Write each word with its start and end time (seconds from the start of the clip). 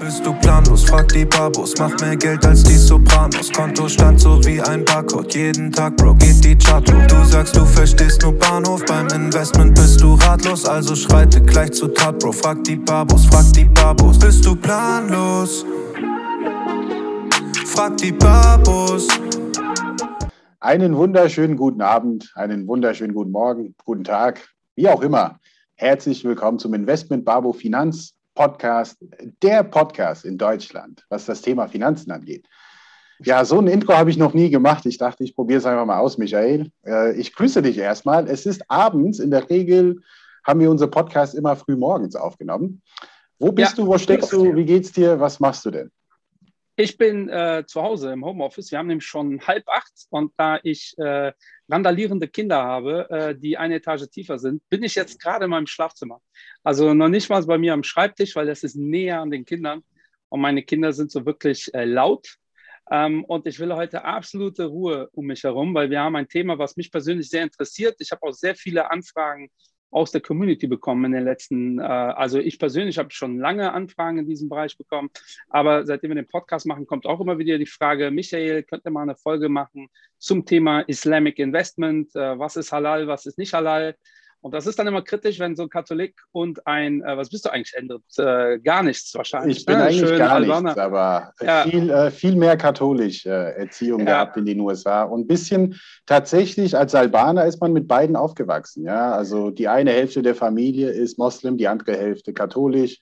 Bist 0.00 0.24
du 0.24 0.32
planlos? 0.32 0.84
Frag 0.84 1.08
die 1.08 1.26
Babos. 1.26 1.74
Mach 1.78 1.94
mehr 2.00 2.16
Geld 2.16 2.46
als 2.46 2.62
die 2.62 2.78
Sopranos. 2.78 3.52
Kontostand 3.52 4.18
so 4.18 4.42
wie 4.46 4.58
ein 4.58 4.82
Barcode. 4.82 5.34
Jeden 5.34 5.70
Tag, 5.70 5.94
Bro, 5.98 6.14
geht 6.14 6.42
die 6.42 6.56
Chart 6.56 6.90
hoch. 6.90 7.06
Du 7.06 7.22
sagst, 7.24 7.54
du 7.54 7.66
verstehst 7.66 8.22
nur 8.22 8.32
Bahnhof. 8.32 8.82
Beim 8.86 9.08
Investment 9.08 9.74
bist 9.74 10.00
du 10.00 10.14
ratlos. 10.14 10.64
Also 10.64 10.96
schreite 10.96 11.42
gleich 11.42 11.72
zu 11.72 11.88
Tat, 11.88 12.18
Bro. 12.18 12.32
Frag 12.32 12.64
die 12.64 12.76
Babos, 12.76 13.26
frag 13.26 13.52
die 13.52 13.66
Babos. 13.66 14.18
Bist 14.18 14.46
du 14.46 14.56
planlos? 14.56 15.66
Frag 17.66 17.98
die 17.98 18.12
Babos. 18.12 19.06
Einen 20.60 20.96
wunderschönen 20.96 21.58
guten 21.58 21.82
Abend, 21.82 22.32
einen 22.36 22.66
wunderschönen 22.66 23.12
guten 23.12 23.32
Morgen, 23.32 23.74
guten 23.84 24.04
Tag, 24.04 24.48
wie 24.76 24.88
auch 24.88 25.02
immer. 25.02 25.38
Herzlich 25.74 26.24
willkommen 26.24 26.58
zum 26.58 26.72
Investment 26.72 27.26
Babo 27.26 27.52
Finanz 27.52 28.14
Podcast, 28.34 28.96
der 29.42 29.64
Podcast 29.64 30.24
in 30.24 30.38
Deutschland, 30.38 31.04
was 31.08 31.26
das 31.26 31.42
Thema 31.42 31.68
Finanzen 31.68 32.10
angeht. 32.10 32.46
Ja, 33.22 33.44
so 33.44 33.58
ein 33.58 33.66
Intro 33.66 33.94
habe 33.94 34.08
ich 34.08 34.16
noch 34.16 34.32
nie 34.32 34.48
gemacht. 34.48 34.86
Ich 34.86 34.96
dachte, 34.96 35.24
ich 35.24 35.34
probiere 35.34 35.58
es 35.58 35.66
einfach 35.66 35.84
mal 35.84 35.98
aus, 35.98 36.16
Michael. 36.16 36.70
Äh, 36.86 37.18
ich 37.20 37.34
grüße 37.34 37.60
dich 37.60 37.76
erstmal. 37.76 38.26
Es 38.28 38.46
ist 38.46 38.62
abends. 38.70 39.18
In 39.18 39.30
der 39.30 39.50
Regel 39.50 40.00
haben 40.44 40.60
wir 40.60 40.70
unser 40.70 40.86
Podcast 40.86 41.34
immer 41.34 41.54
früh 41.56 41.76
morgens 41.76 42.16
aufgenommen. 42.16 42.80
Wo 43.38 43.52
bist 43.52 43.76
ja, 43.76 43.84
du? 43.84 43.90
Wo 43.90 43.98
steckst 43.98 44.32
du? 44.32 44.54
Wie 44.54 44.64
geht's 44.64 44.92
dir? 44.92 45.20
Was 45.20 45.38
machst 45.38 45.66
du 45.66 45.70
denn? 45.70 45.90
Ich 46.76 46.96
bin 46.96 47.28
äh, 47.28 47.64
zu 47.66 47.82
Hause 47.82 48.10
im 48.10 48.24
Homeoffice. 48.24 48.70
Wir 48.70 48.78
haben 48.78 48.86
nämlich 48.86 49.06
schon 49.06 49.40
halb 49.46 49.68
acht 49.68 49.92
und 50.08 50.32
da 50.38 50.58
ich 50.62 50.96
äh, 50.96 51.32
randalierende 51.70 52.28
Kinder 52.28 52.62
habe, 52.62 53.08
äh, 53.10 53.34
die 53.34 53.56
eine 53.56 53.76
Etage 53.76 54.08
tiefer 54.10 54.38
sind, 54.38 54.62
bin 54.68 54.82
ich 54.82 54.94
jetzt 54.94 55.20
gerade 55.20 55.44
in 55.44 55.50
meinem 55.50 55.66
Schlafzimmer. 55.66 56.20
Also 56.62 56.94
noch 56.94 57.08
nicht 57.08 57.28
mal 57.30 57.44
bei 57.44 57.58
mir 57.58 57.74
am 57.74 57.82
Schreibtisch, 57.82 58.36
weil 58.36 58.46
das 58.46 58.62
ist 58.62 58.76
näher 58.76 59.20
an 59.20 59.30
den 59.30 59.44
Kindern 59.44 59.82
und 60.28 60.40
meine 60.40 60.62
Kinder 60.62 60.92
sind 60.92 61.10
so 61.10 61.26
wirklich 61.26 61.72
äh, 61.74 61.84
laut. 61.84 62.36
Ähm, 62.90 63.24
und 63.24 63.46
ich 63.46 63.58
will 63.60 63.72
heute 63.74 64.04
absolute 64.04 64.64
Ruhe 64.66 65.08
um 65.12 65.26
mich 65.26 65.44
herum, 65.44 65.74
weil 65.74 65.90
wir 65.90 66.00
haben 66.00 66.16
ein 66.16 66.28
Thema, 66.28 66.58
was 66.58 66.76
mich 66.76 66.90
persönlich 66.90 67.28
sehr 67.28 67.44
interessiert. 67.44 67.96
Ich 68.00 68.10
habe 68.10 68.22
auch 68.26 68.32
sehr 68.32 68.56
viele 68.56 68.90
Anfragen 68.90 69.48
aus 69.90 70.12
der 70.12 70.20
Community 70.20 70.66
bekommen 70.66 71.04
in 71.06 71.12
den 71.12 71.24
letzten, 71.24 71.78
äh, 71.78 71.82
also 71.82 72.38
ich 72.38 72.58
persönlich 72.58 72.98
habe 72.98 73.10
schon 73.10 73.38
lange 73.38 73.72
Anfragen 73.72 74.18
in 74.18 74.26
diesem 74.26 74.48
Bereich 74.48 74.76
bekommen, 74.76 75.10
aber 75.48 75.84
seitdem 75.84 76.10
wir 76.10 76.14
den 76.16 76.28
Podcast 76.28 76.66
machen, 76.66 76.86
kommt 76.86 77.06
auch 77.06 77.20
immer 77.20 77.38
wieder 77.38 77.58
die 77.58 77.66
Frage, 77.66 78.10
Michael, 78.10 78.62
könnt 78.62 78.84
ihr 78.84 78.90
mal 78.90 79.02
eine 79.02 79.16
Folge 79.16 79.48
machen 79.48 79.88
zum 80.18 80.44
Thema 80.44 80.80
Islamic 80.82 81.38
Investment, 81.38 82.14
äh, 82.14 82.38
was 82.38 82.56
ist 82.56 82.72
halal, 82.72 83.06
was 83.08 83.26
ist 83.26 83.38
nicht 83.38 83.52
halal? 83.52 83.96
Und 84.42 84.54
das 84.54 84.66
ist 84.66 84.78
dann 84.78 84.86
immer 84.86 85.02
kritisch, 85.02 85.38
wenn 85.38 85.54
so 85.54 85.64
ein 85.64 85.68
Katholik 85.68 86.14
und 86.32 86.66
ein, 86.66 87.02
äh, 87.02 87.16
was 87.16 87.28
bist 87.28 87.44
du 87.44 87.52
eigentlich, 87.52 87.74
ändert? 87.74 88.02
Äh, 88.16 88.58
gar 88.60 88.82
nichts 88.82 89.14
wahrscheinlich. 89.14 89.58
Ich 89.58 89.66
bin 89.66 89.76
ne? 89.76 89.84
eigentlich 89.84 90.08
Schön 90.08 90.18
gar 90.18 90.32
Albaner. 90.32 90.68
nichts, 90.70 90.78
aber 90.78 91.32
ja. 91.42 91.62
viel, 91.64 91.90
äh, 91.90 92.10
viel 92.10 92.36
mehr 92.36 92.56
katholisch 92.56 93.26
äh, 93.26 93.30
Erziehung 93.30 94.00
ja. 94.00 94.06
gehabt 94.06 94.36
in 94.38 94.46
den 94.46 94.60
USA. 94.60 95.02
Und 95.02 95.20
ein 95.20 95.26
bisschen 95.26 95.78
tatsächlich, 96.06 96.76
als 96.76 96.94
Albaner 96.94 97.44
ist 97.44 97.60
man 97.60 97.74
mit 97.74 97.86
beiden 97.86 98.16
aufgewachsen. 98.16 98.84
Ja? 98.84 99.12
Also 99.12 99.50
die 99.50 99.68
eine 99.68 99.92
Hälfte 99.92 100.22
der 100.22 100.34
Familie 100.34 100.88
ist 100.88 101.18
Moslem, 101.18 101.58
die 101.58 101.68
andere 101.68 101.96
Hälfte 101.96 102.32
katholisch. 102.32 102.98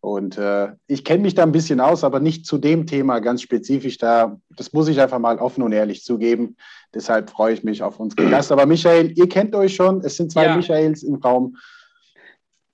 Und 0.00 0.38
äh, 0.38 0.68
ich 0.86 1.04
kenne 1.04 1.22
mich 1.22 1.34
da 1.34 1.42
ein 1.42 1.52
bisschen 1.52 1.80
aus, 1.80 2.04
aber 2.04 2.20
nicht 2.20 2.46
zu 2.46 2.58
dem 2.58 2.86
Thema 2.86 3.18
ganz 3.20 3.42
spezifisch 3.42 3.98
da. 3.98 4.38
Das 4.56 4.72
muss 4.72 4.88
ich 4.88 5.00
einfach 5.00 5.18
mal 5.18 5.38
offen 5.38 5.62
und 5.62 5.72
ehrlich 5.72 6.04
zugeben. 6.04 6.56
Deshalb 6.94 7.30
freue 7.30 7.54
ich 7.54 7.64
mich 7.64 7.82
auf 7.82 7.98
unseren 7.98 8.30
Gast. 8.30 8.52
Aber 8.52 8.66
Michael, 8.66 9.12
ihr 9.18 9.28
kennt 9.28 9.54
euch 9.54 9.74
schon. 9.74 10.02
Es 10.02 10.16
sind 10.16 10.30
zwei 10.30 10.44
ja. 10.44 10.56
Michaels 10.56 11.02
im 11.02 11.16
Raum. 11.16 11.56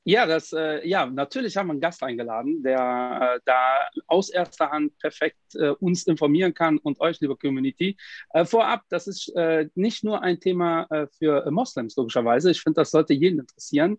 Ja, 0.05 0.27
das, 0.27 0.53
äh, 0.53 0.87
ja, 0.87 1.07
natürlich 1.07 1.57
haben 1.57 1.69
wir 1.69 1.73
einen 1.73 1.81
Gast 1.81 2.03
eingeladen, 2.03 2.61
der 2.65 3.37
äh, 3.37 3.41
da 3.45 3.89
aus 4.09 4.31
erster 4.31 4.71
Hand 4.71 4.99
perfekt 4.99 5.39
äh, 5.55 5.69
uns 5.69 6.09
informieren 6.09 6.55
kann 6.55 6.79
und 6.79 7.01
euch, 7.01 7.21
liebe 7.21 7.37
Community. 7.37 7.97
Äh, 8.31 8.45
vorab, 8.45 8.83
das 8.89 9.07
ist 9.07 9.29
äh, 9.37 9.69
nicht 9.77 10.03
nur 10.03 10.21
ein 10.21 10.41
Thema 10.41 10.89
äh, 10.91 11.07
für 11.19 11.49
Moslems, 11.53 11.95
logischerweise. 11.95 12.51
Ich 12.51 12.63
finde, 12.63 12.81
das 12.81 12.91
sollte 12.91 13.15
jeden 13.15 13.39
interessieren. 13.39 13.99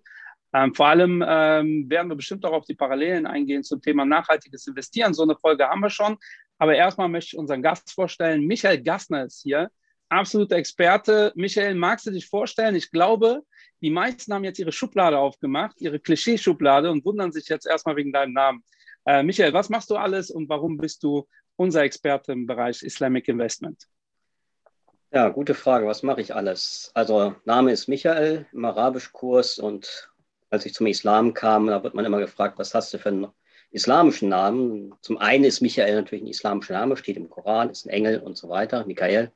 Ähm, 0.53 0.73
vor 0.73 0.87
allem 0.87 1.23
ähm, 1.27 1.89
werden 1.89 2.09
wir 2.09 2.15
bestimmt 2.15 2.45
auch 2.45 2.53
auf 2.53 2.65
die 2.65 2.75
Parallelen 2.75 3.25
eingehen 3.25 3.63
zum 3.63 3.81
Thema 3.81 4.05
nachhaltiges 4.05 4.67
Investieren. 4.67 5.13
So 5.13 5.23
eine 5.23 5.35
Folge 5.35 5.67
haben 5.67 5.81
wir 5.81 5.89
schon. 5.89 6.17
Aber 6.59 6.75
erstmal 6.75 7.09
möchte 7.09 7.35
ich 7.35 7.39
unseren 7.39 7.61
Gast 7.61 7.91
vorstellen. 7.91 8.45
Michael 8.45 8.81
Gassner 8.83 9.25
ist 9.25 9.41
hier, 9.41 9.71
absoluter 10.09 10.57
Experte. 10.57 11.33
Michael, 11.35 11.75
magst 11.75 12.05
du 12.05 12.11
dich 12.11 12.27
vorstellen? 12.27 12.75
Ich 12.75 12.91
glaube, 12.91 13.41
die 13.81 13.89
meisten 13.89 14.33
haben 14.33 14.43
jetzt 14.43 14.59
ihre 14.59 14.71
Schublade 14.71 15.17
aufgemacht, 15.17 15.81
ihre 15.81 15.99
Klischeeschublade 15.99 16.91
und 16.91 17.03
wundern 17.03 17.31
sich 17.31 17.49
jetzt 17.49 17.65
erstmal 17.65 17.95
wegen 17.95 18.13
deinem 18.13 18.33
Namen. 18.33 18.63
Äh, 19.05 19.23
Michael, 19.23 19.53
was 19.53 19.69
machst 19.69 19.89
du 19.89 19.95
alles 19.95 20.29
und 20.29 20.47
warum 20.49 20.77
bist 20.77 21.03
du 21.03 21.27
unser 21.55 21.83
Experte 21.83 22.31
im 22.31 22.45
Bereich 22.45 22.83
Islamic 22.83 23.27
Investment? 23.27 23.87
Ja, 25.11 25.29
gute 25.29 25.53
Frage. 25.53 25.85
Was 25.85 26.01
mache 26.01 26.21
ich 26.21 26.33
alles? 26.33 26.91
Also, 26.93 27.35
Name 27.45 27.71
ist 27.71 27.87
Michael 27.87 28.47
im 28.51 28.65
Arabischkurs 28.65 29.59
und 29.59 30.12
als 30.53 30.67
ich 30.67 30.75
zum 30.75 30.85
Islam 30.85 31.33
kam, 31.33 31.65
da 31.65 31.83
wird 31.83 31.95
man 31.95 32.05
immer 32.05 32.19
gefragt, 32.19 32.59
was 32.59 32.75
hast 32.75 32.93
du 32.93 32.99
für 32.99 33.09
einen 33.09 33.27
islamischen 33.71 34.29
Namen? 34.29 34.93
Zum 35.01 35.17
einen 35.17 35.45
ist 35.45 35.61
Michael 35.61 35.95
natürlich 35.95 36.23
ein 36.23 36.27
islamischer 36.27 36.75
Name, 36.75 36.95
steht 36.95 37.17
im 37.17 37.27
Koran, 37.27 37.71
ist 37.71 37.87
ein 37.87 37.89
Engel 37.89 38.19
und 38.19 38.37
so 38.37 38.49
weiter, 38.49 38.85
Michael. 38.85 39.31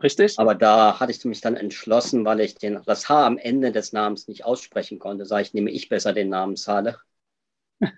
Richtig. 0.00 0.38
Aber 0.38 0.54
da 0.54 1.00
hatte 1.00 1.10
ich 1.10 1.24
mich 1.24 1.40
dann 1.40 1.56
entschlossen, 1.56 2.24
weil 2.24 2.38
ich 2.38 2.54
den, 2.54 2.80
das 2.86 3.08
H 3.08 3.26
am 3.26 3.38
Ende 3.38 3.72
des 3.72 3.92
Namens 3.92 4.28
nicht 4.28 4.44
aussprechen 4.44 5.00
konnte, 5.00 5.26
sage 5.26 5.42
ich, 5.42 5.52
nehme 5.52 5.72
ich 5.72 5.88
besser 5.88 6.12
den 6.12 6.28
Namen 6.28 6.54
Saleh, 6.54 6.94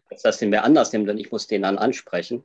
als 0.09 0.23
dass 0.23 0.39
den 0.39 0.51
wer 0.53 0.65
anders 0.65 0.91
nimmt, 0.95 1.11
denn 1.11 1.19
ich 1.19 1.31
muss 1.31 1.49
den 1.49 1.61
dann 1.61 1.77
ansprechen. 1.77 2.45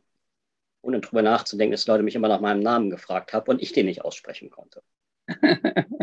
Ohne 0.81 0.99
darüber 0.99 1.21
nachzudenken, 1.21 1.71
dass 1.71 1.87
Leute 1.87 2.03
mich 2.03 2.15
immer 2.15 2.27
nach 2.27 2.41
meinem 2.41 2.59
Namen 2.59 2.89
gefragt 2.89 3.31
haben 3.31 3.49
und 3.49 3.61
ich 3.61 3.71
den 3.71 3.85
nicht 3.85 4.03
aussprechen 4.03 4.49
konnte. 4.49 4.83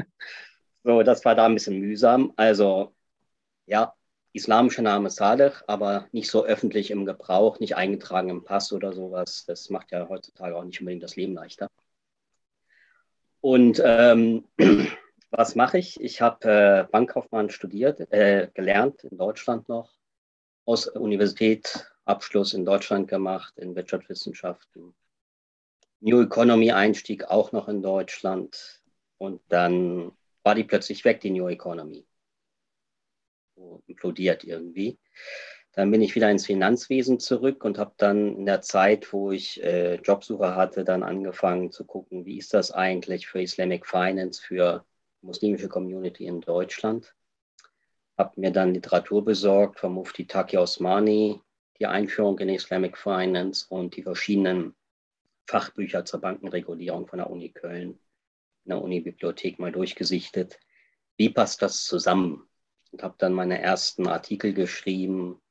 so, 0.84 1.02
das 1.02 1.22
war 1.26 1.34
da 1.34 1.44
ein 1.44 1.54
bisschen 1.54 1.78
mühsam. 1.80 2.32
Also 2.36 2.94
ja, 3.66 3.94
islamischer 4.34 4.82
Name 4.82 5.10
Saleh, 5.10 5.52
aber 5.66 6.08
nicht 6.12 6.28
so 6.28 6.44
öffentlich 6.44 6.90
im 6.90 7.06
Gebrauch, 7.06 7.60
nicht 7.60 7.76
eingetragen 7.76 8.30
im 8.30 8.44
Pass 8.44 8.72
oder 8.72 8.92
sowas. 8.92 9.44
Das 9.46 9.70
macht 9.70 9.92
ja 9.92 10.08
heutzutage 10.08 10.56
auch 10.56 10.64
nicht 10.64 10.80
unbedingt 10.80 11.04
das 11.04 11.16
Leben 11.16 11.34
leichter. 11.34 11.68
Und 13.40 13.80
ähm, 13.84 14.44
was 15.30 15.54
mache 15.54 15.78
ich? 15.78 16.00
Ich 16.00 16.20
habe 16.20 16.48
äh, 16.48 16.90
Bankkaufmann 16.90 17.50
studiert, 17.50 18.00
äh, 18.12 18.48
gelernt 18.54 19.04
in 19.04 19.16
Deutschland 19.16 19.68
noch, 19.68 19.92
aus 20.64 20.88
Universität 20.88 21.86
Abschluss 22.04 22.54
in 22.54 22.64
Deutschland 22.64 23.08
gemacht, 23.08 23.56
in 23.56 23.76
Wirtschaftswissenschaften. 23.76 24.94
New 26.00 26.22
Economy 26.22 26.72
Einstieg 26.72 27.24
auch 27.30 27.52
noch 27.52 27.68
in 27.68 27.82
Deutschland. 27.82 28.82
Und 29.16 29.40
dann 29.48 30.12
war 30.42 30.54
die 30.54 30.64
plötzlich 30.64 31.04
weg, 31.04 31.20
die 31.20 31.30
New 31.30 31.48
Economy 31.48 32.04
implodiert 33.86 34.44
irgendwie. 34.44 34.98
Dann 35.72 35.90
bin 35.90 36.02
ich 36.02 36.14
wieder 36.14 36.30
ins 36.30 36.46
Finanzwesen 36.46 37.18
zurück 37.18 37.64
und 37.64 37.78
habe 37.78 37.94
dann 37.96 38.36
in 38.36 38.46
der 38.46 38.62
Zeit, 38.62 39.12
wo 39.12 39.32
ich 39.32 39.62
äh, 39.62 39.96
Jobsuche 39.96 40.54
hatte, 40.54 40.84
dann 40.84 41.02
angefangen 41.02 41.72
zu 41.72 41.84
gucken, 41.84 42.24
wie 42.26 42.38
ist 42.38 42.54
das 42.54 42.70
eigentlich 42.70 43.26
für 43.26 43.42
Islamic 43.42 43.86
Finance, 43.86 44.40
für 44.40 44.86
muslimische 45.20 45.68
Community 45.68 46.26
in 46.26 46.40
Deutschland. 46.40 47.14
Habe 48.16 48.40
mir 48.40 48.52
dann 48.52 48.74
Literatur 48.74 49.24
besorgt 49.24 49.80
von 49.80 49.92
Mufti 49.92 50.26
Taki 50.26 50.58
Osmani, 50.58 51.40
die 51.80 51.86
Einführung 51.86 52.38
in 52.38 52.50
Islamic 52.50 52.96
Finance 52.96 53.66
und 53.68 53.96
die 53.96 54.02
verschiedenen 54.02 54.76
Fachbücher 55.46 56.04
zur 56.04 56.20
Bankenregulierung 56.20 57.08
von 57.08 57.18
der 57.18 57.30
Uni 57.30 57.50
Köln 57.50 57.98
in 58.64 58.70
der 58.70 58.80
Uni-Bibliothek 58.82 59.58
mal 59.58 59.72
durchgesichtet. 59.72 60.58
Wie 61.16 61.28
passt 61.28 61.62
das 61.62 61.84
zusammen? 61.84 62.48
Und 62.94 63.02
habe 63.02 63.16
dann 63.18 63.32
meine 63.32 63.60
ersten 63.60 64.06
Artikel 64.06 64.54
geschrieben 64.54 65.42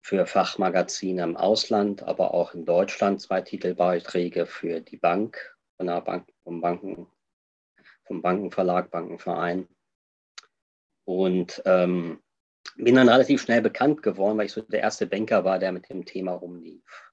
für 0.00 0.26
Fachmagazine 0.26 1.24
im 1.24 1.36
Ausland, 1.36 2.04
aber 2.04 2.34
auch 2.34 2.54
in 2.54 2.64
Deutschland 2.64 3.20
zwei 3.20 3.40
Titelbeiträge 3.40 4.46
für 4.46 4.80
die 4.80 4.96
Bank, 4.96 5.56
von 5.76 5.88
der 5.88 6.00
Bank, 6.02 6.28
vom, 6.44 6.60
Banken, 6.60 7.08
vom 8.04 8.22
Bankenverlag, 8.22 8.92
Bankenverein. 8.92 9.66
Und 11.04 11.60
ähm, 11.64 12.22
bin 12.76 12.94
dann 12.94 13.08
relativ 13.08 13.42
schnell 13.42 13.60
bekannt 13.60 14.04
geworden, 14.04 14.38
weil 14.38 14.46
ich 14.46 14.52
so 14.52 14.60
der 14.60 14.82
erste 14.82 15.08
Banker 15.08 15.44
war, 15.44 15.58
der 15.58 15.72
mit 15.72 15.88
dem 15.88 16.04
Thema 16.04 16.34
rumlief. 16.34 17.12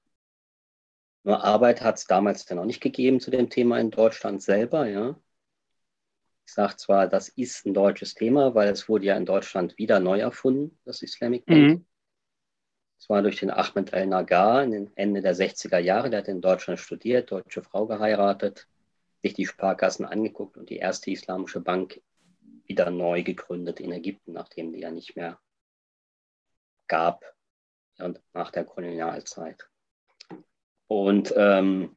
Nur 1.24 1.42
Arbeit 1.42 1.80
hat 1.80 1.98
es 1.98 2.06
damals 2.06 2.44
dann 2.44 2.58
noch 2.58 2.66
nicht 2.66 2.80
gegeben 2.80 3.18
zu 3.18 3.32
dem 3.32 3.50
Thema 3.50 3.80
in 3.80 3.90
Deutschland 3.90 4.44
selber, 4.44 4.86
ja. 4.86 5.18
Ich 6.46 6.52
sage 6.52 6.76
zwar, 6.76 7.08
das 7.08 7.28
ist 7.28 7.64
ein 7.66 7.74
deutsches 7.74 8.14
Thema, 8.14 8.54
weil 8.54 8.68
es 8.68 8.88
wurde 8.88 9.06
ja 9.06 9.16
in 9.16 9.26
Deutschland 9.26 9.76
wieder 9.78 10.00
neu 10.00 10.20
erfunden, 10.20 10.78
das 10.84 11.02
Islamic 11.02 11.46
Bank. 11.46 11.60
Mhm. 11.60 11.86
War 13.08 13.20
durch 13.20 13.36
den 13.36 13.50
Ahmed 13.50 13.92
El-Nagar 13.92 14.62
Ende 14.62 15.20
der 15.20 15.36
60er 15.36 15.78
Jahre. 15.78 16.08
Der 16.08 16.20
hat 16.20 16.28
in 16.28 16.40
Deutschland 16.40 16.80
studiert, 16.80 17.30
deutsche 17.30 17.62
Frau 17.62 17.86
geheiratet, 17.86 18.66
sich 19.22 19.34
die 19.34 19.44
Sparkassen 19.44 20.06
angeguckt 20.06 20.56
und 20.56 20.70
die 20.70 20.78
erste 20.78 21.10
islamische 21.10 21.60
Bank 21.60 22.00
wieder 22.66 22.90
neu 22.90 23.22
gegründet 23.22 23.80
in 23.80 23.92
Ägypten, 23.92 24.32
nachdem 24.32 24.72
die 24.72 24.80
ja 24.80 24.90
nicht 24.90 25.16
mehr 25.16 25.38
gab. 26.86 27.24
und 27.98 28.22
nach 28.32 28.50
der 28.50 28.64
Kolonialzeit. 28.64 29.68
Und 30.86 31.34
ähm, 31.36 31.96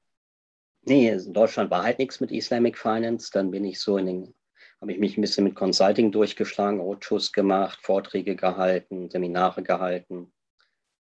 nee, 0.88 1.10
in 1.10 1.34
Deutschland 1.34 1.72
war 1.72 1.84
halt 1.84 2.00
nichts 2.00 2.20
mit 2.20 2.32
Islamic 2.32 2.78
Finance. 2.78 3.30
Dann 3.32 3.52
bin 3.52 3.66
ich 3.66 3.80
so 3.80 3.98
in 3.98 4.06
den, 4.06 4.34
habe 4.82 4.92
ich 4.92 5.00
mich 5.00 5.18
ein 5.18 5.22
bisschen 5.22 5.44
mit 5.44 5.56
Consulting 5.56 6.12
durchgeschlagen, 6.12 6.80
Roadshows 6.80 7.32
gemacht, 7.32 7.80
Vorträge 7.82 8.36
gehalten, 8.36 9.10
Seminare 9.10 9.64
gehalten, 9.64 10.32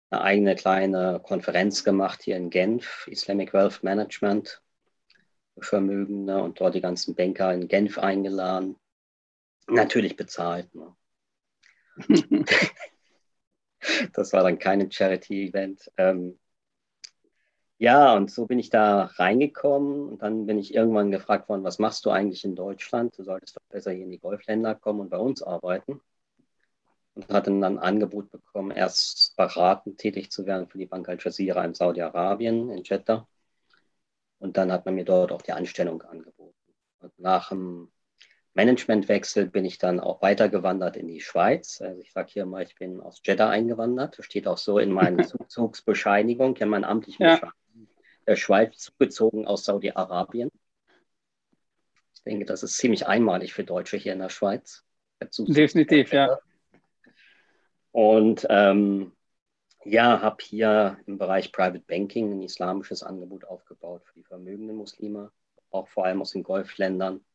eine 0.09 0.21
eigene 0.21 0.55
kleine 0.55 1.19
Konferenz 1.23 1.83
gemacht 1.83 2.23
hier 2.23 2.37
in 2.37 2.49
Genf, 2.49 3.07
Islamic 3.09 3.53
Wealth 3.53 3.83
Management 3.83 4.61
Vermögende 5.61 6.41
und 6.41 6.59
dort 6.59 6.75
die 6.75 6.81
ganzen 6.81 7.15
Banker 7.15 7.53
in 7.53 7.67
Genf 7.67 7.97
eingeladen. 7.97 8.77
Natürlich 9.67 10.15
bezahlt. 10.15 10.73
Ne? 10.73 10.95
das 14.13 14.33
war 14.33 14.43
dann 14.43 14.59
kein 14.59 14.91
Charity-Event. 14.91 15.91
Ähm, 15.97 16.39
ja, 17.79 18.13
und 18.13 18.29
so 18.29 18.45
bin 18.45 18.59
ich 18.59 18.69
da 18.69 19.05
reingekommen 19.05 20.09
und 20.09 20.21
dann 20.21 20.45
bin 20.45 20.57
ich 20.59 20.75
irgendwann 20.75 21.11
gefragt 21.11 21.47
worden, 21.47 21.63
was 21.63 21.79
machst 21.79 22.05
du 22.05 22.09
eigentlich 22.09 22.43
in 22.43 22.53
Deutschland? 22.53 23.17
Du 23.17 23.23
solltest 23.23 23.55
doch 23.55 23.61
besser 23.69 23.91
hier 23.91 24.03
in 24.03 24.11
die 24.11 24.19
Golfländer 24.19 24.75
kommen 24.75 24.99
und 24.99 25.09
bei 25.09 25.17
uns 25.17 25.41
arbeiten. 25.41 26.01
Und 27.15 27.29
hatte 27.29 27.51
dann 27.51 27.63
ein 27.63 27.79
Angebot 27.79 28.31
bekommen, 28.31 28.71
erst 28.71 29.35
beratend 29.37 29.97
tätig 29.97 30.29
zu 30.29 30.45
werden 30.45 30.67
für 30.67 30.77
die 30.77 30.85
Bank 30.87 31.07
Al 31.07 31.17
Jazeera 31.19 31.63
in 31.63 31.73
Saudi-Arabien, 31.73 32.69
in 32.69 32.83
Jeddah. 32.83 33.27
Und 34.39 34.57
dann 34.57 34.71
hat 34.73 34.85
man 34.85 34.95
mir 34.95 35.05
dort 35.05 35.31
auch 35.31 35.41
die 35.41 35.53
Anstellung 35.53 36.01
angeboten. 36.01 36.55
Und 36.99 37.17
nach 37.17 37.49
dem 37.49 37.91
Managementwechsel 38.55 39.47
bin 39.47 39.63
ich 39.63 39.77
dann 39.77 40.01
auch 40.01 40.21
weitergewandert 40.21 40.97
in 40.97 41.07
die 41.07 41.21
Schweiz. 41.21 41.81
Also 41.81 42.01
ich 42.01 42.11
sage 42.11 42.29
hier 42.31 42.45
mal, 42.45 42.63
ich 42.63 42.75
bin 42.75 42.99
aus 42.99 43.21
Jeddah 43.23 43.49
eingewandert. 43.49 44.17
Das 44.17 44.25
steht 44.25 44.47
auch 44.47 44.57
so 44.57 44.79
in 44.79 44.91
meiner 44.91 45.23
Zuzugsbescheinigung, 45.27 46.57
in 46.57 46.69
meiner 46.69 46.89
amtlichen 46.89 47.23
ja. 47.23 47.35
Bescheinigung 47.35 47.59
der 48.29 48.35
Schweiz 48.35 48.77
zugezogen 48.77 49.47
aus 49.47 49.65
Saudi-Arabien. 49.65 50.51
Ich 52.13 52.21
denke, 52.21 52.45
das 52.45 52.61
ist 52.61 52.77
ziemlich 52.77 53.07
einmalig 53.07 53.53
für 53.53 53.63
Deutsche 53.63 53.97
hier 53.97 54.13
in 54.13 54.19
der 54.19 54.29
Schweiz. 54.29 54.85
Definitiv, 55.19 56.13
ja. 56.13 56.37
Und 57.91 58.45
ähm, 58.51 59.13
ja, 59.83 60.21
habe 60.21 60.43
hier 60.43 60.99
im 61.07 61.17
Bereich 61.17 61.51
Private 61.51 61.79
Banking 61.79 62.33
ein 62.33 62.43
islamisches 62.43 63.01
Angebot 63.01 63.45
aufgebaut 63.45 64.03
für 64.05 64.13
die 64.13 64.23
vermögenden 64.23 64.75
Muslime, 64.75 65.31
auch 65.71 65.87
vor 65.87 66.05
allem 66.05 66.21
aus 66.21 66.31
den 66.31 66.43
Golfländern. 66.43 67.25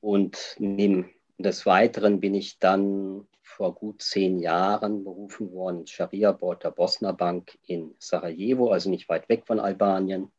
Und 0.00 0.56
neben 0.58 1.08
des 1.38 1.66
Weiteren 1.66 2.18
bin 2.18 2.34
ich 2.34 2.58
dann 2.58 3.28
vor 3.46 3.74
gut 3.74 4.02
zehn 4.02 4.38
Jahren 4.40 5.04
berufen 5.04 5.52
worden 5.52 5.86
Scharia-Board 5.86 6.64
der 6.64 6.72
Bosna 6.72 7.12
Bank 7.12 7.56
in 7.62 7.94
Sarajevo, 7.98 8.70
also 8.70 8.90
nicht 8.90 9.08
weit 9.08 9.28
weg 9.28 9.46
von 9.46 9.60
Albanien. 9.60 10.32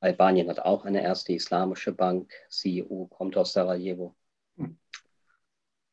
Albanien 0.00 0.48
hat 0.48 0.60
auch 0.60 0.84
eine 0.84 1.02
erste 1.02 1.32
islamische 1.32 1.92
Bank. 1.92 2.32
CEO 2.48 3.08
kommt 3.10 3.36
aus 3.36 3.52
Sarajevo. 3.52 4.14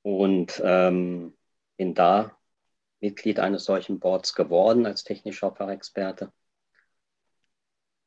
Und 0.04 0.62
ähm, 0.64 1.36
bin 1.78 1.96
da 1.96 2.38
Mitglied 3.00 3.40
eines 3.40 3.66
solchen 3.66 4.00
Boards 4.00 4.36
geworden 4.36 4.86
als 4.86 5.04
technischer 5.04 5.52
Fachexperte. 5.52 6.32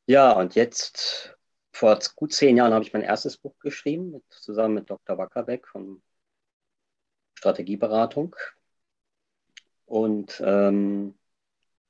Ja, 0.05 0.31
und 0.31 0.55
jetzt, 0.55 1.37
vor 1.73 1.99
gut 2.15 2.33
zehn 2.33 2.55
Jahren, 2.55 2.73
habe 2.73 2.85
ich 2.85 2.93
mein 2.93 3.03
erstes 3.03 3.37
Buch 3.37 3.59
geschrieben, 3.59 4.11
mit, 4.11 4.23
zusammen 4.29 4.75
mit 4.75 4.89
Dr. 4.89 5.17
Wackerbeck 5.17 5.67
von 5.67 6.01
Strategieberatung. 7.39 8.35
Und 9.85 10.41
ähm, 10.45 11.15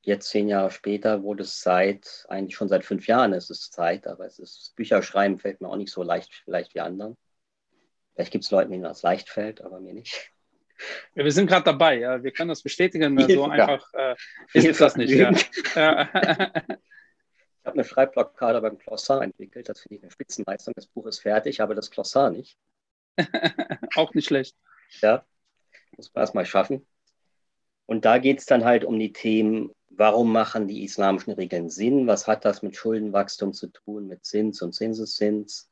jetzt 0.02 0.30
zehn 0.30 0.48
Jahre 0.48 0.70
später 0.70 1.24
wurde 1.24 1.44
es 1.44 1.60
Zeit, 1.60 2.26
eigentlich 2.30 2.56
schon 2.56 2.70
seit 2.70 2.86
fünf 2.86 3.08
Jahren 3.08 3.34
ist 3.34 3.50
es 3.50 3.72
Zeit, 3.72 4.06
aber 4.08 4.26
es 4.26 4.38
ist 4.40 4.74
Bücherschreiben 4.76 5.40
fällt 5.40 5.60
mir 5.60 5.70
auch 5.70 5.76
nicht 5.76 5.92
so 5.92 6.04
leicht, 6.04 6.32
vielleicht 6.46 6.76
wie 6.76 6.82
anderen. 6.82 7.18
Vielleicht 8.14 8.32
gibt 8.32 8.46
es 8.46 8.52
Leute, 8.52 8.70
denen 8.70 8.84
das 8.84 9.02
leicht 9.02 9.30
fällt, 9.30 9.62
aber 9.62 9.80
mir 9.80 9.94
nicht. 9.94 10.32
Ja, 11.16 11.26
wir 11.26 11.32
sind 11.32 11.48
gerade 11.48 11.66
dabei, 11.66 11.98
ja. 11.98 12.24
wir 12.24 12.32
können 12.32 12.50
das 12.50 12.62
bestätigen. 12.62 13.18
So 13.28 13.48
ja. 13.48 13.68
einfach 13.68 13.94
äh, 13.94 14.16
ist 14.54 14.80
das 14.80 14.96
nicht. 14.96 15.10
Ja. 15.10 15.32
ich 15.34 15.76
habe 15.76 16.08
eine 17.74 17.84
Schreibblockade 17.84 18.62
beim 18.62 18.78
Glossar 18.78 19.24
entwickelt. 19.24 19.68
Das 19.68 19.82
finde 19.82 19.96
ich 19.96 20.04
eine 20.04 20.12
Spitzenleistung. 20.12 20.74
Das 20.76 20.86
Buch 20.86 21.08
ist 21.08 21.20
fertig, 21.20 21.60
aber 21.60 21.74
das 21.74 21.90
Glossar 21.90 22.30
nicht. 22.30 22.56
Auch 23.96 24.14
nicht 24.14 24.28
schlecht. 24.28 24.56
Ja, 25.02 25.26
muss 26.00 26.14
man 26.14 26.22
erstmal 26.22 26.46
schaffen. 26.46 26.86
Und 27.86 28.06
da 28.06 28.18
geht 28.18 28.40
es 28.40 28.46
dann 28.46 28.66
halt 28.66 28.86
um 28.86 29.00
die 29.00 29.14
Themen, 29.14 29.72
warum 29.90 30.32
machen 30.32 30.68
die 30.68 30.84
islamischen 30.84 31.34
Regeln 31.34 31.70
Sinn? 31.70 32.08
Was 32.08 32.28
hat 32.28 32.46
das 32.46 32.62
mit 32.62 32.76
Schuldenwachstum 32.76 33.54
zu 33.54 33.68
tun, 33.68 34.08
mit 34.08 34.26
Zins 34.26 34.62
und 34.62 34.74
Zinseszins? 34.74 35.70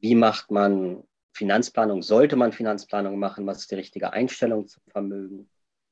Wie 0.00 0.14
macht 0.14 0.50
man 0.50 1.04
Finanzplanung? 1.32 2.02
Sollte 2.02 2.36
man 2.36 2.52
Finanzplanung 2.52 3.18
machen? 3.18 3.46
Was 3.46 3.58
ist 3.58 3.70
die 3.70 3.76
richtige 3.76 4.12
Einstellung 4.12 4.66
zum 4.66 4.82
Vermögen? 4.88 5.48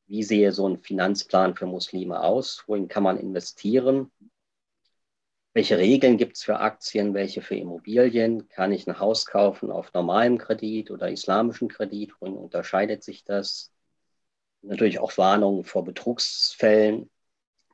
Wie 0.07 0.23
sehe 0.23 0.53
so 0.53 0.69
ein 0.69 0.79
Finanzplan 0.79 1.55
für 1.55 1.67
Muslime 1.67 2.21
aus? 2.21 2.65
Wohin 2.67 2.89
kann 2.89 3.03
man 3.03 3.19
investieren? 3.19 4.11
Welche 5.57 5.79
Regeln 5.79 6.19
gibt 6.19 6.37
es 6.37 6.45
für 6.45 6.61
Aktien, 6.61 7.15
welche 7.15 7.41
für 7.41 7.55
Immobilien? 7.55 8.47
Kann 8.51 8.73
ich 8.73 8.87
ein 8.87 9.01
Haus 9.01 9.25
kaufen 9.25 9.71
auf 9.71 9.91
normalem 9.95 10.37
Kredit 10.37 10.91
oder 10.91 11.11
islamischen 11.11 11.69
Kredit? 11.69 12.13
Wohin 12.21 12.37
unterscheidet 12.37 13.03
sich 13.03 13.25
das? 13.25 13.73
Natürlich 14.61 14.99
auch 14.99 15.17
Warnungen 15.17 15.65
vor 15.65 15.83
Betrugsfällen, 15.83 17.09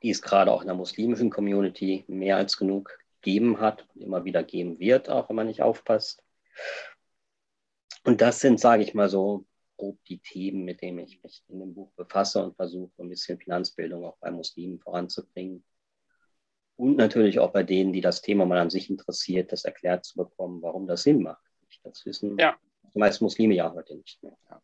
die 0.01 0.11
es 0.11 0.21
gerade 0.21 0.53
auch 0.53 0.61
in 0.61 0.67
der 0.67 0.77
muslimischen 0.77 1.29
Community 1.29 2.05
mehr 2.07 2.37
als 2.37 2.55
genug 2.55 2.97
gegeben 3.19 3.59
hat 3.59 3.85
und 3.93 4.01
immer 4.01 4.23
wieder 4.23 4.43
geben 4.43 4.79
wird, 4.79 5.09
auch 5.09 5.27
wenn 5.27 5.35
man 5.35 5.47
nicht 5.47 5.61
aufpasst. 5.61 6.23
Und 8.05 8.21
das 8.21 8.39
sind, 8.39 8.61
sage 8.61 8.83
ich 8.83 8.93
mal 8.93 9.09
so, 9.09 9.43
grob 9.75 10.01
die 10.05 10.19
Themen, 10.19 10.63
mit 10.63 10.81
denen 10.81 10.99
ich 10.99 11.21
mich 11.21 11.43
in 11.49 11.59
dem 11.59 11.73
Buch 11.73 11.91
befasse 11.97 12.45
und 12.45 12.55
versuche, 12.55 12.93
ein 12.99 13.09
bisschen 13.09 13.37
Finanzbildung 13.39 14.05
auch 14.05 14.15
bei 14.21 14.31
Muslimen 14.31 14.79
voranzubringen 14.79 15.65
und 16.75 16.97
natürlich 16.97 17.39
auch 17.39 17.51
bei 17.51 17.63
denen, 17.63 17.93
die 17.93 18.01
das 18.01 18.21
Thema 18.21 18.45
mal 18.45 18.59
an 18.59 18.69
sich 18.69 18.89
interessiert, 18.89 19.51
das 19.51 19.65
erklärt 19.65 20.05
zu 20.05 20.17
bekommen, 20.17 20.61
warum 20.61 20.87
das 20.87 21.03
Sinn 21.03 21.21
macht. 21.21 21.43
Das 21.83 22.05
wissen 22.05 22.37
ja. 22.37 22.55
die 22.93 22.99
meisten 22.99 23.23
Muslime 23.23 23.55
ja 23.55 23.71
heute 23.73 23.95
nicht 23.95 24.21
mehr. 24.23 24.37
Ja. 24.49 24.61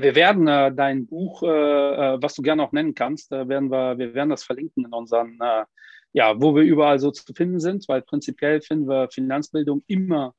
Wir 0.00 0.14
werden 0.14 0.48
äh, 0.48 0.74
dein 0.74 1.06
Buch, 1.06 1.42
äh, 1.42 1.46
äh, 1.46 2.18
was 2.20 2.34
du 2.34 2.42
gerne 2.42 2.62
auch 2.62 2.72
nennen 2.72 2.94
kannst, 2.94 3.32
äh, 3.32 3.48
werden 3.48 3.70
wir, 3.70 3.98
wir 3.98 4.14
werden 4.14 4.30
das 4.30 4.42
verlinken 4.42 4.84
in 4.84 4.92
unseren, 4.92 5.38
äh, 5.40 5.64
ja, 6.12 6.40
wo 6.40 6.54
wir 6.54 6.62
überall 6.62 6.98
so 6.98 7.10
zu 7.10 7.32
finden 7.32 7.60
sind, 7.60 7.88
weil 7.88 8.02
prinzipiell 8.02 8.60
finden 8.60 8.88
wir 8.88 9.08
Finanzbildung 9.10 9.82
immer 9.86 10.34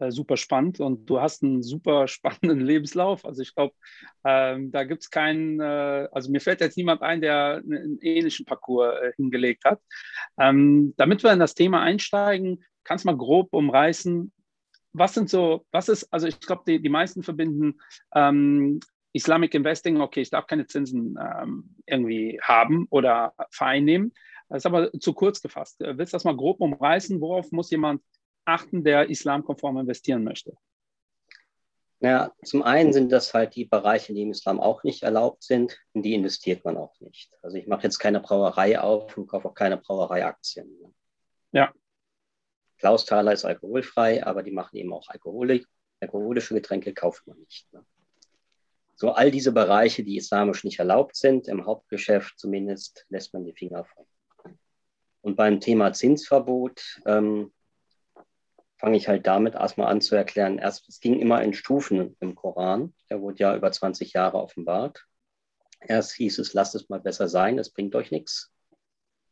äh, 0.00 0.10
super 0.10 0.36
spannend 0.36 0.80
und 0.80 1.08
du 1.08 1.20
hast 1.20 1.42
einen 1.42 1.62
super 1.62 2.08
spannenden 2.08 2.60
Lebenslauf. 2.60 3.24
Also 3.24 3.42
ich 3.42 3.54
glaube, 3.54 3.74
ähm, 4.24 4.70
da 4.70 4.84
gibt 4.84 5.02
es 5.02 5.10
keinen, 5.10 5.60
äh, 5.60 6.08
also 6.12 6.30
mir 6.30 6.40
fällt 6.40 6.60
jetzt 6.60 6.76
niemand 6.76 7.02
ein, 7.02 7.20
der 7.20 7.62
einen 7.64 7.98
ähnlichen 8.00 8.46
Parcours 8.46 8.94
äh, 9.00 9.12
hingelegt 9.16 9.64
hat. 9.64 9.80
Ähm, 10.38 10.94
damit 10.96 11.22
wir 11.22 11.32
in 11.32 11.38
das 11.38 11.54
Thema 11.54 11.82
einsteigen, 11.82 12.64
kannst 12.84 13.04
du 13.04 13.08
mal 13.08 13.16
grob 13.16 13.52
umreißen, 13.52 14.32
was 14.92 15.14
sind 15.14 15.30
so, 15.30 15.64
was 15.70 15.88
ist, 15.88 16.12
also 16.12 16.26
ich 16.26 16.40
glaube, 16.40 16.62
die, 16.66 16.82
die 16.82 16.88
meisten 16.88 17.22
verbinden 17.22 17.80
ähm, 18.14 18.80
Islamic 19.12 19.54
Investing, 19.54 20.00
okay, 20.00 20.22
ich 20.22 20.30
darf 20.30 20.46
keine 20.46 20.66
Zinsen 20.66 21.18
ähm, 21.20 21.74
irgendwie 21.86 22.38
haben 22.42 22.86
oder 22.90 23.34
vereinnehmen. 23.50 24.12
Das 24.48 24.62
ist 24.62 24.66
aber 24.66 24.92
zu 24.92 25.12
kurz 25.14 25.40
gefasst. 25.40 25.80
Äh, 25.80 25.96
willst 25.96 26.12
du 26.12 26.16
das 26.16 26.24
mal 26.24 26.36
grob 26.36 26.60
umreißen? 26.60 27.20
Worauf 27.20 27.50
muss 27.52 27.70
jemand 27.70 28.02
achten, 28.44 28.84
der 28.84 29.08
islamkonform 29.08 29.78
investieren 29.78 30.24
möchte? 30.24 30.56
Ja, 32.02 32.32
zum 32.42 32.62
einen 32.62 32.94
sind 32.94 33.12
das 33.12 33.34
halt 33.34 33.54
die 33.54 33.66
Bereiche, 33.66 34.14
die 34.14 34.22
im 34.22 34.30
Islam 34.30 34.58
auch 34.58 34.84
nicht 34.84 35.02
erlaubt 35.02 35.42
sind, 35.42 35.78
in 35.92 36.02
die 36.02 36.14
investiert 36.14 36.64
man 36.64 36.78
auch 36.78 36.98
nicht. 37.00 37.36
Also 37.42 37.58
ich 37.58 37.66
mache 37.66 37.82
jetzt 37.82 37.98
keine 37.98 38.20
Brauerei 38.20 38.80
auf 38.80 39.16
und 39.18 39.26
kaufe 39.26 39.48
auch 39.48 39.54
keine 39.54 39.76
Brauereiaktien. 39.76 40.94
Ja. 41.52 41.74
Klausthaler 42.78 43.34
ist 43.34 43.44
alkoholfrei, 43.44 44.24
aber 44.24 44.42
die 44.42 44.50
machen 44.50 44.76
eben 44.76 44.94
auch 44.94 45.08
Alkohol, 45.08 45.62
alkoholische 46.00 46.54
Getränke, 46.54 46.94
kauft 46.94 47.26
man 47.26 47.38
nicht. 47.38 47.70
Ne? 47.74 47.84
So 48.94 49.12
all 49.12 49.30
diese 49.30 49.52
Bereiche, 49.52 50.02
die 50.02 50.16
islamisch 50.16 50.64
nicht 50.64 50.78
erlaubt 50.78 51.16
sind, 51.16 51.48
im 51.48 51.66
Hauptgeschäft 51.66 52.38
zumindest, 52.38 53.04
lässt 53.10 53.34
man 53.34 53.44
die 53.44 53.52
Finger 53.52 53.84
von. 53.84 54.06
Und 55.20 55.36
beim 55.36 55.60
Thema 55.60 55.92
Zinsverbot 55.92 57.00
ähm, 57.04 57.52
fange 58.80 58.96
ich 58.96 59.08
halt 59.08 59.26
damit 59.26 59.54
erstmal 59.54 59.88
an 59.88 60.00
zu 60.00 60.16
erklären. 60.16 60.58
Erst, 60.58 60.88
es 60.88 61.00
ging 61.00 61.20
immer 61.20 61.42
in 61.42 61.52
Stufen 61.52 62.16
im 62.18 62.34
Koran. 62.34 62.94
Der 63.10 63.20
wurde 63.20 63.38
ja 63.38 63.54
über 63.54 63.70
20 63.70 64.14
Jahre 64.14 64.38
offenbart. 64.38 65.06
Erst 65.80 66.12
hieß 66.14 66.38
es, 66.38 66.54
lasst 66.54 66.74
es 66.74 66.88
mal 66.88 67.00
besser 67.00 67.28
sein, 67.28 67.58
es 67.58 67.70
bringt 67.70 67.94
euch 67.94 68.10
nichts. 68.10 68.50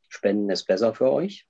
Spenden 0.08 0.50
ist 0.50 0.66
besser 0.66 0.94
für 0.94 1.10
euch. 1.10 1.46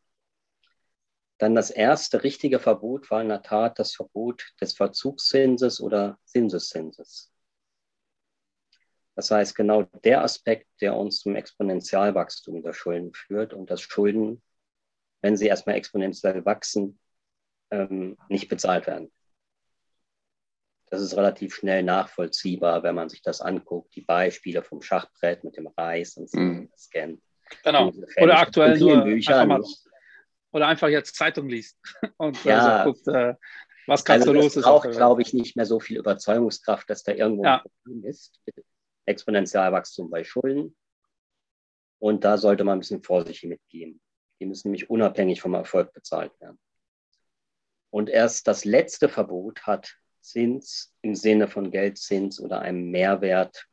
Dann 1.38 1.54
das 1.54 1.70
erste 1.70 2.22
richtige 2.22 2.60
Verbot 2.60 3.10
war 3.10 3.20
in 3.20 3.28
der 3.28 3.42
Tat 3.42 3.78
das 3.78 3.94
Verbot 3.94 4.44
des 4.60 4.74
Verzugszinses 4.74 5.80
oder 5.80 6.18
Zinseszinses. 6.24 7.32
Das 9.16 9.32
heißt, 9.32 9.56
genau 9.56 9.82
der 10.04 10.22
Aspekt, 10.22 10.68
der 10.80 10.96
uns 10.96 11.20
zum 11.20 11.34
Exponentialwachstum 11.34 12.62
der 12.62 12.72
Schulden 12.72 13.12
führt 13.12 13.54
und 13.54 13.70
dass 13.70 13.80
Schulden, 13.80 14.40
wenn 15.20 15.36
sie 15.36 15.46
erstmal 15.46 15.76
exponentiell 15.76 16.44
wachsen, 16.44 16.98
ähm, 17.70 18.16
nicht 18.28 18.48
bezahlt 18.48 18.86
werden. 18.86 19.12
Das 20.90 21.02
ist 21.02 21.16
relativ 21.16 21.54
schnell 21.54 21.82
nachvollziehbar, 21.82 22.82
wenn 22.82 22.94
man 22.94 23.08
sich 23.08 23.20
das 23.20 23.40
anguckt. 23.40 23.94
Die 23.94 24.00
Beispiele 24.00 24.62
vom 24.62 24.80
Schachbrett 24.80 25.44
mit 25.44 25.56
dem 25.56 25.66
Reis 25.66 26.16
und 26.16 26.30
so 26.30 26.38
mhm. 26.38 26.70
scannt. 26.76 27.20
Genau. 27.62 27.92
Oder 28.20 28.38
aktuell 28.38 28.78
nur 28.78 29.02
Büchern. 29.02 29.50
Einfach 29.50 29.58
mal, 29.58 29.74
oder 30.52 30.66
einfach 30.66 30.88
jetzt 30.88 31.14
Zeitung 31.14 31.48
liest 31.48 31.78
und 32.16 32.42
ja. 32.44 32.84
also 32.84 32.92
guckt, 32.92 33.08
äh, 33.08 33.34
was 33.86 34.04
gerade 34.04 34.20
also 34.20 34.32
so 34.32 34.38
los 34.38 34.56
ist. 34.56 34.64
auch, 34.64 34.88
glaube 34.90 35.22
ich, 35.22 35.32
nicht 35.32 35.56
mehr 35.56 35.66
so 35.66 35.80
viel 35.80 35.98
Überzeugungskraft, 35.98 36.88
dass 36.90 37.02
da 37.02 37.12
irgendwo 37.12 37.44
ja. 37.44 37.56
ein 37.56 37.70
Problem 37.82 38.04
ist. 38.04 38.40
Exponentialwachstum 39.06 40.10
bei 40.10 40.24
Schulden. 40.24 40.76
Und 41.98 42.24
da 42.24 42.36
sollte 42.36 42.64
man 42.64 42.76
ein 42.76 42.80
bisschen 42.80 43.02
vorsichtig 43.02 43.48
mitgehen. 43.48 44.00
Die 44.40 44.46
müssen 44.46 44.68
nämlich 44.68 44.90
unabhängig 44.90 45.40
vom 45.40 45.54
Erfolg 45.54 45.92
bezahlt 45.92 46.38
werden. 46.40 46.58
Und 47.90 48.10
erst 48.10 48.46
das 48.46 48.64
letzte 48.64 49.08
Verbot 49.08 49.62
hat 49.62 49.96
Zins 50.20 50.94
im 51.00 51.14
Sinne 51.14 51.48
von 51.48 51.70
Geldzins 51.70 52.40
oder 52.40 52.60
einem 52.60 52.90
Mehrwert 52.90 53.66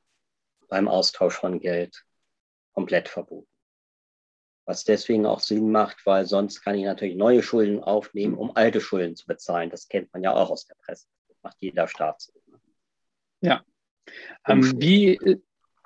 beim 0.70 0.88
Austausch 0.88 1.36
von 1.36 1.60
Geld 1.60 2.06
komplett 2.74 3.10
verboten. 3.10 3.50
Was 4.66 4.84
deswegen 4.84 5.26
auch 5.26 5.42
Sinn 5.42 5.72
macht, 5.72 6.06
weil 6.06 6.26
sonst 6.26 6.62
kann 6.62 6.76
ich 6.76 6.86
natürlich 6.86 7.16
neue 7.16 7.44
Schulden 7.44 7.84
aufnehmen, 7.84 8.36
um 8.36 8.56
alte 8.56 8.82
Schulden 8.82 9.16
zu 9.16 9.28
bezahlen. 9.28 9.70
Das 9.70 9.88
kennt 9.88 10.12
man 10.14 10.24
ja 10.24 10.34
auch 10.34 10.50
aus 10.50 10.66
der 10.66 10.76
Presse. 10.76 11.08
Das 11.28 11.38
macht 11.44 11.58
jeder 11.60 11.88
Staat. 11.88 12.32
Ja, 13.42 13.64
ähm, 14.48 14.82
wie, 14.82 15.20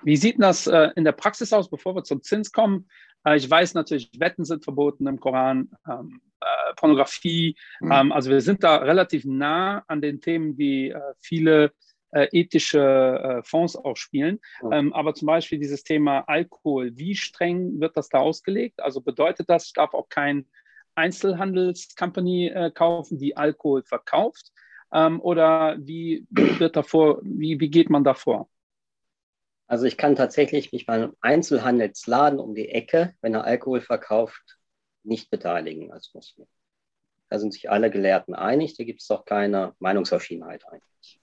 wie 0.04 0.18
sieht 0.18 0.42
das 0.42 0.68
äh, 0.68 0.92
in 0.96 1.04
der 1.04 1.12
Praxis 1.12 1.54
aus, 1.54 1.70
bevor 1.70 1.96
wir 1.96 2.04
zum 2.04 2.22
Zins 2.22 2.52
kommen? 2.52 2.90
Äh, 3.26 3.38
ich 3.38 3.50
weiß 3.50 3.74
natürlich, 3.74 4.12
Wetten 4.20 4.46
sind 4.46 4.64
verboten 4.64 5.08
im 5.08 5.20
Koran, 5.20 5.70
ähm, 5.88 6.22
äh, 6.42 6.74
Pornografie. 6.76 7.56
Mhm. 7.82 7.92
Ähm, 7.92 8.12
also 8.12 8.30
wir 8.30 8.42
sind 8.42 8.64
da 8.64 8.78
relativ 8.78 9.26
nah 9.26 9.84
an 9.88 10.02
den 10.02 10.22
Themen, 10.22 10.56
die 10.56 10.90
äh, 10.90 11.02
viele 11.20 11.72
äh, 12.12 12.28
ethische 12.32 12.80
äh, 12.80 13.44
Fonds 13.44 13.76
auch 13.76 13.96
spielen. 13.96 14.40
Mhm. 14.62 14.94
aber 14.94 15.14
zum 15.14 15.28
Beispiel 15.28 15.60
dieses 15.60 15.84
Thema 15.84 16.22
Alkohol, 16.22 16.92
wie 16.96 17.16
streng 17.16 17.80
wird 17.80 17.96
das 17.98 18.10
da 18.10 18.20
ausgelegt? 18.20 18.82
Also 18.82 19.02
bedeutet 19.02 19.50
das, 19.50 19.68
ich 19.68 19.74
darf 19.74 19.94
auch 19.94 20.10
kein 20.10 20.48
Einzelhandelscompany 20.96 22.72
kaufen, 22.74 23.20
die 23.20 23.38
Alkohol 23.38 23.84
verkauft? 23.84 24.52
Ähm, 24.92 25.22
oder 25.22 25.78
wie 25.80 26.26
wird 26.32 26.76
davor, 26.76 27.20
wie, 27.22 27.60
wie 27.60 27.70
geht 27.70 27.90
man 27.90 28.04
da 28.04 28.14
vor? 28.14 28.50
Also 29.70 29.86
ich 29.86 29.98
kann 29.98 30.16
tatsächlich 30.16 30.72
mich 30.72 30.86
bei 30.86 30.94
einem 30.94 31.16
Einzelhandelsladen 31.22 32.40
um 32.40 32.56
die 32.56 32.70
Ecke, 32.70 33.16
wenn 33.22 33.36
er 33.36 33.44
Alkohol 33.44 33.82
verkauft, 33.82 34.58
nicht 35.04 35.30
beteiligen 35.30 35.92
als 35.92 36.14
Muslim. 36.14 36.48
Da 37.30 37.38
sind 37.38 37.54
sich 37.54 37.70
alle 37.70 37.92
Gelehrten 37.92 38.34
einig, 38.34 38.76
da 38.76 38.84
gibt 38.84 39.02
es 39.02 39.08
doch 39.08 39.26
keine 39.26 39.76
Meinungsverschiedenheit 39.80 40.66
eigentlich. 40.68 41.22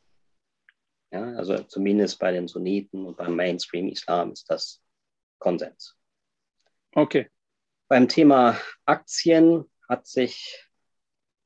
Ja, 1.10 1.34
also 1.34 1.58
zumindest 1.64 2.18
bei 2.20 2.30
den 2.30 2.46
Sunniten 2.46 3.04
und 3.04 3.16
beim 3.16 3.34
Mainstream-Islam 3.34 4.32
ist 4.32 4.48
das 4.48 4.80
Konsens. 5.38 5.96
Okay. 6.92 7.28
Beim 7.88 8.08
Thema 8.08 8.58
Aktien 8.84 9.64
hat 9.88 10.06
sich 10.06 10.66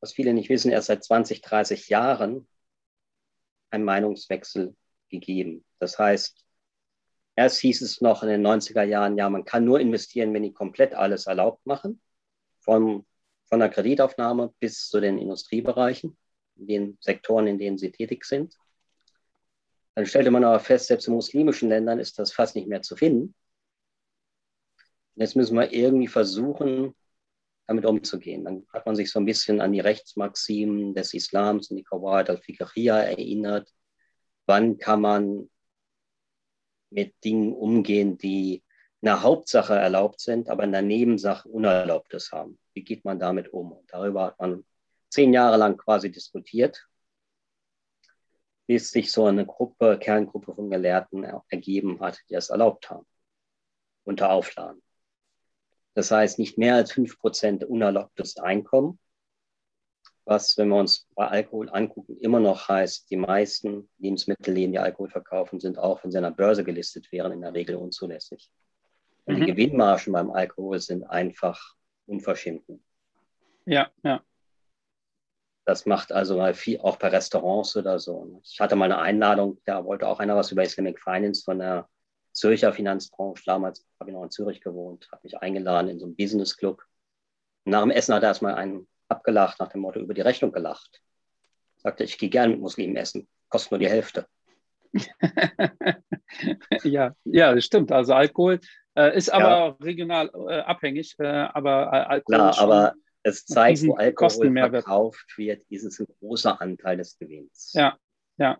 was 0.00 0.12
viele 0.12 0.32
nicht 0.34 0.48
wissen, 0.48 0.70
erst 0.70 0.88
seit 0.88 1.04
20, 1.04 1.42
30 1.42 1.88
Jahren 1.88 2.48
ein 3.70 3.84
Meinungswechsel 3.84 4.74
gegeben. 5.08 5.64
Das 5.78 5.98
heißt, 5.98 6.44
erst 7.40 7.60
hieß 7.60 7.80
es 7.80 8.02
noch 8.02 8.22
in 8.22 8.28
den 8.28 8.46
90er 8.46 8.82
Jahren, 8.82 9.16
ja, 9.16 9.30
man 9.30 9.46
kann 9.46 9.64
nur 9.64 9.80
investieren, 9.80 10.34
wenn 10.34 10.42
die 10.42 10.52
komplett 10.52 10.94
alles 10.94 11.26
erlaubt 11.26 11.64
machen, 11.64 12.02
von, 12.58 13.06
von 13.46 13.60
der 13.60 13.70
Kreditaufnahme 13.70 14.52
bis 14.60 14.90
zu 14.90 15.00
den 15.00 15.16
Industriebereichen, 15.16 16.18
in 16.56 16.66
den 16.66 16.98
Sektoren, 17.00 17.46
in 17.46 17.58
denen 17.58 17.78
sie 17.78 17.92
tätig 17.92 18.26
sind. 18.26 18.54
Dann 19.94 20.04
stellte 20.04 20.30
man 20.30 20.44
aber 20.44 20.60
fest, 20.60 20.88
selbst 20.88 21.08
in 21.08 21.14
muslimischen 21.14 21.70
Ländern 21.70 21.98
ist 21.98 22.18
das 22.18 22.30
fast 22.30 22.56
nicht 22.56 22.68
mehr 22.68 22.82
zu 22.82 22.94
finden. 22.94 23.34
jetzt 25.14 25.34
müssen 25.34 25.56
wir 25.56 25.72
irgendwie 25.72 26.08
versuchen, 26.08 26.94
damit 27.66 27.86
umzugehen. 27.86 28.44
Dann 28.44 28.66
hat 28.70 28.84
man 28.84 28.96
sich 28.96 29.10
so 29.10 29.18
ein 29.18 29.24
bisschen 29.24 29.62
an 29.62 29.72
die 29.72 29.80
Rechtsmaximen 29.80 30.92
des 30.92 31.14
Islams 31.14 31.70
und 31.70 31.78
die 31.78 31.84
Qawad 31.84 32.28
al-Fiqhiyya 32.28 32.98
erinnert. 32.98 33.72
Wann 34.44 34.76
kann 34.76 35.00
man 35.00 35.48
mit 36.90 37.14
Dingen 37.24 37.52
umgehen, 37.52 38.18
die 38.18 38.62
in 39.00 39.06
der 39.06 39.22
Hauptsache 39.22 39.74
erlaubt 39.74 40.20
sind, 40.20 40.48
aber 40.48 40.64
in 40.64 40.72
der 40.72 40.82
Nebensache 40.82 41.48
Unerlaubtes 41.48 42.32
haben? 42.32 42.58
Wie 42.74 42.84
geht 42.84 43.04
man 43.04 43.18
damit 43.18 43.52
um? 43.52 43.72
Und 43.72 43.92
darüber 43.92 44.26
hat 44.26 44.38
man 44.38 44.64
zehn 45.08 45.32
Jahre 45.32 45.56
lang 45.56 45.76
quasi 45.76 46.10
diskutiert, 46.10 46.86
bis 48.66 48.90
sich 48.90 49.10
so 49.10 49.24
eine 49.24 49.46
Gruppe, 49.46 49.98
Kerngruppe 49.98 50.54
von 50.54 50.70
Gelehrten 50.70 51.24
ergeben 51.48 52.00
hat, 52.00 52.20
die 52.28 52.34
es 52.34 52.50
erlaubt 52.50 52.90
haben, 52.90 53.06
unter 54.04 54.30
Auflagen. 54.30 54.82
Das 55.94 56.10
heißt, 56.10 56.38
nicht 56.38 56.56
mehr 56.56 56.76
als 56.76 56.92
5% 56.92 57.64
unerlaubtes 57.64 58.36
Einkommen, 58.36 59.00
was, 60.30 60.56
wenn 60.56 60.68
wir 60.68 60.76
uns 60.76 61.08
bei 61.14 61.26
Alkohol 61.26 61.68
angucken, 61.70 62.16
immer 62.18 62.40
noch 62.40 62.68
heißt, 62.68 63.10
die 63.10 63.16
meisten 63.16 63.90
Lebensmittelläden, 63.98 64.72
die 64.72 64.78
Alkohol 64.78 65.10
verkaufen, 65.10 65.60
sind 65.60 65.76
auch, 65.76 66.02
wenn 66.02 66.12
sie 66.12 66.18
an 66.18 66.24
der 66.24 66.30
Börse 66.30 66.64
gelistet 66.64 67.10
wären, 67.12 67.32
in 67.32 67.42
der 67.42 67.52
Regel 67.52 67.76
unzulässig. 67.76 68.48
Mhm. 69.26 69.40
Die 69.40 69.46
Gewinnmargen 69.46 70.12
beim 70.12 70.30
Alkohol 70.30 70.78
sind 70.78 71.04
einfach 71.04 71.74
unverschämt. 72.06 72.62
Ja, 73.66 73.90
ja. 74.04 74.22
Das 75.66 75.84
macht 75.84 76.12
also 76.12 76.38
mal 76.38 76.54
viel, 76.54 76.80
auch 76.80 76.96
bei 76.96 77.08
Restaurants 77.08 77.76
oder 77.76 77.98
so. 77.98 78.40
Ich 78.44 78.60
hatte 78.60 78.76
mal 78.76 78.86
eine 78.86 78.98
Einladung, 78.98 79.60
da 79.66 79.84
wollte 79.84 80.06
auch 80.08 80.20
einer 80.20 80.36
was 80.36 80.50
über 80.52 80.62
Islamic 80.62 81.00
Finance 81.00 81.42
von 81.44 81.58
der 81.58 81.88
Zürcher 82.32 82.72
Finanzbranche. 82.72 83.42
Damals 83.46 83.84
habe 83.98 84.10
ich 84.10 84.14
noch 84.14 84.24
in 84.24 84.30
Zürich 84.30 84.60
gewohnt, 84.60 85.08
habe 85.10 85.22
mich 85.24 85.36
eingeladen 85.38 85.90
in 85.90 85.98
so 85.98 86.06
einen 86.06 86.16
Business 86.16 86.56
Club. 86.56 86.82
nach 87.64 87.82
dem 87.82 87.90
Essen 87.90 88.14
hat 88.14 88.22
er 88.22 88.28
erstmal 88.28 88.54
einen 88.54 88.88
abgelacht, 89.10 89.58
nach 89.60 89.68
dem 89.68 89.80
Motto 89.80 90.00
über 90.00 90.14
die 90.14 90.20
Rechnung 90.20 90.52
gelacht. 90.52 91.02
Sagte, 91.76 92.04
ich 92.04 92.18
gehe 92.18 92.28
gerne 92.28 92.52
mit 92.52 92.60
Muslimen 92.60 92.96
essen, 92.96 93.28
kostet 93.48 93.72
nur 93.72 93.80
die 93.80 93.88
Hälfte. 93.88 94.26
ja, 96.84 97.14
ja, 97.24 97.54
das 97.54 97.64
stimmt. 97.64 97.92
Also 97.92 98.14
Alkohol 98.14 98.60
äh, 98.96 99.16
ist 99.16 99.30
aber 99.30 99.48
ja. 99.48 99.66
regional 99.82 100.30
äh, 100.48 100.60
abhängig, 100.60 101.14
äh, 101.18 101.26
aber 101.26 101.90
äh, 101.92 101.96
Alkohol. 101.96 102.36
Klar, 102.36 102.58
aber 102.58 102.94
es 103.22 103.44
zeigt, 103.44 103.86
wo 103.86 103.94
Alkohol 103.94 104.52
verkauft 104.52 105.36
wird, 105.36 105.64
ist 105.68 105.84
es 105.84 106.00
ein 106.00 106.06
großer 106.20 106.60
Anteil 106.60 106.96
des 106.96 107.18
Gewinns. 107.18 107.72
Ja, 107.74 107.98
ja. 108.36 108.58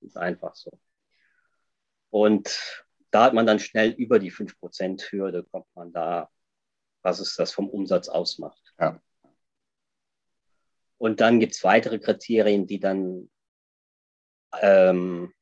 Das 0.00 0.10
ist 0.10 0.16
einfach 0.16 0.54
so. 0.54 0.70
Und 2.10 2.84
da 3.10 3.24
hat 3.24 3.34
man 3.34 3.46
dann 3.46 3.58
schnell 3.58 3.90
über 3.90 4.18
die 4.18 4.32
5%-Hürde, 4.32 5.44
kommt 5.44 5.66
man 5.74 5.92
da, 5.92 6.28
was 7.02 7.20
es 7.20 7.36
das 7.36 7.52
vom 7.52 7.68
Umsatz 7.68 8.08
ausmacht. 8.08 8.74
Ja. 8.78 9.00
Und 11.02 11.20
dann 11.20 11.40
gibt 11.40 11.54
es 11.54 11.64
weitere 11.64 11.98
Kriterien, 11.98 12.66
die 12.66 12.78
dann 12.78 13.28
ähm, 14.60 15.32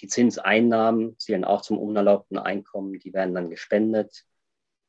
die 0.00 0.08
Zinseinnahmen 0.08 1.16
zählen 1.18 1.44
auch 1.44 1.60
zum 1.60 1.78
unerlaubten 1.78 2.38
Einkommen, 2.38 2.98
die 2.98 3.12
werden 3.12 3.34
dann 3.34 3.50
gespendet. 3.50 4.24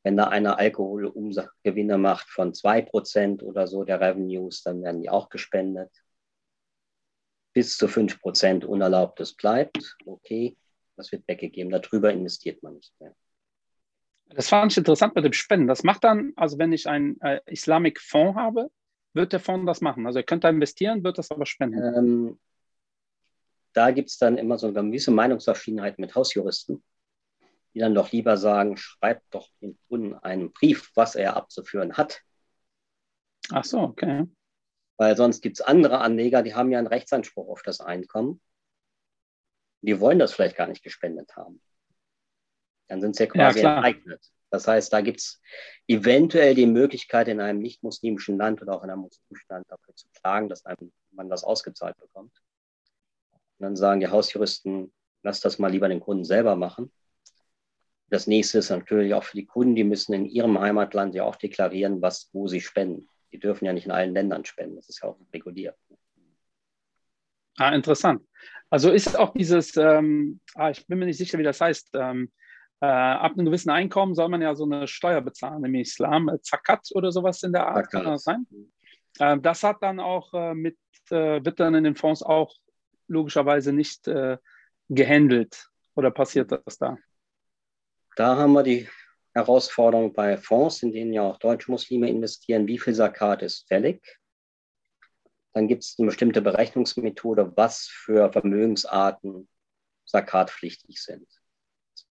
Wenn 0.04 0.18
da 0.18 0.30
einer 0.30 0.58
Alkoholumsatzgewinne 0.58 2.00
macht 2.00 2.30
von 2.30 2.54
2% 2.54 3.44
oder 3.44 3.68
so 3.68 3.84
der 3.84 4.02
Revenues, 4.02 4.64
dann 4.64 4.82
werden 4.82 5.02
die 5.02 5.10
auch 5.10 5.30
gespendet. 5.30 5.92
Bis 7.54 7.78
zu 7.78 7.86
5% 7.86 8.66
Unerlaubtes 8.66 9.36
bleibt, 9.36 9.98
okay 10.06 10.58
das 11.02 11.12
wird 11.12 11.28
weggegeben. 11.28 11.72
Darüber 11.72 12.12
investiert 12.12 12.62
man 12.64 12.76
nicht 12.76 12.94
mehr. 13.00 13.16
Das 14.30 14.50
fand 14.50 14.72
ich 14.72 14.78
interessant 14.78 15.16
mit 15.16 15.26
dem 15.26 15.34
Spenden. 15.34 15.68
Das 15.68 15.84
macht 15.84 16.04
dann, 16.04 16.32
also 16.36 16.58
wenn 16.58 16.72
ich 16.72 16.88
einen 16.88 17.20
äh, 17.22 17.42
Islamic 17.48 18.00
Fonds 18.00 18.38
habe, 18.38 18.70
wird 19.14 19.34
der 19.34 19.40
Fonds 19.40 19.66
das 19.66 19.82
machen. 19.82 20.06
Also 20.06 20.20
er 20.20 20.24
könnte 20.24 20.48
investieren, 20.48 21.04
wird 21.04 21.18
das 21.18 21.32
aber 21.32 21.46
spenden. 21.46 21.96
Ähm, 21.96 22.40
da 23.74 23.92
gibt 23.92 24.10
es 24.10 24.18
dann 24.18 24.38
immer 24.38 24.58
so 24.58 24.68
eine 24.68 24.82
gewisse 24.82 25.12
Meinungsverschiedenheit 25.12 26.00
mit 26.00 26.16
Hausjuristen, 26.16 26.84
die 27.74 27.80
dann 27.80 27.96
doch 27.96 28.12
lieber 28.12 28.38
sagen, 28.38 28.78
schreibt 28.78 29.24
doch 29.34 29.50
dem 29.62 29.78
Kunden 29.88 30.16
einen 30.16 30.52
Brief, 30.52 30.92
was 30.96 31.16
er 31.16 31.36
abzuführen 31.36 31.98
hat. 31.98 32.22
Ach 33.50 33.64
so, 33.64 33.80
okay. 33.80 34.26
Weil 34.98 35.18
sonst 35.18 35.42
gibt 35.42 35.60
es 35.60 35.66
andere 35.66 36.00
Anleger, 36.00 36.44
die 36.44 36.54
haben 36.54 36.72
ja 36.72 36.78
einen 36.78 36.88
Rechtsanspruch 36.88 37.48
auf 37.50 37.64
das 37.64 37.80
Einkommen 37.82 38.42
die 39.82 40.00
wollen 40.00 40.20
das 40.20 40.34
vielleicht 40.34 40.56
gar 40.56 40.68
nicht 40.68 40.84
gespendet 40.84 41.36
haben. 41.36 41.62
Dann 42.88 43.02
sind 43.02 43.16
sie 43.16 43.24
ja 43.24 43.30
quasi 43.30 43.62
ja, 43.62 43.78
enteignet. 43.78 44.32
Das 44.52 44.68
heißt, 44.68 44.92
da 44.92 45.02
gibt 45.02 45.22
es 45.22 45.42
eventuell 45.88 46.54
die 46.54 46.66
Möglichkeit, 46.66 47.30
in 47.30 47.40
einem 47.40 47.60
nicht-muslimischen 47.60 48.38
Land 48.38 48.62
oder 48.62 48.76
auch 48.76 48.84
in 48.84 48.90
einem 48.90 49.02
muslimischen 49.02 49.48
Land 49.50 49.66
dafür 49.70 49.96
zu 49.96 50.08
klagen, 50.22 50.50
dass 50.50 50.66
einem, 50.66 50.92
man 51.12 51.30
das 51.30 51.44
ausgezahlt 51.44 51.98
bekommt. 51.98 52.34
Und 53.32 53.64
dann 53.64 53.76
sagen 53.78 54.02
die 54.02 54.10
Hausjuristen, 54.10 54.94
lass 55.24 55.40
das 55.40 55.58
mal 55.58 55.72
lieber 55.72 55.88
den 55.88 56.02
Kunden 56.02 56.26
selber 56.26 56.58
machen. 56.58 56.92
Das 58.10 58.28
nächste 58.28 58.58
ist 58.58 58.70
natürlich 58.70 59.14
auch 59.14 59.24
für 59.24 59.38
die 59.38 59.46
Kunden, 59.46 59.74
die 59.74 59.86
müssen 59.86 60.12
in 60.12 60.26
ihrem 60.26 60.60
Heimatland 60.60 61.16
ja 61.16 61.24
auch 61.24 61.38
deklarieren, 61.38 62.02
was, 62.02 62.30
wo 62.34 62.50
sie 62.50 62.60
spenden. 62.60 63.08
Die 63.32 63.40
dürfen 63.40 63.64
ja 63.64 63.72
nicht 63.72 63.86
in 63.86 63.92
allen 63.92 64.14
Ländern 64.14 64.44
spenden, 64.44 64.76
das 64.76 64.90
ist 64.90 65.02
ja 65.02 65.08
auch 65.08 65.18
reguliert. 65.34 65.78
Ah, 67.58 67.74
interessant. 67.74 68.28
Also 68.70 68.92
ist 68.92 69.18
auch 69.18 69.34
dieses, 69.34 69.78
ähm, 69.78 70.42
ah, 70.56 70.72
ich 70.72 70.86
bin 70.88 71.00
mir 71.00 71.06
nicht 71.06 71.18
sicher, 71.18 71.38
wie 71.38 71.44
das 71.44 71.62
heißt, 71.62 71.92
ähm, 71.94 72.32
äh, 72.82 72.86
ab 72.86 73.34
einem 73.34 73.46
gewissen 73.46 73.70
Einkommen 73.70 74.16
soll 74.16 74.28
man 74.30 74.42
ja 74.42 74.56
so 74.56 74.66
eine 74.66 74.88
Steuer 74.88 75.22
bezahlen 75.22 75.64
im 75.64 75.76
Islam, 75.76 76.30
äh, 76.30 76.42
Zakat 76.42 76.90
oder 76.94 77.12
sowas 77.12 77.44
in 77.44 77.54
der 77.54 77.68
Art, 77.68 77.86
Zakat. 77.86 77.92
kann 77.92 78.12
das 78.12 78.24
sein? 78.24 78.48
Äh, 79.20 79.40
das 79.40 79.64
hat 79.64 79.82
dann 79.82 80.00
auch 80.00 80.34
äh, 80.34 80.54
mit, 80.54 80.78
äh, 81.10 81.44
wird 81.44 81.60
dann 81.60 81.76
in 81.76 81.84
den 81.84 81.96
Fonds 81.96 82.24
auch 82.24 82.56
logischerweise 83.08 83.74
nicht 83.74 84.10
gehandelt 84.88 85.68
oder 85.96 86.12
passiert 86.12 86.50
das 86.50 86.78
da? 86.78 86.98
Da 88.16 88.38
haben 88.38 88.54
wir 88.54 88.64
die 88.64 88.88
Herausforderung 89.34 90.14
bei 90.14 90.38
Fonds, 90.38 90.82
in 90.82 90.94
denen 90.94 91.12
ja 91.12 91.24
auch 91.24 91.38
deutsche 91.38 91.72
Muslime 91.72 92.10
investieren, 92.10 92.68
wie 92.68 92.80
viel 92.80 92.94
Zakat 92.94 93.42
ist 93.42 93.68
fällig? 93.68 94.02
Dann 95.54 95.68
gibt 95.68 95.84
es 95.84 95.98
eine 96.00 96.06
bestimmte 96.06 96.42
Berechnungsmethode, 96.42 97.52
was 97.58 97.88
für 97.88 98.32
Vermögensarten 98.32 99.50
zakatpflichtig 100.06 101.02
sind. 101.02 101.28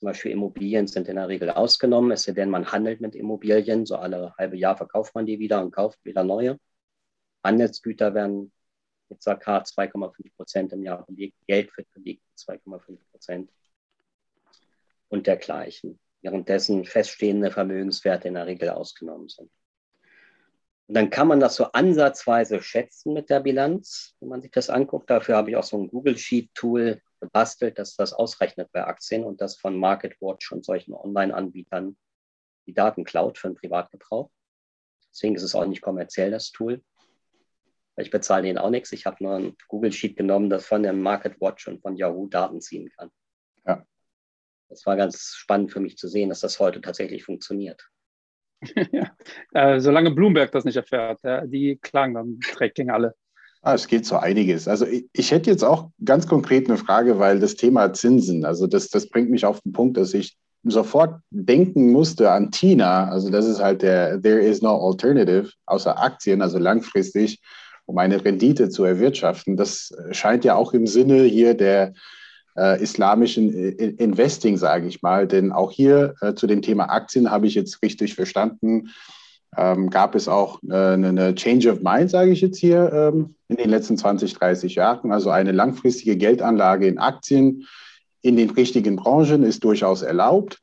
Zum 0.01 0.07
Beispiel 0.07 0.33
Immobilien 0.33 0.87
sind 0.87 1.09
in 1.09 1.17
der 1.17 1.29
Regel 1.29 1.51
ausgenommen, 1.51 2.11
es 2.13 2.23
sei 2.23 2.33
denn, 2.33 2.49
man 2.49 2.73
handelt 2.73 3.03
mit 3.03 3.15
Immobilien. 3.15 3.85
So 3.85 3.97
alle 3.97 4.35
halbe 4.39 4.57
Jahr 4.57 4.75
verkauft 4.75 5.15
man 5.15 5.27
die 5.27 5.39
wieder 5.39 5.61
und 5.61 5.73
kauft 5.73 6.03
wieder 6.07 6.25
neue. 6.25 6.59
Handelsgüter 7.45 8.15
werden 8.15 8.51
mit 9.11 9.23
Zakat 9.23 9.67
2,5 9.67 10.35
Prozent 10.37 10.73
im 10.73 10.83
Jahr 10.83 11.05
belegt, 11.05 11.37
Geld 11.47 11.77
wird 11.77 11.91
belegt 11.93 12.23
mit 12.27 12.61
2,5 12.63 12.99
Prozent 13.11 13.51
und 15.09 15.27
dergleichen. 15.27 16.01
Währenddessen 16.23 16.87
feststehende 16.87 17.51
Vermögenswerte 17.51 18.29
in 18.29 18.35
der 18.35 18.47
Regel 18.47 18.71
ausgenommen 18.71 19.29
sind. 19.29 19.51
Und 20.87 20.95
dann 20.95 21.11
kann 21.11 21.29
man 21.29 21.41
das 21.41 21.57
so 21.57 21.65
ansatzweise 21.65 22.63
schätzen 22.63 23.13
mit 23.13 23.29
der 23.29 23.41
Bilanz, 23.41 24.17
wenn 24.21 24.31
man 24.31 24.41
sich 24.41 24.51
das 24.51 24.71
anguckt. 24.71 25.11
Dafür 25.11 25.37
habe 25.37 25.51
ich 25.51 25.57
auch 25.57 25.63
so 25.63 25.77
ein 25.77 25.89
Google 25.89 26.17
Sheet 26.17 26.55
Tool 26.55 27.03
gebastelt, 27.21 27.79
das 27.79 27.97
das 27.97 28.13
ausrechnet 28.13 28.71
bei 28.73 28.85
Aktien 28.85 29.25
und 29.25 29.41
das 29.41 29.57
von 29.57 29.77
MarketWatch 29.77 30.53
und 30.53 30.65
solchen 30.65 30.95
Online-Anbietern 30.95 31.97
die 32.67 32.75
Daten 32.75 33.05
klaut 33.05 33.39
für 33.39 33.49
den 33.49 33.57
Privatgebrauch. 33.57 34.31
Deswegen 35.13 35.35
ist 35.35 35.43
es 35.43 35.55
auch 35.55 35.67
nicht 35.67 35.83
kommerziell, 35.83 36.31
das 36.31 36.53
Tool. 36.53 36.83
Ich 37.97 38.11
bezahle 38.11 38.45
denen 38.45 38.59
auch 38.59 38.71
nichts. 38.71 38.93
Ich 38.93 39.07
habe 39.07 39.23
nur 39.23 39.35
ein 39.35 39.57
Google 39.69 39.93
Sheet 39.93 40.17
genommen, 40.17 40.49
das 40.49 40.67
von 40.67 40.83
dem 40.83 41.03
MarketWatch 41.03 41.69
und 41.69 41.83
von 41.83 41.97
Yahoo 41.97 42.29
Daten 42.29 42.61
ziehen 42.61 42.91
kann. 42.97 43.11
Ja. 43.67 43.85
Das 44.69 44.87
war 44.87 44.97
ganz 44.97 45.35
spannend 45.35 45.73
für 45.73 45.81
mich 45.81 45.99
zu 45.99 46.09
sehen, 46.09 46.29
dass 46.29 46.41
das 46.41 46.61
heute 46.61 46.81
tatsächlich 46.81 47.25
funktioniert. 47.25 47.91
ja. 48.93 49.17
Äh, 49.53 49.81
solange 49.81 50.13
Bloomberg 50.13 50.53
das 50.53 50.65
nicht 50.65 50.77
erfährt, 50.77 51.21
ja, 51.23 51.47
die 51.47 51.77
klagen 51.77 52.15
dann 52.15 52.39
direkt 52.39 52.77
gegen 52.77 52.91
alle. 52.91 53.15
Ah, 53.63 53.75
es 53.75 53.87
geht 53.89 54.07
so 54.07 54.17
einiges. 54.17 54.69
Also 54.69 54.87
ich, 54.87 55.07
ich, 55.13 55.31
hätte 55.31 55.51
jetzt 55.51 55.65
auch 55.65 55.91
ganz 56.03 56.27
konkret 56.27 56.69
eine 56.69 56.79
Frage, 56.79 57.19
weil 57.19 57.41
das 57.41 57.57
Thema 57.57 57.93
Zinsen, 57.93 58.47
also 58.47 58.67
das, 58.67 58.89
das 58.89 59.09
bringt 59.09 59.31
mich 59.31 59.45
auf 59.45 59.61
den 59.61 59.73
Punkt, 59.73 59.99
dass 59.99 60.15
ich 60.15 60.37
sofort 60.65 61.21
denken 61.31 61.93
musste 61.93 62.31
an 62.31 62.51
Tina. 62.51 63.09
Also 63.09 63.31
das 63.31 63.47
ist 63.47 63.61
halt 63.61 63.83
der 63.83 64.21
There 64.23 64.41
is 64.41 64.63
no 64.63 64.77
alternative 64.77 65.51
außer 65.67 65.99
Aktien, 66.03 66.41
also 66.41 66.59
langfristig, 66.59 67.41
um 67.85 67.99
eine 67.99 68.25
Rendite 68.25 68.71
zu 68.71 68.85
erwirtschaften. 68.85 69.57
Das 69.57 69.93
scheint 70.11 70.45
ja 70.45 70.55
auch 70.55 70.73
im 70.73 70.87
Sinne 70.87 71.25
hier 71.25 71.55
der 71.55 71.93
äh, 72.57 72.83
islamischen 72.83 73.53
äh, 73.53 73.69
Investing, 73.99 74.57
sage 74.57 74.87
ich 74.87 75.03
mal. 75.03 75.27
Denn 75.27 75.53
auch 75.53 75.71
hier 75.71 76.15
äh, 76.23 76.35
zu 76.35 76.47
dem 76.47 76.63
Thema 76.63 76.91
Aktien 76.91 77.31
habe 77.31 77.47
ich 77.47 77.55
jetzt 77.55 77.83
richtig 77.83 78.15
verstanden, 78.15 78.91
ähm, 79.57 79.91
gab 79.91 80.15
es 80.15 80.29
auch 80.29 80.61
äh, 80.69 80.75
eine 80.75 81.35
Change 81.35 81.73
of 81.73 81.81
Mind, 81.81 82.11
sage 82.11 82.31
ich 82.31 82.41
jetzt 82.41 82.59
hier, 82.59 82.93
ähm, 82.93 83.35
in 83.49 83.57
den 83.57 83.71
letzten 83.71 83.97
20, 83.97 84.33
30 84.35 84.75
Jahren. 84.77 85.13
Also 85.13 85.31
eine 85.31 85.53
langfristige 85.53 86.17
Geldanlage 86.17 86.87
in 86.87 86.99
Aktien 86.99 87.67
in 88.23 88.37
den 88.37 88.51
richtigen 88.51 88.97
Branchen 88.97 89.43
ist 89.43 89.65
durchaus 89.65 90.03
erlaubt. 90.03 90.61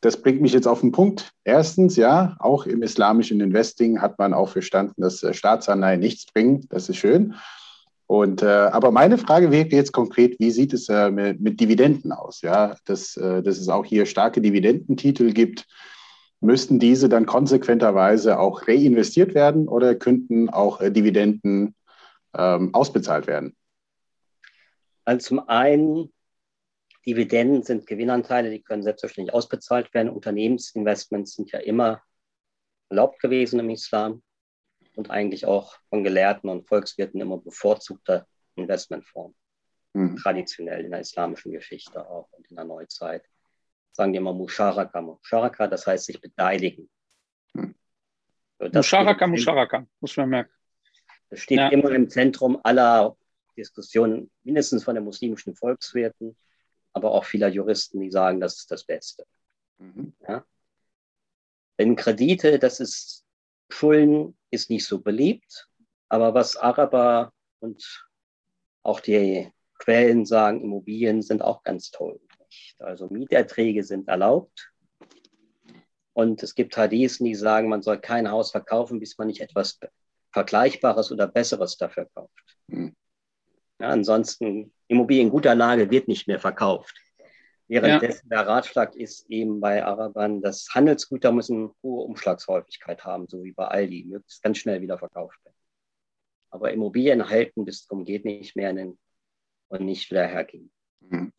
Das 0.00 0.20
bringt 0.20 0.40
mich 0.40 0.52
jetzt 0.52 0.68
auf 0.68 0.80
den 0.80 0.92
Punkt. 0.92 1.32
Erstens, 1.44 1.96
ja, 1.96 2.36
auch 2.38 2.66
im 2.66 2.82
islamischen 2.82 3.40
Investing 3.40 4.00
hat 4.00 4.18
man 4.18 4.32
auch 4.32 4.48
verstanden, 4.48 5.00
dass 5.02 5.22
äh, 5.22 5.34
Staatsanleihen 5.34 6.00
nichts 6.00 6.26
bringen. 6.26 6.66
Das 6.70 6.88
ist 6.88 6.96
schön. 6.96 7.34
Und, 8.06 8.42
äh, 8.42 8.46
aber 8.46 8.90
meine 8.90 9.18
Frage 9.18 9.50
wäre 9.50 9.68
jetzt 9.68 9.92
konkret, 9.92 10.38
wie 10.38 10.50
sieht 10.50 10.72
es 10.72 10.88
äh, 10.88 11.10
mit, 11.10 11.40
mit, 11.40 11.60
Dividenden 11.60 12.12
aus? 12.12 12.40
Ja, 12.40 12.76
dass, 12.86 13.16
äh, 13.16 13.42
dass 13.42 13.58
es 13.58 13.68
auch 13.68 13.84
hier 13.84 14.06
starke 14.06 14.40
Dividendentitel 14.40 15.32
gibt. 15.32 15.66
Müssten 16.40 16.78
diese 16.78 17.08
dann 17.08 17.26
konsequenterweise 17.26 18.38
auch 18.38 18.68
reinvestiert 18.68 19.34
werden 19.34 19.68
oder 19.68 19.94
könnten 19.94 20.48
auch 20.48 20.80
äh, 20.80 20.90
Dividenden 20.90 21.74
ähm, 22.36 22.74
ausbezahlt 22.74 23.26
werden? 23.26 23.56
Also 25.04 25.28
zum 25.28 25.48
einen, 25.48 26.12
Dividenden 27.06 27.62
sind 27.62 27.86
Gewinnanteile, 27.86 28.50
die 28.50 28.62
können 28.62 28.82
selbstverständlich 28.82 29.34
ausbezahlt 29.34 29.92
werden. 29.94 30.10
Unternehmensinvestments 30.10 31.34
sind 31.34 31.50
ja 31.50 31.60
immer 31.60 32.02
erlaubt 32.90 33.20
gewesen 33.20 33.60
im 33.60 33.70
Islam 33.70 34.22
und 34.96 35.10
eigentlich 35.10 35.46
auch 35.46 35.76
von 35.88 36.04
Gelehrten 36.04 36.50
und 36.50 36.68
Volkswirten 36.68 37.20
immer 37.20 37.38
bevorzugter 37.38 38.26
Investmentform. 38.56 39.34
Mhm. 39.94 40.16
Traditionell 40.16 40.84
in 40.84 40.90
der 40.90 41.00
islamischen 41.00 41.52
Geschichte 41.52 42.08
auch 42.08 42.28
und 42.32 42.46
in 42.50 42.56
der 42.56 42.64
Neuzeit. 42.64 43.24
Sagen 43.98 44.12
die 44.12 44.18
immer 44.18 44.32
Musharaka. 44.32 45.00
Musharaka, 45.00 45.66
das 45.66 45.84
heißt 45.84 46.04
sich 46.04 46.20
beteiligen. 46.20 46.88
Mhm. 47.52 47.74
Musharaka, 48.72 49.26
Musharaka, 49.26 49.88
muss 49.98 50.16
man 50.16 50.28
merken. 50.28 50.52
Das 51.30 51.40
steht 51.40 51.58
ja. 51.58 51.68
immer 51.70 51.90
im 51.90 52.08
Zentrum 52.08 52.60
aller 52.62 53.16
Diskussionen, 53.56 54.30
mindestens 54.44 54.84
von 54.84 54.94
den 54.94 55.02
muslimischen 55.02 55.56
Volkswirten, 55.56 56.36
aber 56.92 57.10
auch 57.10 57.24
vieler 57.24 57.48
Juristen, 57.48 57.98
die 57.98 58.12
sagen, 58.12 58.38
das 58.38 58.58
ist 58.58 58.70
das 58.70 58.84
Beste. 58.84 59.26
Mhm. 59.78 60.12
Ja? 60.28 60.44
Denn 61.76 61.96
Kredite, 61.96 62.60
das 62.60 62.78
ist 62.78 63.24
Schulden 63.68 64.38
ist 64.52 64.70
nicht 64.70 64.86
so 64.86 65.00
beliebt, 65.00 65.68
aber 66.08 66.34
was 66.34 66.56
Araber 66.56 67.32
und 67.58 68.06
auch 68.84 69.00
die 69.00 69.52
Quellen 69.80 70.24
sagen, 70.24 70.62
Immobilien 70.62 71.20
sind 71.20 71.42
auch 71.42 71.64
ganz 71.64 71.90
toll. 71.90 72.20
Also 72.78 73.08
Mieterträge 73.08 73.82
sind 73.84 74.08
erlaubt. 74.08 74.72
Und 76.12 76.42
es 76.42 76.54
gibt 76.54 76.76
Hadithen, 76.76 77.26
die 77.26 77.34
sagen, 77.34 77.68
man 77.68 77.82
soll 77.82 78.00
kein 78.00 78.30
Haus 78.30 78.50
verkaufen, 78.50 78.98
bis 78.98 79.16
man 79.18 79.28
nicht 79.28 79.40
etwas 79.40 79.78
Vergleichbares 80.32 81.12
oder 81.12 81.28
Besseres 81.28 81.76
dafür 81.76 82.08
kauft. 82.14 82.56
Hm. 82.70 82.96
Ja, 83.80 83.88
ansonsten, 83.88 84.72
Immobilien 84.88 85.28
in 85.28 85.32
guter 85.32 85.54
Lage 85.54 85.90
wird 85.90 86.08
nicht 86.08 86.26
mehr 86.26 86.40
verkauft. 86.40 86.96
Währenddessen 87.68 88.28
ja. 88.30 88.38
der 88.38 88.46
Ratschlag 88.48 88.96
ist 88.96 89.28
eben 89.28 89.60
bei 89.60 89.84
Arabern, 89.84 90.40
dass 90.40 90.68
Handelsgüter 90.74 91.32
müssen 91.32 91.70
hohe 91.82 92.04
Umschlagshäufigkeit 92.04 93.04
haben, 93.04 93.28
so 93.28 93.44
wie 93.44 93.52
bei 93.52 93.66
Aldi, 93.66 94.06
möglichst 94.08 94.42
ganz 94.42 94.58
schnell 94.58 94.80
wieder 94.80 94.98
verkauft 94.98 95.38
werden. 95.44 95.54
Aber 96.50 96.72
Immobilien 96.72 97.28
halten 97.28 97.66
bis 97.66 97.86
zum 97.86 98.04
geht 98.04 98.24
nicht 98.24 98.56
mehr 98.56 98.74
und 99.68 99.84
nicht 99.84 100.10
wieder 100.10 100.26
hergehen. 100.26 100.72
Mhm. 101.00 101.32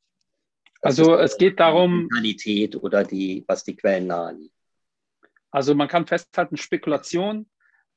Also 0.82 1.16
es 1.16 1.38
geht 1.38 1.60
darum. 1.60 2.08
Qualität 2.10 2.76
oder 2.76 3.04
die, 3.04 3.44
was 3.48 3.64
die 3.64 3.76
Quellen 3.76 4.08
nahelegen. 4.08 4.52
Also 5.52 5.76
man 5.76 5.88
kann 5.88 6.06
festhalten, 6.06 6.58
Spekulation 6.58 7.50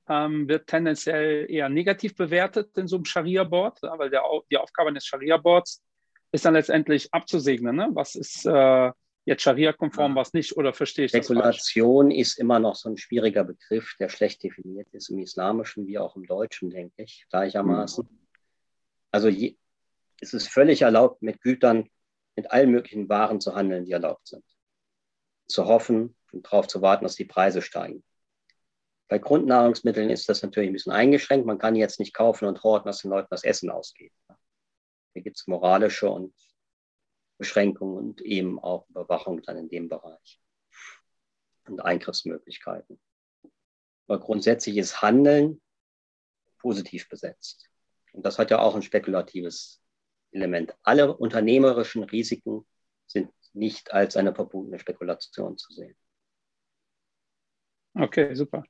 ähm, 0.09 0.49
wird 0.49 0.67
tendenziell 0.67 1.51
eher 1.51 1.69
negativ 1.69 2.17
bewertet 2.17 2.77
in 2.77 2.89
so 2.89 2.97
einem 2.97 3.05
Scharia-Board, 3.05 3.83
weil 3.83 4.11
der, 4.11 4.23
die 4.51 4.57
Aufgabe 4.57 4.89
eines 4.89 5.07
Scharia-Boards 5.07 5.83
ist 6.33 6.45
dann 6.45 6.55
letztendlich 6.55 7.13
abzusegnen. 7.13 7.77
Ne? 7.77 7.91
Was 7.93 8.15
ist 8.15 8.47
äh, 8.47 8.91
jetzt 9.25 9.43
Scharia-konform, 9.43 10.17
was 10.17 10.33
nicht? 10.33 10.57
Oder 10.57 10.73
verstehe 10.73 11.05
ich 11.05 11.13
Spekulation 11.13 12.11
das 12.11 12.19
ist 12.19 12.39
immer 12.39 12.59
noch 12.59 12.75
so 12.75 12.89
ein 12.89 12.97
schwieriger 12.97 13.45
Begriff, 13.45 13.95
der 14.01 14.09
schlecht 14.09 14.43
definiert 14.43 14.89
ist 14.93 15.11
im 15.11 15.19
Islamischen 15.19 15.87
wie 15.87 15.99
auch 15.99 16.17
im 16.17 16.27
Deutschen, 16.27 16.71
denke 16.71 17.03
ich, 17.03 17.27
gleichermaßen. 17.31 18.09
Mhm. 18.11 18.19
Also 19.11 19.29
je, 19.29 19.57
es 20.21 20.33
ist 20.33 20.49
völlig 20.49 20.83
erlaubt, 20.83 21.23
mit 21.23 21.41
Gütern, 21.43 21.89
mit 22.37 22.51
allen 22.51 22.71
möglichen 22.71 23.09
Waren 23.09 23.41
zu 23.41 23.55
handeln, 23.55 23.85
die 23.85 23.93
erlaubt 23.93 24.27
sind. 24.27 24.45
Zu 25.47 25.67
hoffen 25.67 26.17
und 26.33 26.47
darauf 26.47 26.67
zu 26.67 26.83
warten, 26.83 27.05
dass 27.05 27.17
die 27.17 27.25
Preise 27.25 27.63
steigen. 27.63 28.05
Bei 29.09 29.19
Grundnahrungsmitteln 29.19 30.09
ist 30.09 30.29
das 30.29 30.43
natürlich 30.43 30.71
ein 30.71 30.73
bisschen 30.73 30.93
eingeschränkt. 30.93 31.47
Man 31.47 31.59
kann 31.59 31.77
jetzt 31.77 32.01
nicht 32.01 32.15
kaufen 32.15 32.47
und 32.47 32.63
horten, 32.63 32.87
dass 32.87 33.03
den 33.03 33.11
Leuten 33.11 33.29
das 33.31 33.45
Essen 33.45 33.69
ausgeht. 33.69 34.13
Hier 35.13 35.23
gibt 35.23 35.37
es 35.37 35.47
moralische 35.47 36.09
und 36.09 36.35
Beschränkungen 37.37 37.99
und 37.99 38.23
eben 38.23 38.59
auch 38.59 38.89
Überwachung 38.89 39.43
dann 39.43 39.59
in 39.59 39.69
dem 39.69 39.89
Bereich 39.89 40.41
und 41.67 41.81
Eingriffsmöglichkeiten. 41.81 42.99
Aber 44.07 44.21
grundsätzlich 44.21 44.79
ist 44.79 45.03
Handeln 45.03 45.61
positiv 46.59 47.09
besetzt. 47.09 47.69
Und 48.13 48.25
das 48.25 48.39
hat 48.39 48.51
ja 48.51 48.61
auch 48.61 48.75
ein 48.75 48.83
spekulatives 48.83 49.82
Element. 50.33 50.75
Alle 50.83 51.17
unternehmerischen 51.17 52.05
Risiken 52.05 52.67
sind 53.07 53.31
nicht 53.53 53.93
als 53.93 54.17
eine 54.17 54.35
verbundene 54.35 54.79
Spekulation 54.79 55.59
zu 55.59 55.73
sehen. 55.73 55.95
Okay, 57.95 58.35
super. 58.35 58.65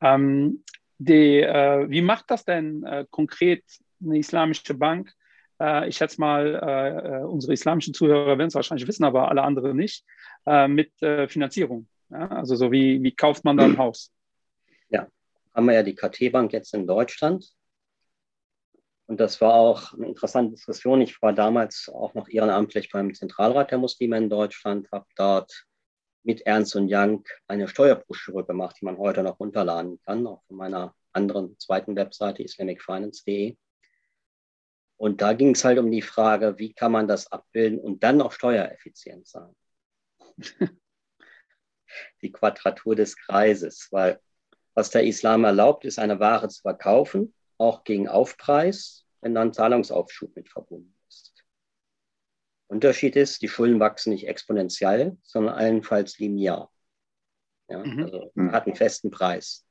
Ähm, 0.00 0.62
die, 0.98 1.40
äh, 1.40 1.88
wie 1.88 2.02
macht 2.02 2.30
das 2.30 2.44
denn 2.44 2.84
äh, 2.84 3.06
konkret 3.10 3.64
eine 4.02 4.18
islamische 4.18 4.74
Bank? 4.74 5.12
Äh, 5.60 5.88
ich 5.88 5.96
schätze 5.96 6.20
mal, 6.20 6.54
äh, 6.54 7.20
äh, 7.20 7.24
unsere 7.24 7.52
islamischen 7.52 7.94
Zuhörer 7.94 8.38
werden 8.38 8.48
es 8.48 8.54
wahrscheinlich 8.54 8.86
wissen, 8.86 9.04
aber 9.04 9.28
alle 9.28 9.42
anderen 9.42 9.76
nicht, 9.76 10.04
äh, 10.46 10.68
mit 10.68 10.92
Finanzierung. 10.98 11.88
Ja? 12.10 12.28
Also 12.28 12.56
so 12.56 12.70
wie, 12.72 13.02
wie 13.02 13.14
kauft 13.14 13.44
man 13.44 13.56
da 13.56 13.64
ein 13.64 13.78
Haus? 13.78 14.12
Ja, 14.90 15.08
haben 15.54 15.66
wir 15.66 15.74
ja 15.74 15.82
die 15.82 15.94
KT-Bank 15.94 16.52
jetzt 16.52 16.74
in 16.74 16.86
Deutschland. 16.86 17.46
Und 19.08 19.20
das 19.20 19.40
war 19.40 19.54
auch 19.54 19.94
eine 19.94 20.06
interessante 20.06 20.54
Diskussion. 20.54 21.00
Ich 21.00 21.22
war 21.22 21.32
damals 21.32 21.88
auch 21.88 22.12
noch 22.12 22.28
ehrenamtlich 22.28 22.90
beim 22.90 23.14
Zentralrat 23.14 23.70
der 23.70 23.78
Muslime 23.78 24.18
in 24.18 24.28
Deutschland, 24.28 24.92
habe 24.92 25.06
dort 25.16 25.64
mit 26.24 26.42
Ernst 26.42 26.76
und 26.76 26.92
Young 26.92 27.24
eine 27.46 27.68
Steuerbroschüre 27.68 28.44
gemacht, 28.44 28.76
die 28.78 28.84
man 28.84 28.98
heute 28.98 29.22
noch 29.22 29.40
runterladen 29.40 29.98
kann, 30.04 30.26
auch 30.26 30.42
von 30.44 30.58
meiner 30.58 30.94
anderen 31.14 31.58
zweiten 31.58 31.96
Webseite 31.96 32.42
islamicfinance.de. 32.42 33.56
Und 34.98 35.22
da 35.22 35.32
ging 35.32 35.54
es 35.54 35.64
halt 35.64 35.78
um 35.78 35.90
die 35.90 36.02
Frage, 36.02 36.58
wie 36.58 36.74
kann 36.74 36.92
man 36.92 37.08
das 37.08 37.32
abbilden 37.32 37.78
und 37.80 38.02
dann 38.02 38.18
noch 38.18 38.32
steuereffizient 38.32 39.26
sein. 39.26 39.56
die 42.20 42.30
Quadratur 42.30 42.94
des 42.94 43.16
Kreises, 43.16 43.88
weil 43.90 44.20
was 44.74 44.90
der 44.90 45.04
Islam 45.04 45.44
erlaubt, 45.44 45.86
ist 45.86 45.98
eine 45.98 46.20
Ware 46.20 46.48
zu 46.48 46.60
verkaufen 46.60 47.32
auch 47.58 47.84
gegen 47.84 48.08
Aufpreis, 48.08 49.06
wenn 49.20 49.34
dann 49.34 49.52
Zahlungsaufschub 49.52 50.34
mit 50.36 50.48
verbunden 50.48 50.94
ist. 51.08 51.34
Unterschied 52.68 53.16
ist, 53.16 53.42
die 53.42 53.48
Schulden 53.48 53.80
wachsen 53.80 54.10
nicht 54.10 54.28
exponentiell, 54.28 55.16
sondern 55.22 55.54
allenfalls 55.54 56.18
linear. 56.18 56.72
Ja, 57.68 57.84
mhm. 57.84 58.04
also 58.04 58.30
man 58.34 58.52
hat 58.52 58.66
einen 58.66 58.76
festen 58.76 59.10
Preis. 59.10 59.66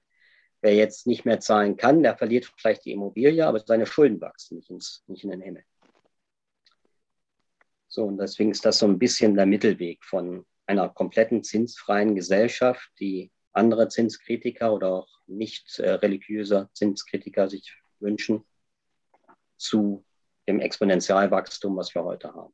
Wer 0.61 0.75
jetzt 0.75 1.07
nicht 1.07 1.23
mehr 1.23 1.39
zahlen 1.39 1.77
kann, 1.77 2.03
der 2.03 2.17
verliert 2.17 2.51
vielleicht 2.57 2.85
die 2.85 2.91
Immobilie, 2.91 3.45
aber 3.45 3.59
seine 3.59 3.85
Schulden 3.85 4.19
wachsen 4.19 4.57
nicht, 4.57 4.69
ins, 4.69 5.03
nicht 5.07 5.23
in 5.23 5.29
den 5.29 5.41
Himmel. 5.41 5.63
So, 7.87 8.03
und 8.05 8.17
deswegen 8.17 8.51
ist 8.51 8.65
das 8.65 8.79
so 8.79 8.87
ein 8.87 8.99
bisschen 8.99 9.35
der 9.35 9.45
Mittelweg 9.45 10.03
von 10.03 10.45
einer 10.65 10.89
kompletten 10.89 11.43
zinsfreien 11.43 12.15
Gesellschaft, 12.15 12.91
die 12.99 13.31
andere 13.57 13.89
Zinskritiker 13.89 14.73
oder 14.73 14.89
auch 14.89 15.09
nicht 15.27 15.79
äh, 15.79 15.91
religiöse 15.91 16.69
Zinskritiker 16.73 17.49
sich 17.49 17.75
wünschen, 17.99 18.45
zu 19.57 20.05
dem 20.47 20.59
Exponentialwachstum, 20.59 21.75
was 21.75 21.93
wir 21.93 22.03
heute 22.03 22.33
haben. 22.33 22.53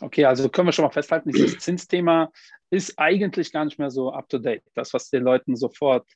Okay, 0.00 0.24
also 0.24 0.48
können 0.48 0.68
wir 0.68 0.72
schon 0.72 0.84
mal 0.84 0.90
festhalten, 0.90 1.30
dieses 1.30 1.58
Zinsthema 1.58 2.32
ist 2.70 2.98
eigentlich 2.98 3.52
gar 3.52 3.64
nicht 3.64 3.78
mehr 3.78 3.90
so 3.90 4.12
up-to-date. 4.12 4.64
Das, 4.74 4.92
was 4.94 5.10
den 5.10 5.22
Leuten 5.22 5.56
sofort, 5.56 6.08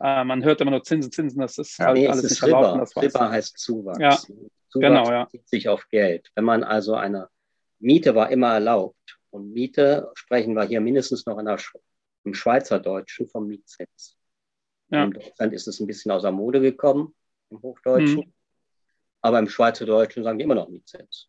äh, 0.00 0.22
man 0.24 0.44
hört 0.44 0.60
immer 0.60 0.70
nur 0.70 0.84
Zinsen, 0.84 1.10
Zinsen, 1.10 1.40
das 1.40 1.58
ist 1.58 1.78
halt 1.78 1.96
nee, 1.96 2.06
alles 2.06 2.30
nicht 2.30 2.42
erlaubt. 2.42 2.80
Das 2.80 2.96
Riba 2.96 3.30
heißt 3.30 3.58
Zuwachs. 3.58 3.98
Ja, 3.98 4.16
Zuwachs 4.16 4.40
genau, 4.74 5.10
ja. 5.10 5.28
sich 5.44 5.68
auf 5.68 5.88
Geld. 5.88 6.30
Wenn 6.34 6.44
man 6.44 6.62
also 6.62 6.94
eine 6.94 7.28
Miete 7.78 8.14
war 8.14 8.30
immer 8.30 8.54
erlaubt 8.54 9.18
und 9.30 9.52
Miete 9.52 10.10
sprechen 10.14 10.54
wir 10.54 10.64
hier 10.64 10.80
mindestens 10.80 11.26
noch 11.26 11.38
in 11.38 11.46
der 11.46 11.58
im 12.26 12.34
Schweizerdeutschen 12.34 13.28
vom 13.28 13.46
Mietzins. 13.46 14.18
Ja. 14.88 15.04
In 15.04 15.12
Deutschland 15.12 15.52
ist 15.54 15.68
es 15.68 15.80
ein 15.80 15.86
bisschen 15.86 16.10
außer 16.10 16.32
Mode 16.32 16.60
gekommen, 16.60 17.14
im 17.50 17.62
Hochdeutschen. 17.62 18.26
Mhm. 18.26 18.32
Aber 19.22 19.38
im 19.38 19.48
Schweizerdeutschen 19.48 20.22
sagen 20.22 20.38
die 20.38 20.44
immer 20.44 20.54
noch 20.54 20.68
Mietzins. 20.68 21.28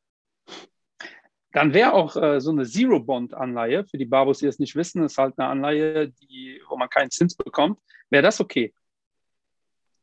Dann 1.53 1.73
wäre 1.73 1.93
auch 1.93 2.15
äh, 2.17 2.39
so 2.39 2.51
eine 2.51 2.65
Zero-Bond-Anleihe, 2.65 3.85
für 3.85 3.97
die 3.97 4.05
Barbos, 4.05 4.39
die 4.39 4.47
es 4.47 4.59
nicht 4.59 4.75
wissen, 4.75 5.03
ist 5.03 5.17
halt 5.17 5.39
eine 5.39 5.47
Anleihe, 5.47 6.09
die, 6.09 6.61
wo 6.67 6.75
man 6.75 6.89
keinen 6.89 7.09
Zins 7.09 7.35
bekommt. 7.35 7.79
Wäre 8.09 8.23
das 8.23 8.39
okay? 8.39 8.73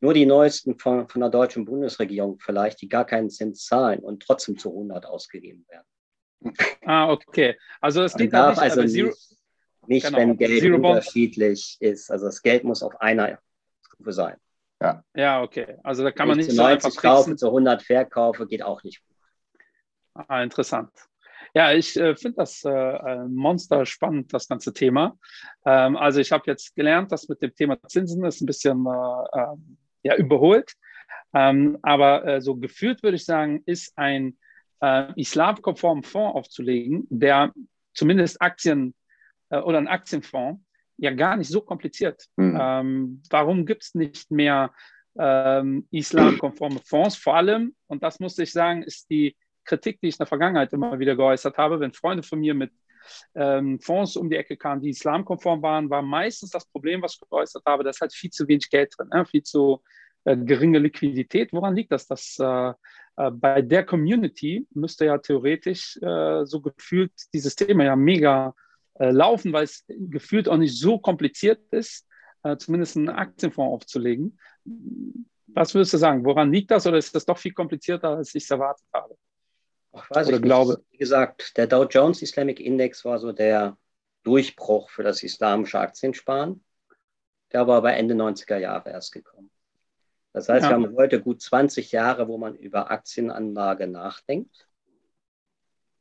Nur 0.00 0.14
die 0.14 0.26
neuesten 0.26 0.78
von, 0.78 1.08
von 1.08 1.20
der 1.20 1.30
deutschen 1.30 1.64
Bundesregierung 1.64 2.38
vielleicht, 2.38 2.80
die 2.80 2.88
gar 2.88 3.04
keinen 3.04 3.30
Zins 3.30 3.64
zahlen 3.66 4.00
und 4.00 4.22
trotzdem 4.22 4.58
zu 4.58 4.70
100 4.70 5.06
ausgegeben 5.06 5.64
werden. 5.68 5.86
Ah, 6.84 7.10
okay. 7.10 7.56
Also 7.80 8.02
es 8.02 8.14
geht 8.14 8.32
da 8.32 8.50
nicht, 8.50 8.58
also 8.58 8.84
Zero, 8.86 9.08
nicht, 9.08 9.33
genau. 9.86 10.18
wenn 10.18 10.36
Geld 10.36 10.60
Zero 10.60 10.76
unterschiedlich 10.76 11.78
Bond. 11.80 11.92
ist. 11.92 12.10
Also 12.10 12.26
das 12.26 12.42
Geld 12.42 12.64
muss 12.64 12.82
auf 12.82 13.00
einer 13.00 13.38
Stufe 13.82 14.12
sein. 14.12 14.36
Ja, 14.80 15.04
ja 15.14 15.42
okay. 15.42 15.78
Also 15.82 16.02
da 16.02 16.10
kann 16.10 16.28
man 16.28 16.38
nicht 16.38 16.50
zu 16.50 16.56
90 16.56 16.92
so 16.92 17.00
kaufe, 17.00 17.36
zu 17.36 17.46
100 17.46 17.82
verkaufe, 17.82 18.46
geht 18.46 18.62
auch 18.62 18.82
nicht 18.82 19.02
gut. 19.06 19.16
Ah, 20.28 20.42
interessant. 20.42 20.90
Ja, 21.54 21.72
ich 21.72 21.96
äh, 21.96 22.16
finde 22.16 22.38
das 22.38 22.64
äh, 22.64 23.24
monster 23.28 23.86
spannend, 23.86 24.32
das 24.34 24.48
ganze 24.48 24.72
Thema. 24.72 25.16
Ähm, 25.64 25.96
also 25.96 26.20
ich 26.20 26.32
habe 26.32 26.44
jetzt 26.46 26.74
gelernt, 26.74 27.12
dass 27.12 27.28
mit 27.28 27.40
dem 27.42 27.54
Thema 27.54 27.78
Zinsen 27.86 28.24
ist 28.24 28.40
ein 28.40 28.46
bisschen 28.46 28.84
äh, 28.86 29.38
ähm, 29.38 29.78
ja, 30.02 30.16
überholt. 30.16 30.72
Ähm, 31.32 31.78
aber 31.82 32.24
äh, 32.26 32.40
so 32.40 32.56
gefühlt 32.56 33.02
würde 33.02 33.16
ich 33.16 33.24
sagen, 33.24 33.62
ist 33.66 33.96
ein 33.96 34.36
äh, 34.80 35.12
islamkonformen 35.14 36.02
Fonds 36.02 36.36
aufzulegen, 36.36 37.06
der 37.08 37.52
zumindest 37.94 38.42
Aktien 38.42 38.94
äh, 39.54 39.60
oder 39.60 39.78
ein 39.78 39.88
Aktienfonds 39.88 40.62
ja 40.96 41.10
gar 41.10 41.36
nicht 41.36 41.48
so 41.48 41.60
kompliziert. 41.60 42.26
Mhm. 42.36 42.58
Ähm, 42.60 43.22
warum 43.30 43.66
gibt 43.66 43.82
es 43.82 43.94
nicht 43.94 44.30
mehr 44.30 44.72
ähm, 45.18 45.86
islamkonforme 45.90 46.80
Fonds? 46.84 47.16
Vor 47.16 47.36
allem, 47.36 47.74
und 47.86 48.02
das 48.02 48.20
muss 48.20 48.38
ich 48.38 48.52
sagen, 48.52 48.82
ist 48.82 49.10
die 49.10 49.36
Kritik, 49.64 50.00
die 50.00 50.08
ich 50.08 50.14
in 50.14 50.18
der 50.18 50.26
Vergangenheit 50.26 50.72
immer 50.72 50.98
wieder 50.98 51.16
geäußert 51.16 51.56
habe, 51.56 51.80
wenn 51.80 51.92
Freunde 51.92 52.22
von 52.22 52.38
mir 52.38 52.54
mit 52.54 52.70
ähm, 53.34 53.80
Fonds 53.80 54.16
um 54.16 54.30
die 54.30 54.36
Ecke 54.36 54.56
kamen, 54.56 54.80
die 54.80 54.90
islamkonform 54.90 55.62
waren, 55.62 55.90
war 55.90 56.02
meistens 56.02 56.50
das 56.50 56.66
Problem, 56.66 57.02
was 57.02 57.14
ich 57.14 57.28
geäußert 57.28 57.64
habe, 57.66 57.84
da 57.84 57.90
ist 57.90 58.00
halt 58.00 58.14
viel 58.14 58.30
zu 58.30 58.46
wenig 58.48 58.70
Geld 58.70 58.94
drin, 58.96 59.08
ne? 59.12 59.26
viel 59.26 59.42
zu 59.42 59.82
äh, 60.24 60.36
geringe 60.36 60.78
Liquidität. 60.78 61.52
Woran 61.52 61.76
liegt 61.76 61.92
das? 61.92 62.06
Dass 62.06 62.38
äh, 62.38 62.72
äh, 63.16 63.30
bei 63.30 63.62
der 63.62 63.84
Community 63.84 64.66
müsste 64.72 65.06
ja 65.06 65.18
theoretisch 65.18 65.98
äh, 66.02 66.44
so 66.44 66.60
gefühlt 66.60 67.12
dieses 67.32 67.56
Thema 67.56 67.84
ja 67.84 67.96
mega 67.96 68.54
äh, 68.98 69.10
laufen, 69.10 69.52
weil 69.52 69.64
es 69.64 69.84
gefühlt 69.88 70.48
auch 70.48 70.56
nicht 70.56 70.78
so 70.78 70.98
kompliziert 70.98 71.60
ist, 71.70 72.06
äh, 72.42 72.56
zumindest 72.56 72.96
einen 72.96 73.08
Aktienfonds 73.08 73.74
aufzulegen. 73.74 74.38
Was 75.46 75.74
würdest 75.74 75.92
du 75.94 75.98
sagen? 75.98 76.24
Woran 76.24 76.52
liegt 76.52 76.70
das 76.70 76.86
oder 76.86 76.98
ist 76.98 77.14
das 77.14 77.26
doch 77.26 77.38
viel 77.38 77.52
komplizierter, 77.52 78.10
als 78.10 78.34
ich 78.34 78.44
es 78.44 78.50
erwartet 78.50 78.86
habe? 78.92 79.16
Ach, 79.92 80.10
weiß 80.10 80.28
oder 80.28 80.36
ich 80.36 80.42
glaube. 80.42 80.84
Wie 80.90 80.98
gesagt, 80.98 81.56
der 81.56 81.66
Dow 81.66 81.84
Jones 81.84 82.22
Islamic 82.22 82.60
Index 82.60 83.04
war 83.04 83.18
so 83.18 83.32
der 83.32 83.76
Durchbruch 84.24 84.90
für 84.90 85.02
das 85.02 85.22
islamische 85.22 85.78
Aktiensparen. 85.78 86.64
Der 87.52 87.66
war 87.66 87.76
aber 87.78 87.94
Ende 87.94 88.14
90er 88.14 88.58
Jahre 88.58 88.90
erst 88.90 89.12
gekommen. 89.12 89.50
Das 90.32 90.48
heißt, 90.48 90.64
ja. 90.64 90.70
wir 90.70 90.74
haben 90.74 90.96
heute 90.96 91.20
gut 91.20 91.40
20 91.40 91.92
Jahre, 91.92 92.26
wo 92.26 92.38
man 92.38 92.56
über 92.56 92.90
Aktienanlage 92.90 93.86
nachdenkt. 93.86 94.66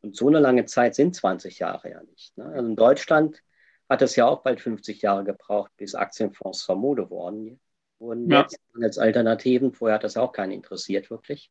Und 0.04 0.18
so 0.18 0.28
eine 0.28 0.40
lange 0.40 0.66
Zeit 0.66 0.96
sind 0.96 1.16
20 1.16 1.60
Jahre 1.60 1.90
ja 1.90 2.04
nicht. 2.04 2.38
Ne? 2.38 2.46
Also 2.46 2.68
in 2.68 2.76
Deutschland 2.76 3.42
hat 3.90 4.02
es 4.02 4.18
ja 4.18 4.28
auch 4.28 4.44
bald 4.44 4.60
50 4.60 5.02
Jahre 5.02 5.24
gebraucht, 5.24 5.72
bis 5.78 5.96
Aktienfonds 5.96 6.60
zur 6.60 6.76
Mode 6.76 7.10
wurden. 7.10 7.60
wurden 8.00 8.30
ja. 8.30 8.42
jetzt 8.42 8.60
als 8.82 8.98
Alternativen. 8.98 9.72
Vorher 9.74 9.96
hat 9.96 10.04
das 10.04 10.18
auch 10.18 10.34
keinen 10.34 10.52
interessiert, 10.52 11.10
wirklich. 11.10 11.50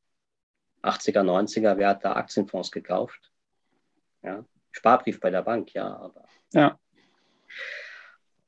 80er, 0.82 1.22
90er, 1.22 1.78
wer 1.78 1.88
hat 1.88 2.04
da 2.04 2.12
Aktienfonds 2.12 2.70
gekauft? 2.70 3.32
Ja, 4.22 4.44
Sparbrief 4.70 5.18
bei 5.18 5.30
der 5.30 5.42
Bank, 5.42 5.72
ja, 5.72 5.96
aber. 5.96 6.26
Ja. 6.52 6.78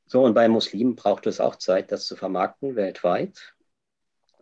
So, 0.07 0.23
und 0.23 0.35
bei 0.35 0.49
Muslimen 0.49 0.97
braucht 0.97 1.27
es 1.27 1.41
auch 1.41 1.57
Zeit, 1.57 1.93
das 1.93 2.07
zu 2.07 2.17
vermarkten 2.17 2.77
weltweit. 2.77 3.55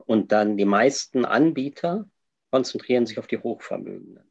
Und 0.06 0.32
dann 0.32 0.56
die 0.56 0.64
meisten 0.64 1.24
Anbieter 1.24 2.08
konzentrieren 2.50 3.06
sich 3.06 3.18
auf 3.18 3.28
die 3.28 3.38
Hochvermögenden 3.38 4.28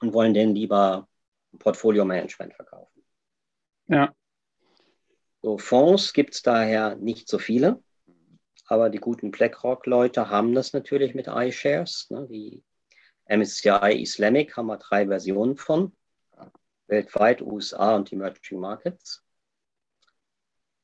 und 0.00 0.12
wollen 0.12 0.34
denen 0.34 0.54
lieber 0.54 1.08
Portfolio-Management 1.58 2.54
verkaufen. 2.54 3.02
Ja. 3.88 4.14
So, 5.42 5.58
Fonds 5.58 6.12
gibt 6.12 6.34
es 6.34 6.42
daher 6.42 6.96
nicht 6.96 7.28
so 7.28 7.38
viele, 7.38 7.82
aber 8.66 8.90
die 8.90 8.98
guten 8.98 9.30
BlackRock-Leute 9.30 10.28
haben 10.28 10.54
das 10.54 10.72
natürlich 10.72 11.14
mit 11.14 11.28
iShares. 11.28 12.08
Ne? 12.10 12.26
Die 12.30 12.62
MSCI 13.26 14.00
Islamic 14.00 14.56
haben 14.56 14.66
wir 14.66 14.76
drei 14.76 15.06
Versionen 15.06 15.56
von, 15.56 15.92
weltweit, 16.86 17.40
USA 17.40 17.96
und 17.96 18.12
Emerging 18.12 18.60
Markets. 18.60 19.24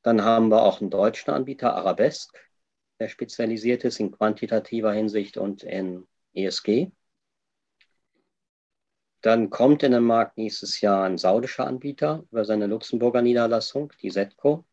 Dann 0.01 0.23
haben 0.23 0.49
wir 0.49 0.63
auch 0.63 0.81
einen 0.81 0.89
deutschen 0.89 1.31
Anbieter, 1.31 1.75
Arabesque, 1.75 2.39
der 2.99 3.09
spezialisiert 3.09 3.83
ist 3.83 3.99
in 3.99 4.11
quantitativer 4.11 4.93
Hinsicht 4.93 5.37
und 5.37 5.63
in 5.63 6.07
ESG. 6.33 6.91
Dann 9.21 9.49
kommt 9.49 9.83
in 9.83 9.91
den 9.91 10.03
Markt 10.03 10.37
nächstes 10.37 10.79
Jahr 10.81 11.05
ein 11.05 11.17
saudischer 11.17 11.65
Anbieter 11.65 12.23
über 12.31 12.45
seine 12.45 12.67
Luxemburger 12.67 13.21
Niederlassung, 13.21 13.91
die 14.01 14.09
Setco. 14.09 14.65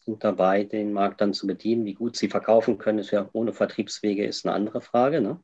Sind 0.00 0.22
dabei, 0.24 0.64
den 0.64 0.92
Markt 0.92 1.20
dann 1.20 1.32
zu 1.32 1.46
bedienen. 1.46 1.84
Wie 1.84 1.94
gut 1.94 2.16
sie 2.16 2.28
verkaufen 2.28 2.78
können, 2.78 2.98
ist 2.98 3.10
ja 3.10 3.28
ohne 3.32 3.52
Vertriebswege, 3.52 4.24
ist 4.26 4.46
eine 4.46 4.54
andere 4.54 4.80
Frage. 4.80 5.20
Ne? 5.20 5.40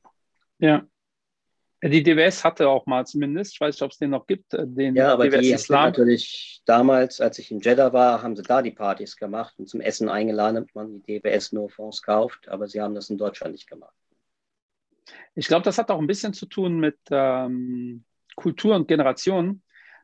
Ja. 0.59 0.87
Die 1.81 2.03
DWS 2.03 2.43
hatte 2.43 2.69
auch 2.69 2.87
mal 2.87 3.07
zumindest, 3.07 3.55
ich 3.55 3.61
weiß 3.61 3.77
nicht, 3.77 3.83
ob 3.83 3.93
es 3.93 3.99
den 3.99 4.11
noch 4.11 4.27
gibt, 4.27 4.53
äh, 4.53 4.67
den 4.67 4.97
ja, 4.97 5.13
aber 5.13 5.29
DWS 5.29 5.41
die 5.41 5.53
Islam. 5.53 5.85
natürlich 5.85 6.61
damals, 6.65 7.21
als 7.21 7.39
ich 7.39 7.53
in 7.53 7.61
Jeddah 7.61 7.93
war, 7.93 8.21
haben 8.21 8.35
sie 8.35 8.43
da 8.43 8.63
die 8.63 8.73
Partys 8.73 9.17
gemacht 9.17 9.55
und 9.59 9.69
zum 9.69 9.81
Essen 9.81 10.09
eingeladen, 10.09 10.57
damit 10.57 10.75
man 10.75 11.03
die 11.03 11.21
DWS 11.21 11.53
nur 11.53 11.71
Fonds 11.71 12.03
kauft, 12.03 12.49
aber 12.49 12.67
sie 12.67 12.81
haben 12.81 12.97
das 12.97 13.11
in 13.11 13.19
Deutschland 13.19 13.53
nicht 13.53 13.69
gemacht. 13.69 13.95
Ich 15.35 15.47
glaube, 15.49 15.63
das 15.63 15.79
hat 15.79 15.91
auch 15.91 15.99
ein 15.99 16.07
bisschen 16.07 16.33
zu 16.33 16.47
tun 16.47 16.79
mit 16.79 16.99
ähm, 17.11 18.05
Kultur 18.37 18.77
und 18.77 18.89
Generation, 18.89 19.63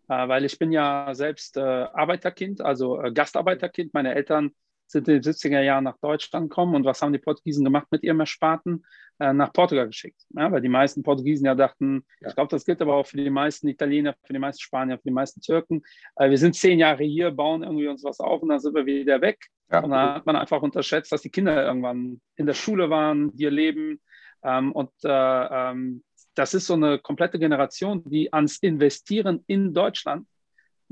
äh, 0.09 0.29
weil 0.29 0.45
ich 0.45 0.59
bin 0.59 0.73
ja 0.73 1.11
selbst 1.15 1.57
äh, 1.57 1.61
Arbeiterkind, 1.61 2.61
also 2.61 3.01
äh, 3.01 3.13
Gastarbeiterkind. 3.13 3.95
Meine 3.95 4.15
Eltern 4.15 4.53
sind 4.87 5.09
in 5.09 5.21
den 5.21 5.33
70er 5.33 5.61
Jahren 5.61 5.85
nach 5.85 5.99
Deutschland 5.99 6.51
gekommen 6.51 6.75
und 6.75 6.85
was 6.85 7.01
haben 7.03 7.13
die 7.13 7.19
Portugiesen 7.19 7.65
gemacht 7.65 7.87
mit 7.91 8.03
ihrem 8.03 8.21
Ersparten? 8.21 8.85
Äh, 9.21 9.33
nach 9.33 9.53
Portugal 9.53 9.87
geschickt. 9.87 10.23
Ja, 10.31 10.51
weil 10.51 10.61
die 10.61 10.69
meisten 10.69 11.05
Portugiesen 11.05 11.47
ja 11.47 11.55
dachten, 11.55 12.05
ja. 12.21 12.29
ich 12.29 12.35
glaube, 12.35 12.51
das 12.51 12.65
gilt 12.65 12.83
aber 12.83 12.97
auch 12.97 13.07
für 13.07 13.17
die 13.17 13.31
meisten 13.31 13.69
Italiener, 13.69 14.17
für 14.25 14.33
die 14.33 14.41
meisten 14.41 14.61
Spanier, 14.61 14.97
für 14.97 15.09
die 15.09 15.15
meisten 15.15 15.41
Türken. 15.41 15.83
Äh, 16.17 16.31
wir 16.31 16.39
sind 16.39 16.57
zehn 16.57 16.81
Jahre 16.81 17.05
hier, 17.05 17.31
bauen 17.31 17.63
irgendwie 17.63 17.87
uns 17.87 18.03
was 18.03 18.19
auf 18.19 18.43
und 18.43 18.49
dann 18.49 18.59
sind 18.59 18.75
wir 18.75 18.87
wieder 18.87 19.21
weg. 19.21 19.47
Ja. 19.71 19.85
Und 19.85 19.91
dann 19.91 20.17
hat 20.17 20.27
man 20.27 20.35
einfach 20.35 20.63
unterschätzt, 20.63 21.13
dass 21.13 21.23
die 21.23 21.31
Kinder 21.31 21.65
irgendwann 21.65 22.21
in 22.35 22.47
der 22.47 22.55
Schule 22.55 22.91
waren, 22.91 23.31
hier 23.37 23.53
leben. 23.53 24.01
Ähm, 24.45 24.73
und 24.73 24.91
äh, 25.03 25.09
ähm, 25.11 26.03
das 26.35 26.55
ist 26.55 26.67
so 26.67 26.75
eine 26.75 26.99
komplette 26.99 27.39
Generation, 27.39 28.03
die 28.05 28.33
ans 28.33 28.59
Investieren 28.59 29.43
in 29.47 29.73
Deutschland 29.73 30.27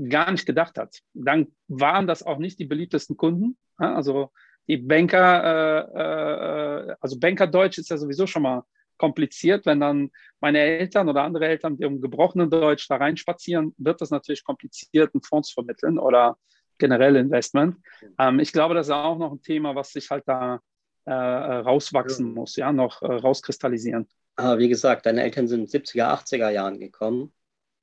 gar 0.08 0.30
nicht 0.30 0.46
gedacht 0.46 0.78
hat. 0.78 1.00
Dann 1.12 1.48
waren 1.68 2.06
das 2.06 2.22
auch 2.22 2.38
nicht 2.38 2.58
die 2.58 2.64
beliebtesten 2.64 3.16
Kunden. 3.16 3.56
Also 3.76 4.30
die 4.68 4.76
Banker, 4.76 5.90
äh, 5.94 6.90
äh, 6.90 6.96
also 7.00 7.18
Bankerdeutsch 7.18 7.78
ist 7.78 7.90
ja 7.90 7.96
sowieso 7.96 8.26
schon 8.26 8.42
mal 8.42 8.62
kompliziert. 8.96 9.66
Wenn 9.66 9.80
dann 9.80 10.10
meine 10.40 10.60
Eltern 10.60 11.08
oder 11.08 11.24
andere 11.24 11.46
Eltern 11.46 11.72
mit 11.72 11.80
ihrem 11.80 12.00
gebrochenen 12.00 12.48
Deutsch 12.48 12.88
da 12.88 12.96
reinspazieren, 12.96 13.74
wird 13.76 14.00
das 14.00 14.10
natürlich 14.10 14.44
kompliziert, 14.44 15.12
einen 15.14 15.22
Fonds 15.22 15.48
zu 15.48 15.54
vermitteln 15.54 15.98
oder 15.98 16.38
generell 16.78 17.16
Investment. 17.16 17.76
Ähm, 18.18 18.38
ich 18.38 18.52
glaube, 18.52 18.74
das 18.74 18.86
ist 18.86 18.92
auch 18.92 19.18
noch 19.18 19.32
ein 19.32 19.42
Thema, 19.42 19.74
was 19.74 19.92
sich 19.92 20.10
halt 20.10 20.24
da 20.26 20.60
äh, 21.04 21.12
rauswachsen 21.12 22.28
ja. 22.28 22.32
muss, 22.32 22.56
ja, 22.56 22.72
noch 22.72 23.02
äh, 23.02 23.06
rauskristallisieren. 23.06 24.08
Aber 24.36 24.58
wie 24.58 24.68
gesagt, 24.68 25.06
deine 25.06 25.22
Eltern 25.22 25.48
sind 25.48 25.60
in 25.60 25.66
den 25.66 25.84
70er, 25.84 26.06
80er 26.06 26.50
Jahren 26.50 26.78
gekommen. 26.80 27.32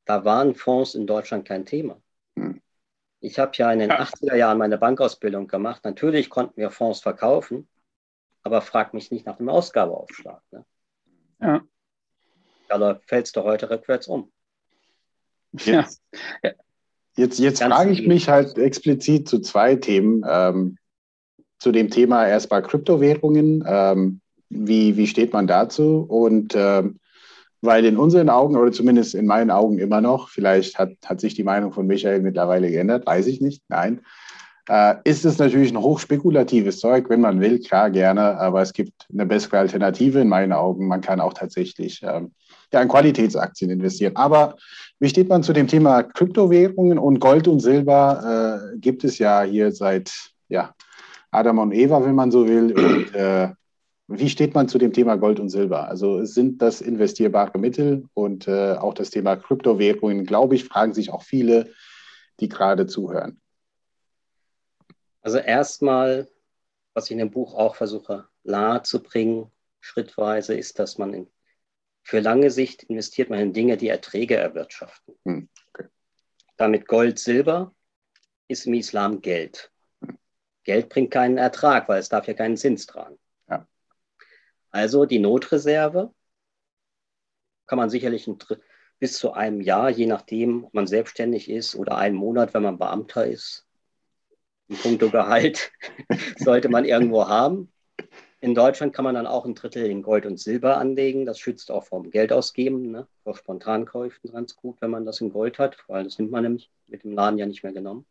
Da 0.06 0.26
waren 0.26 0.56
Fonds 0.56 0.96
in 0.96 1.06
Deutschland 1.06 1.48
kein 1.48 1.66
Thema. 1.66 2.02
Hm. 2.36 2.62
Ich 3.22 3.38
habe 3.38 3.52
ja 3.56 3.72
in 3.72 3.80
den 3.80 3.90
ja. 3.90 4.02
80er 4.02 4.36
Jahren 4.36 4.58
meine 4.58 4.78
Bankausbildung 4.78 5.48
gemacht. 5.48 5.84
Natürlich 5.84 6.30
konnten 6.30 6.60
wir 6.60 6.72
Fonds 6.72 7.02
verkaufen, 7.02 7.68
aber 8.44 8.62
frag 8.62 8.94
mich 8.94 9.12
nicht 9.12 9.26
nach 9.26 9.38
dem 9.38 9.50
Ausgabeaufschlag. 9.50 10.42
Ne? 10.52 10.66
Ja. 11.42 11.62
Da 12.70 13.00
fällst 13.06 13.36
du 13.36 13.44
heute 13.44 13.70
rückwärts 13.70 14.08
um. 14.08 14.32
Ja. 15.52 15.88
Jetzt, 17.16 17.40
jetzt 17.40 17.62
frage 17.62 17.92
ich 17.92 18.08
mich 18.08 18.30
halt 18.30 18.58
explizit 18.58 19.28
zu 19.28 19.40
zwei 19.42 19.76
Themen. 19.76 20.24
Ähm, 20.26 20.79
zu 21.60 21.72
dem 21.72 21.90
Thema 21.90 22.28
erstmal 22.28 22.62
Kryptowährungen. 22.62 23.64
Ähm, 23.68 24.22
wie, 24.50 24.98
wie 24.98 25.08
steht 25.08 25.34
man 25.34 25.48
dazu? 25.48 26.06
Und 26.08 26.56
ähm, 26.56 27.00
weil 27.62 27.86
in 27.86 27.98
unseren 27.98 28.30
Augen, 28.30 28.56
oder 28.56 28.72
zumindest 28.72 29.14
in 29.16 29.26
meinen 29.26 29.52
Augen 29.52 29.80
immer 29.80 30.02
noch, 30.02 30.30
vielleicht 30.30 30.80
hat, 30.80 30.94
hat 31.06 31.20
sich 31.20 31.36
die 31.36 31.44
Meinung 31.44 31.74
von 31.74 31.88
Michael 31.88 32.22
mittlerweile 32.22 32.72
geändert, 32.72 33.06
weiß 33.06 33.28
ich 33.28 33.42
nicht, 33.42 33.64
nein, 33.68 34.02
äh, 34.70 34.96
ist 35.04 35.26
es 35.26 35.38
natürlich 35.40 35.72
ein 35.72 35.82
hochspekulatives 35.82 36.80
Zeug, 36.80 37.10
wenn 37.10 37.22
man 37.22 37.42
will, 37.42 37.60
klar, 37.60 37.90
gerne, 37.90 38.40
aber 38.40 38.62
es 38.62 38.72
gibt 38.72 39.08
eine 39.12 39.26
bessere 39.26 39.58
Alternative 39.58 40.20
in 40.20 40.30
meinen 40.30 40.54
Augen. 40.54 40.88
Man 40.88 41.02
kann 41.02 41.20
auch 41.20 41.34
tatsächlich 41.34 42.02
ähm, 42.04 42.32
ja, 42.72 42.82
in 42.82 42.88
Qualitätsaktien 42.88 43.72
investieren. 43.72 44.16
Aber 44.16 44.56
wie 45.00 45.10
steht 45.10 45.28
man 45.28 45.44
zu 45.44 45.54
dem 45.54 45.68
Thema 45.68 46.04
Kryptowährungen 46.04 47.00
und 47.00 47.20
Gold 47.20 47.48
und 47.48 47.60
Silber? 47.60 48.72
Äh, 48.74 48.78
gibt 48.78 49.04
es 49.04 49.18
ja 49.18 49.42
hier 49.42 49.72
seit 49.72 50.12
ja, 50.50 50.74
Adam 51.32 51.60
und 51.60 51.72
Eva, 51.72 52.04
wenn 52.04 52.16
man 52.16 52.32
so 52.32 52.48
will. 52.48 52.74
Und, 52.74 53.14
äh, 53.16 53.50
wie 54.08 54.30
steht 54.30 54.56
man 54.56 54.68
zu 54.68 54.80
dem 54.80 54.92
Thema 54.92 55.18
Gold 55.18 55.40
und 55.40 55.50
Silber? 55.50 55.88
Also 55.88 56.26
sind 56.26 56.62
das 56.64 56.82
investierbare 56.82 57.60
Mittel 57.60 58.10
und 58.16 58.48
äh, 58.48 58.74
auch 58.74 58.96
das 58.96 59.12
Thema 59.12 59.36
Kryptowährungen, 59.36 60.26
glaube 60.26 60.56
ich, 60.56 60.66
fragen 60.66 60.94
sich 60.94 61.12
auch 61.12 61.22
viele, 61.22 61.72
die 62.40 62.50
gerade 62.50 62.88
zuhören. 62.88 63.40
Also 65.22 65.38
erstmal, 65.38 66.28
was 66.94 67.06
ich 67.06 67.12
in 67.12 67.18
dem 67.20 67.30
Buch 67.30 67.54
auch 67.54 67.76
versuche 67.76 68.28
nahe 68.44 68.82
zu 68.82 69.04
bringen, 69.04 69.52
schrittweise, 69.80 70.56
ist, 70.56 70.80
dass 70.80 70.98
man 70.98 71.14
in, 71.14 71.28
für 72.02 72.20
lange 72.20 72.50
Sicht 72.50 72.84
investiert 72.84 73.30
man 73.30 73.40
in 73.40 73.54
Dinge, 73.54 73.78
die 73.78 73.90
Erträge 73.90 74.38
erwirtschaften. 74.38 75.14
Hm, 75.26 75.50
okay. 75.68 75.88
Damit 76.58 76.88
Gold, 76.88 77.20
Silber 77.20 77.76
ist 78.48 78.66
im 78.66 78.74
Islam 78.74 79.22
Geld. 79.22 79.72
Geld 80.70 80.90
bringt 80.90 81.10
keinen 81.10 81.40
Ertrag, 81.40 81.90
weil 81.90 81.98
es 81.98 82.10
darf 82.10 82.28
ja 82.28 82.36
keinen 82.36 82.56
Zins 82.56 82.86
tragen. 82.86 83.18
Also 84.70 85.06
die 85.06 85.18
Notreserve 85.18 86.14
kann 87.66 87.80
man 87.80 87.90
sicherlich 87.90 88.28
ein, 88.28 88.38
bis 89.00 89.18
zu 89.18 89.34
einem 89.34 89.62
Jahr, 89.62 89.90
je 89.90 90.06
nachdem, 90.06 90.66
ob 90.66 90.76
man 90.76 90.86
selbstständig 90.86 91.50
ist 91.50 91.76
oder 91.76 91.98
einen 91.98 92.16
Monat, 92.16 92.54
wenn 92.54 92.62
man 92.62 92.78
Beamter 92.78 93.26
ist, 93.26 93.66
in 94.68 94.78
puncto 94.78 95.10
Gehalt, 95.10 95.72
sollte 96.38 96.70
man 96.70 96.86
irgendwo 96.86 97.28
haben. 97.28 97.74
In 98.40 98.54
Deutschland 98.54 98.94
kann 98.94 99.06
man 99.06 99.16
dann 99.16 99.26
auch 99.26 99.46
ein 99.46 99.56
Drittel 99.56 99.90
in 99.90 100.04
Gold 100.04 100.28
und 100.28 100.40
Silber 100.40 100.78
anlegen. 100.78 101.26
Das 101.26 101.40
schützt 101.40 101.72
auch 101.72 101.86
vom 101.86 102.12
Geldausgeben, 102.12 102.92
ne? 102.92 103.08
vor 103.24 103.36
Spontankäufen 103.36 104.32
ganz 104.32 104.56
gut, 104.56 104.80
wenn 104.82 104.92
man 104.92 105.08
das 105.08 105.20
in 105.20 105.34
Gold 105.34 105.58
hat, 105.58 105.78
weil 105.88 106.04
das 106.04 106.20
nimmt 106.20 106.30
man 106.30 106.44
nämlich 106.44 106.70
mit 106.86 107.04
dem 107.04 107.14
Laden 107.14 107.40
ja 107.40 107.48
nicht 107.48 107.64
mehr 107.64 107.74
genommen. 107.74 108.06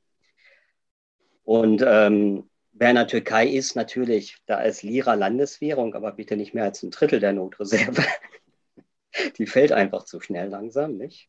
Und 1.48 1.82
ähm, 1.86 2.48
Wer 2.80 2.90
in 2.90 2.96
der 2.96 3.08
Türkei 3.08 3.48
ist, 3.48 3.74
natürlich, 3.74 4.36
da 4.46 4.60
ist 4.60 4.84
Lira 4.84 5.14
Landeswährung, 5.14 5.94
aber 5.94 6.12
bitte 6.12 6.36
nicht 6.36 6.54
mehr 6.54 6.62
als 6.62 6.84
ein 6.84 6.92
Drittel 6.92 7.18
der 7.18 7.32
Notreserve. 7.32 8.04
Die 9.36 9.46
fällt 9.46 9.72
einfach 9.72 10.04
zu 10.04 10.20
schnell 10.20 10.48
langsam, 10.48 10.96
nicht? 10.96 11.28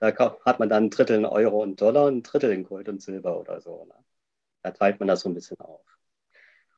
Da 0.00 0.12
hat 0.44 0.58
man 0.58 0.68
dann 0.68 0.86
ein 0.86 0.90
Drittel 0.90 1.18
in 1.18 1.24
Euro 1.24 1.62
und 1.62 1.80
Dollar 1.80 2.06
und 2.06 2.16
ein 2.16 2.22
Drittel 2.24 2.50
in 2.50 2.64
Gold 2.64 2.88
und 2.88 3.02
Silber 3.02 3.38
oder 3.38 3.60
so. 3.60 3.84
Ne? 3.84 3.94
Da 4.62 4.72
teilt 4.72 4.98
man 4.98 5.06
das 5.06 5.20
so 5.20 5.28
ein 5.28 5.34
bisschen 5.34 5.60
auf. 5.60 5.84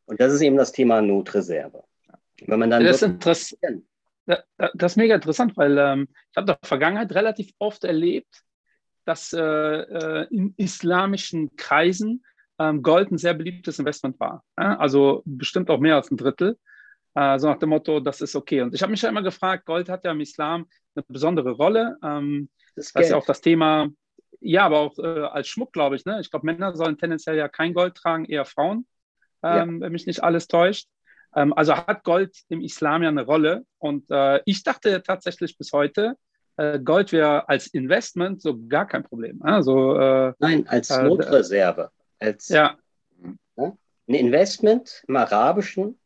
Und 0.04 0.20
das 0.20 0.34
ist 0.34 0.42
eben 0.42 0.58
das 0.58 0.72
Thema 0.72 1.00
Notreserve. 1.00 1.84
Wenn 2.42 2.58
man 2.58 2.68
dann 2.68 2.84
das, 2.84 3.00
ist 3.00 3.24
das 3.24 4.92
ist 4.92 4.96
mega 4.96 5.14
interessant, 5.14 5.56
weil 5.56 5.78
ähm, 5.78 6.08
ich 6.30 6.36
habe 6.36 6.42
in 6.42 6.46
der 6.46 6.58
Vergangenheit 6.62 7.12
relativ 7.12 7.52
oft 7.58 7.82
erlebt, 7.84 8.44
dass 9.06 9.32
äh, 9.32 9.40
äh 9.40 10.26
in 10.30 10.54
islamischen 10.56 11.56
Kreisen 11.56 12.24
ähm, 12.58 12.82
Gold 12.82 13.10
ein 13.10 13.18
sehr 13.18 13.34
beliebtes 13.34 13.78
Investment 13.78 14.18
war. 14.20 14.44
Ja? 14.58 14.76
Also 14.76 15.22
bestimmt 15.24 15.70
auch 15.70 15.80
mehr 15.80 15.96
als 15.96 16.10
ein 16.10 16.16
Drittel. 16.16 16.58
Äh, 17.14 17.38
so 17.38 17.48
nach 17.48 17.58
dem 17.58 17.70
Motto, 17.70 18.00
das 18.00 18.20
ist 18.20 18.36
okay. 18.36 18.62
Und 18.62 18.74
ich 18.74 18.82
habe 18.82 18.90
mich 18.90 19.02
ja 19.02 19.08
immer 19.08 19.22
gefragt, 19.22 19.64
Gold 19.66 19.88
hat 19.88 20.04
ja 20.04 20.12
im 20.12 20.20
Islam 20.20 20.66
eine 20.94 21.04
besondere 21.08 21.52
Rolle. 21.52 21.96
Ähm, 22.02 22.50
das, 22.74 22.92
das 22.92 23.04
ist 23.04 23.10
ja 23.10 23.16
auch 23.16 23.26
das 23.26 23.40
Thema, 23.40 23.88
ja, 24.40 24.66
aber 24.66 24.80
auch 24.80 24.98
äh, 24.98 25.22
als 25.22 25.48
Schmuck, 25.48 25.72
glaube 25.72 25.96
ich. 25.96 26.04
Ne? 26.04 26.20
Ich 26.20 26.30
glaube, 26.30 26.46
Männer 26.46 26.74
sollen 26.76 26.98
tendenziell 26.98 27.36
ja 27.36 27.48
kein 27.48 27.74
Gold 27.74 27.94
tragen, 27.94 28.26
eher 28.26 28.44
Frauen, 28.44 28.86
ähm, 29.42 29.76
ja. 29.76 29.80
wenn 29.80 29.92
mich 29.92 30.06
nicht 30.06 30.22
alles 30.22 30.46
täuscht. 30.46 30.88
Ähm, 31.34 31.52
also 31.54 31.74
hat 31.76 32.04
Gold 32.04 32.36
im 32.48 32.60
Islam 32.60 33.02
ja 33.02 33.08
eine 33.08 33.24
Rolle. 33.24 33.64
Und 33.78 34.10
äh, 34.10 34.40
ich 34.44 34.62
dachte 34.62 35.02
tatsächlich 35.02 35.56
bis 35.56 35.72
heute, 35.72 36.16
äh, 36.56 36.78
Gold 36.80 37.12
wäre 37.12 37.48
als 37.48 37.66
Investment 37.68 38.42
so 38.42 38.58
gar 38.68 38.86
kein 38.86 39.04
Problem. 39.04 39.42
Also, 39.42 39.96
äh, 39.98 40.32
Nein, 40.38 40.66
als 40.68 40.90
äh, 40.90 41.02
Notreserve 41.02 41.90
als 42.18 42.48
ja. 42.48 42.78
Ein 43.56 44.14
Investment 44.14 45.02
im 45.08 45.16
Arabischen. 45.16 45.98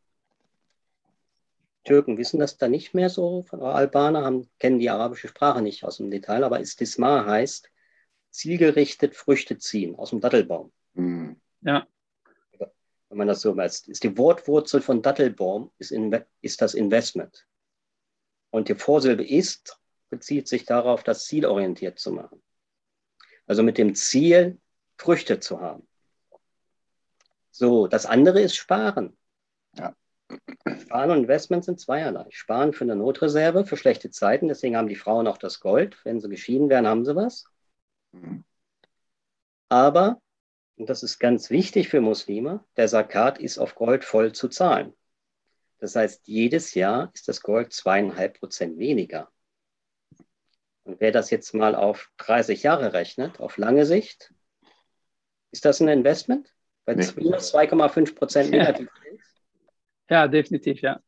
Türken 1.85 2.19
wissen 2.19 2.41
das 2.41 2.57
da 2.57 2.69
nicht 2.69 2.95
mehr 2.95 3.11
so, 3.11 3.45
Albaner 3.51 4.25
haben, 4.25 4.49
kennen 4.59 4.79
die 4.79 4.91
arabische 4.91 5.29
Sprache 5.29 5.63
nicht 5.63 5.85
aus 5.85 5.97
dem 5.97 6.11
Detail, 6.11 6.45
aber 6.45 6.61
Istismar 6.61 7.27
heißt 7.27 7.71
zielgerichtet 8.31 9.17
Früchte 9.17 9.59
ziehen 9.59 9.97
aus 9.97 10.11
dem 10.11 10.21
Dattelbaum. 10.21 10.73
Mhm. 10.95 11.41
Ja. 11.63 11.87
Wenn 13.09 13.19
man 13.19 13.29
das 13.29 13.41
so 13.41 13.57
weiß, 13.57 13.89
ist 13.89 14.05
die 14.05 14.17
Wortwurzel 14.17 14.81
von 14.81 15.03
Dattelbaum 15.03 15.73
ist, 15.79 15.93
ist 16.43 16.63
das 16.63 16.75
Investment. 16.75 17.47
Und 18.51 18.69
die 18.69 18.75
Vorsilbe 18.75 19.27
ist 19.27 19.80
bezieht 20.11 20.49
sich 20.49 20.65
darauf, 20.65 21.03
das 21.03 21.27
zielorientiert 21.27 21.99
zu 21.99 22.13
machen. 22.13 22.43
Also 23.47 23.63
mit 23.63 23.79
dem 23.79 23.95
Ziel, 23.95 24.61
Früchte 24.99 25.41
zu 25.41 25.61
haben. 25.61 25.87
So, 27.51 27.87
das 27.87 28.07
andere 28.07 28.41
ist 28.41 28.57
Sparen. 28.57 29.17
Ja. 29.77 29.95
Sparen 30.79 31.11
und 31.11 31.19
Investment 31.19 31.65
sind 31.65 31.81
zweierlei. 31.81 32.27
Sparen 32.31 32.73
für 32.73 32.85
eine 32.85 32.97
Notreserve, 32.97 33.65
für 33.65 33.77
schlechte 33.77 34.11
Zeiten. 34.11 34.49
Deswegen 34.49 34.77
haben 34.77 34.89
die 34.89 34.97
Frauen 34.97 35.27
auch 35.27 35.39
das 35.39 35.61
Gold. 35.61 35.97
Wenn 36.05 36.21
sie 36.21 36.29
geschieden 36.29 36.69
werden, 36.69 36.87
haben 36.87 37.05
sie 37.05 37.17
was. 37.17 37.45
Mhm. 38.13 38.45
Aber, 39.69 40.21
und 40.77 40.89
das 40.91 41.03
ist 41.03 41.19
ganz 41.19 41.51
wichtig 41.51 41.89
für 41.89 42.01
Muslime, 42.01 42.65
der 42.77 42.89
Sakat 42.89 43.39
ist 43.39 43.59
auf 43.59 43.75
Gold 43.75 44.05
voll 44.05 44.33
zu 44.33 44.49
zahlen. 44.49 44.95
Das 45.79 45.97
heißt, 45.97 46.27
jedes 46.29 46.75
Jahr 46.75 47.11
ist 47.15 47.29
das 47.29 47.41
Gold 47.41 47.73
zweieinhalb 47.73 48.39
Prozent 48.39 48.79
weniger. 48.79 49.31
Wer 50.99 51.13
das 51.13 51.31
jetzt 51.31 51.55
mal 51.55 51.75
auf 51.75 52.11
30 52.19 52.63
Jahre 52.63 52.93
rechnet, 52.93 53.41
auf 53.41 53.57
lange 53.57 53.87
Sicht, 53.87 54.33
ist 55.53 55.65
das 55.65 55.81
ein 55.81 55.89
Investment? 55.89 56.53
Bei 56.85 56.95
nee. 56.95 57.03
2,5 57.03 58.15
Prozent 58.15 58.51
negativ. 58.51 58.89
Ja. 60.09 60.23
ja, 60.23 60.29
definitiv, 60.29 60.81
ja. 60.81 61.01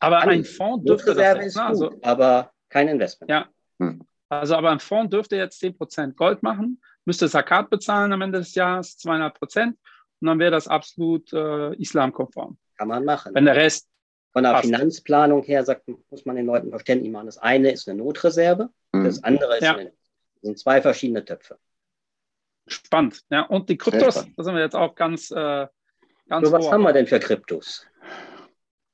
Aber 0.00 0.20
ein 0.20 0.44
Fonds 0.44 0.84
dürfte 0.84 1.14
das 1.14 1.44
jetzt, 1.44 1.56
ne? 1.56 1.64
also, 1.64 1.98
aber 2.02 2.52
kein 2.68 2.88
Investment. 2.88 3.30
Ja. 3.30 3.48
Hm. 3.80 4.06
Also, 4.28 4.54
aber 4.54 4.70
ein 4.70 4.80
Fonds 4.80 5.10
dürfte 5.10 5.36
jetzt 5.36 5.62
10% 5.62 6.14
Gold 6.14 6.42
machen, 6.42 6.80
müsste 7.04 7.28
Zakat 7.28 7.70
bezahlen 7.70 8.12
am 8.12 8.22
Ende 8.22 8.38
des 8.38 8.54
Jahres, 8.54 8.96
200 8.98 9.36
Prozent, 9.38 9.78
und 10.20 10.26
dann 10.26 10.38
wäre 10.38 10.50
das 10.50 10.68
absolut 10.68 11.32
äh, 11.32 11.74
islamkonform. 11.76 12.58
Kann 12.76 12.88
man 12.88 13.04
machen. 13.04 13.34
Wenn 13.34 13.44
der 13.44 13.56
Rest. 13.56 13.88
Von 14.38 14.44
der 14.44 14.52
passt. 14.52 14.66
Finanzplanung 14.66 15.42
her 15.42 15.64
sagt, 15.64 15.88
muss 16.10 16.24
man 16.24 16.36
den 16.36 16.46
Leuten 16.46 16.70
verständlich 16.70 17.10
machen. 17.10 17.26
Das 17.26 17.38
eine 17.38 17.72
ist 17.72 17.88
eine 17.88 17.98
Notreserve, 17.98 18.70
mhm. 18.92 19.04
das 19.04 19.24
andere 19.24 19.56
ist 19.56 19.64
ja. 19.64 19.74
eine, 19.74 19.86
das 19.86 20.42
sind 20.42 20.58
zwei 20.58 20.80
verschiedene 20.80 21.24
Töpfe. 21.24 21.58
Spannend. 22.68 23.24
Ja, 23.30 23.42
und 23.42 23.68
die 23.68 23.76
Kryptos, 23.76 24.26
da 24.36 24.44
sind 24.44 24.54
wir 24.54 24.62
jetzt 24.62 24.76
auch 24.76 24.94
ganz. 24.94 25.30
Äh, 25.30 25.66
ganz 26.28 26.46
so, 26.46 26.52
was 26.52 26.70
haben 26.70 26.82
wir 26.82 26.92
denn 26.92 27.06
für 27.06 27.18
Kryptos? 27.18 27.84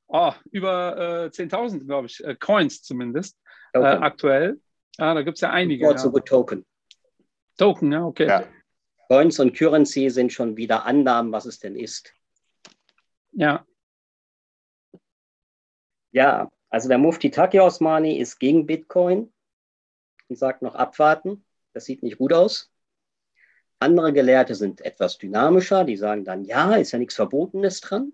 Oh, 0.07 0.31
über 0.49 1.25
äh, 1.25 1.27
10.000, 1.27 1.85
glaube 1.85 2.07
ich, 2.07 2.23
äh, 2.23 2.35
Coins 2.35 2.81
zumindest, 2.81 3.37
äh, 3.73 3.79
aktuell. 3.79 4.59
Ja, 4.97 5.13
da 5.13 5.21
gibt 5.21 5.37
es 5.37 5.41
ja 5.41 5.51
einige. 5.51 5.85
Ja. 5.85 5.93
Token. 5.93 6.65
Token, 7.57 7.91
ja, 7.91 8.03
okay. 8.03 8.27
Ja. 8.27 8.45
Coins 9.09 9.39
und 9.39 9.55
Currency 9.55 10.09
sind 10.09 10.33
schon 10.33 10.57
wieder 10.57 10.85
Annahmen, 10.85 11.31
was 11.31 11.45
es 11.45 11.59
denn 11.59 11.75
ist. 11.75 12.13
Ja. 13.33 13.65
Ja, 16.15 16.49
also 16.69 16.87
der 16.87 16.97
Mufti 16.97 17.29
Taki 17.29 17.59
Osmani 17.59 18.17
ist 18.17 18.39
gegen 18.39 18.65
Bitcoin 18.65 19.33
und 20.29 20.37
sagt 20.37 20.61
noch 20.61 20.73
abwarten. 20.73 21.45
Das 21.73 21.83
sieht 21.83 22.03
nicht 22.03 22.19
gut 22.19 22.31
aus. 22.31 22.71
Andere 23.79 24.13
Gelehrte 24.13 24.55
sind 24.55 24.79
etwas 24.79 25.17
dynamischer, 25.17 25.83
die 25.83 25.97
sagen 25.97 26.23
dann, 26.23 26.45
ja, 26.45 26.75
ist 26.75 26.93
ja 26.93 26.99
nichts 26.99 27.15
Verbotenes 27.15 27.81
dran. 27.81 28.13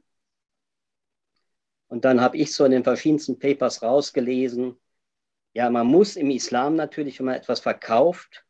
Und 1.89 2.03
dann 2.03 2.21
habe 2.21 2.37
ich 2.37 2.55
so 2.55 2.65
in 2.65 2.71
den 2.71 2.83
verschiedensten 2.83 3.37
Papers 3.37 3.83
rausgelesen, 3.83 4.79
ja, 5.53 5.69
man 5.69 5.85
muss 5.85 6.15
im 6.15 6.31
Islam 6.31 6.75
natürlich, 6.75 7.19
wenn 7.19 7.27
man 7.27 7.35
etwas 7.35 7.59
verkauft, 7.59 8.47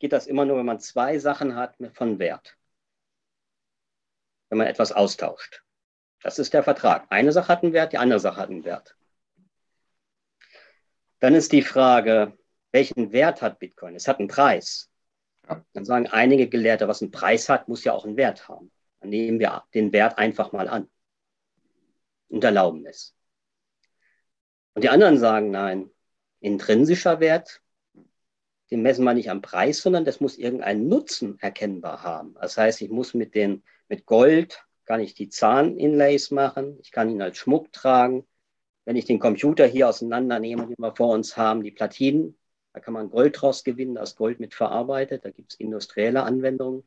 geht 0.00 0.12
das 0.12 0.26
immer 0.26 0.44
nur, 0.44 0.58
wenn 0.58 0.66
man 0.66 0.80
zwei 0.80 1.20
Sachen 1.20 1.54
hat 1.54 1.76
von 1.92 2.18
Wert. 2.18 2.58
Wenn 4.48 4.58
man 4.58 4.66
etwas 4.66 4.90
austauscht. 4.90 5.62
Das 6.22 6.38
ist 6.38 6.52
der 6.52 6.62
Vertrag. 6.62 7.06
Eine 7.10 7.32
Sache 7.32 7.48
hat 7.48 7.62
einen 7.62 7.72
Wert, 7.72 7.92
die 7.92 7.98
andere 7.98 8.20
Sache 8.20 8.40
hat 8.40 8.50
einen 8.50 8.64
Wert. 8.64 8.96
Dann 11.20 11.34
ist 11.34 11.52
die 11.52 11.62
Frage, 11.62 12.36
welchen 12.72 13.12
Wert 13.12 13.42
hat 13.42 13.58
Bitcoin? 13.58 13.94
Es 13.94 14.08
hat 14.08 14.18
einen 14.18 14.28
Preis. 14.28 14.90
Dann 15.72 15.84
sagen 15.84 16.06
einige 16.08 16.48
Gelehrte, 16.48 16.88
was 16.88 17.02
einen 17.02 17.10
Preis 17.10 17.48
hat, 17.48 17.68
muss 17.68 17.84
ja 17.84 17.92
auch 17.92 18.04
einen 18.04 18.16
Wert 18.16 18.48
haben. 18.48 18.70
Dann 19.00 19.10
nehmen 19.10 19.38
wir 19.38 19.64
den 19.74 19.92
Wert 19.92 20.18
einfach 20.18 20.52
mal 20.52 20.68
an 20.68 20.88
und 22.28 22.44
erlauben 22.44 22.84
es. 22.86 23.14
Und 24.74 24.82
die 24.82 24.90
anderen 24.90 25.18
sagen, 25.18 25.50
nein, 25.50 25.90
intrinsischer 26.40 27.20
Wert, 27.20 27.62
den 28.70 28.82
messen 28.82 29.04
wir 29.04 29.14
nicht 29.14 29.30
am 29.30 29.40
Preis, 29.40 29.80
sondern 29.80 30.04
das 30.04 30.20
muss 30.20 30.36
irgendeinen 30.36 30.88
Nutzen 30.88 31.38
erkennbar 31.40 32.02
haben. 32.02 32.34
Das 32.34 32.56
heißt, 32.56 32.82
ich 32.82 32.90
muss 32.90 33.14
mit, 33.14 33.34
den, 33.34 33.64
mit 33.88 34.04
Gold, 34.04 34.62
kann 34.88 35.00
ich 35.00 35.12
die 35.12 35.28
Zahninlays 35.28 36.30
machen, 36.30 36.78
ich 36.80 36.92
kann 36.92 37.10
ihn 37.10 37.20
als 37.20 37.36
Schmuck 37.36 37.70
tragen. 37.74 38.26
Wenn 38.86 38.96
ich 38.96 39.04
den 39.04 39.18
Computer 39.18 39.66
hier 39.66 39.86
auseinandernehme, 39.86 40.66
den 40.66 40.76
wir 40.78 40.96
vor 40.96 41.14
uns 41.14 41.36
haben, 41.36 41.62
die 41.62 41.72
Platinen, 41.72 42.38
da 42.72 42.80
kann 42.80 42.94
man 42.94 43.10
Gold 43.10 43.38
draus 43.38 43.64
gewinnen, 43.64 43.96
da 43.96 44.02
ist 44.02 44.16
Gold 44.16 44.40
mit 44.40 44.54
verarbeitet, 44.54 45.26
da 45.26 45.30
gibt 45.30 45.52
es 45.52 45.60
industrielle 45.60 46.22
Anwendungen. 46.22 46.84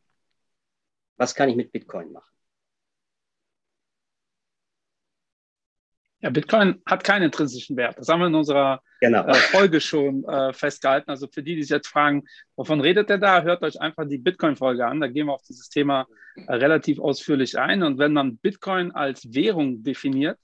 Was 1.18 1.36
kann 1.36 1.50
ich 1.50 1.56
mit 1.56 1.72
Bitcoin 1.72 2.12
machen? 2.12 2.34
Ja, 6.22 6.30
Bitcoin 6.30 6.82
hat 6.86 7.04
keinen 7.04 7.24
intrinsischen 7.24 7.76
Wert. 7.78 7.98
Das 7.98 8.08
haben 8.08 8.20
wir 8.20 8.28
in 8.28 8.36
unserer 8.36 8.82
genau. 9.00 9.26
äh, 9.26 9.34
Folge 9.34 9.82
schon 9.82 10.24
äh, 10.26 10.54
festgehalten. 10.54 11.10
Also 11.10 11.28
für 11.28 11.42
die, 11.42 11.56
die 11.56 11.64
sich 11.64 11.72
jetzt 11.72 11.88
fragen, 11.88 12.24
wovon 12.56 12.80
redet 12.80 13.10
der 13.10 13.18
da, 13.18 13.42
hört 13.42 13.64
euch 13.64 13.82
einfach 13.82 14.08
die 14.08 14.20
Bitcoin-Folge 14.20 14.86
an. 14.86 15.00
Da 15.00 15.08
gehen 15.08 15.26
wir 15.26 15.34
auf 15.34 15.42
dieses 15.42 15.70
Thema 15.70 16.06
äh, 16.36 16.54
relativ 16.54 17.00
ausführlich 17.00 17.58
ein. 17.58 17.82
Und 17.82 17.98
wenn 17.98 18.14
man 18.14 18.38
Bitcoin 18.38 18.92
als 18.92 19.34
Währung 19.34 19.82
definiert, 19.82 20.38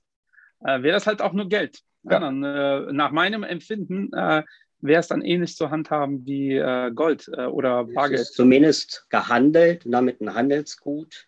äh, 0.61 0.81
wäre 0.81 0.93
das 0.93 1.05
halt 1.05 1.21
auch 1.21 1.33
nur 1.33 1.47
Geld. 1.47 1.79
Ja. 2.03 2.13
Ja, 2.13 2.19
dann, 2.21 2.43
äh, 2.43 2.91
nach 2.91 3.11
meinem 3.11 3.43
Empfinden 3.43 4.11
äh, 4.13 4.43
wäre 4.79 4.99
es 4.99 5.07
dann 5.07 5.21
ähnlich 5.21 5.55
zu 5.55 5.69
handhaben 5.69 6.25
wie 6.25 6.59
Gold 6.93 7.29
oder 7.29 7.85
Bargeld. 7.85 8.21
Es 8.21 8.29
ist 8.29 8.35
zumindest 8.35 9.07
gehandelt 9.09 9.87
und 9.87 9.91
damit 9.91 10.21
ein 10.21 10.35
Handelsgut 10.35 11.26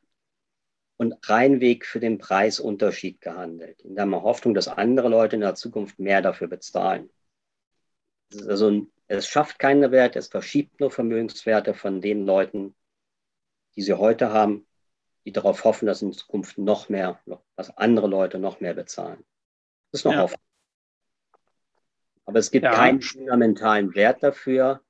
und 0.99 1.15
reinweg 1.29 1.85
für 1.85 2.01
den 2.01 2.17
Preisunterschied 2.17 3.21
gehandelt, 3.21 3.79
in 3.83 3.95
der 3.95 4.11
Hoffnung, 4.11 4.53
dass 4.53 4.67
andere 4.67 5.07
Leute 5.07 5.37
in 5.37 5.41
der 5.41 5.55
Zukunft 5.55 5.97
mehr 5.97 6.21
dafür 6.21 6.49
bezahlen. 6.49 7.09
Es, 8.29 8.45
also, 8.45 8.85
es 9.07 9.25
schafft 9.25 9.59
keine 9.59 9.91
Werte, 9.91 10.19
es 10.19 10.27
verschiebt 10.27 10.81
nur 10.81 10.91
Vermögenswerte 10.91 11.73
von 11.73 12.01
den 12.01 12.25
Leuten, 12.25 12.75
die 13.77 13.81
sie 13.81 13.93
heute 13.93 14.33
haben, 14.33 14.67
die 15.23 15.31
darauf 15.31 15.63
hoffen, 15.63 15.85
dass 15.85 16.01
in 16.01 16.11
Zukunft 16.11 16.57
noch 16.57 16.89
mehr, 16.89 17.17
dass 17.55 17.77
andere 17.77 18.07
Leute 18.07 18.37
noch 18.37 18.59
mehr 18.59 18.73
bezahlen. 18.73 19.23
Das 19.91 20.01
ist 20.01 20.05
noch 20.05 20.11
ja. 20.11 20.21
Hoffnung. 20.23 20.41
Aber 22.25 22.39
es 22.39 22.51
gibt 22.51 22.65
ja. 22.65 22.73
keinen 22.73 23.01
fundamentalen 23.01 23.95
Wert 23.95 24.21
dafür, 24.21 24.81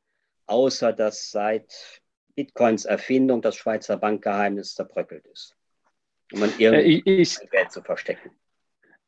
außer 0.47 0.91
dass 0.91 1.29
seit 1.29 2.01
Bitcoins 2.33 2.85
Erfindung 2.85 3.43
das 3.43 3.55
Schweizer 3.55 3.95
Bankgeheimnis 3.95 4.73
zerbröckelt 4.73 5.27
ist 5.27 5.55
um 6.33 6.43
an 6.43 6.53
irgendwie 6.57 7.03
äh, 7.05 7.21
ich, 7.21 7.37
Geld 7.51 7.71
zu 7.71 7.81
verstecken. 7.81 8.31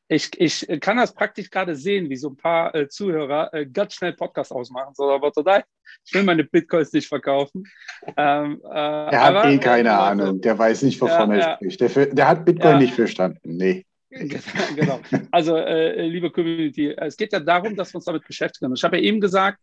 Ich, 0.08 0.30
ich 0.38 0.68
kann 0.82 0.98
das 0.98 1.14
praktisch 1.14 1.50
gerade 1.50 1.74
sehen, 1.74 2.10
wie 2.10 2.18
so 2.18 2.30
ein 2.30 2.36
paar 2.36 2.76
äh, 2.76 2.90
Zuhörer 2.90 3.54
äh, 3.54 3.66
ganz 3.66 3.94
schnell 3.94 4.12
Podcast 4.12 4.52
ausmachen. 4.52 4.94
So, 4.94 5.10
aber 5.10 5.32
total, 5.32 5.64
ich 6.06 6.14
will 6.14 6.24
meine 6.24 6.44
Bitcoins 6.44 6.92
nicht 6.92 7.08
verkaufen. 7.08 7.64
Ähm, 8.18 8.62
äh, 8.66 8.70
der 8.74 9.22
hat 9.22 9.36
aber, 9.36 9.46
eh 9.46 9.58
keine 9.58 9.98
Ahnung, 9.98 10.36
so, 10.36 10.42
der 10.42 10.60
weiß 10.60 10.82
nicht, 10.82 11.00
wovon 11.00 11.32
ja, 11.32 11.38
er 11.38 11.54
spricht. 11.56 11.80
Der, 11.80 12.06
der, 12.08 12.28
hat 12.28 12.44
Bitcoin 12.44 12.74
ja. 12.74 12.80
nicht 12.80 12.94
verstanden. 12.94 13.56
Nee. 13.56 13.86
genau. 14.76 15.00
Also, 15.32 15.56
äh, 15.56 16.06
liebe 16.08 16.30
Community, 16.30 16.94
es 16.98 17.16
geht 17.16 17.32
ja 17.32 17.40
darum, 17.40 17.78
dass 17.78 17.94
wir 17.94 17.96
uns 17.96 18.06
damit 18.06 18.28
beschäftigen. 18.28 18.74
Ich 18.76 18.84
habe 18.84 18.98
ja 18.98 19.04
eben 19.04 19.22
gesagt, 19.22 19.60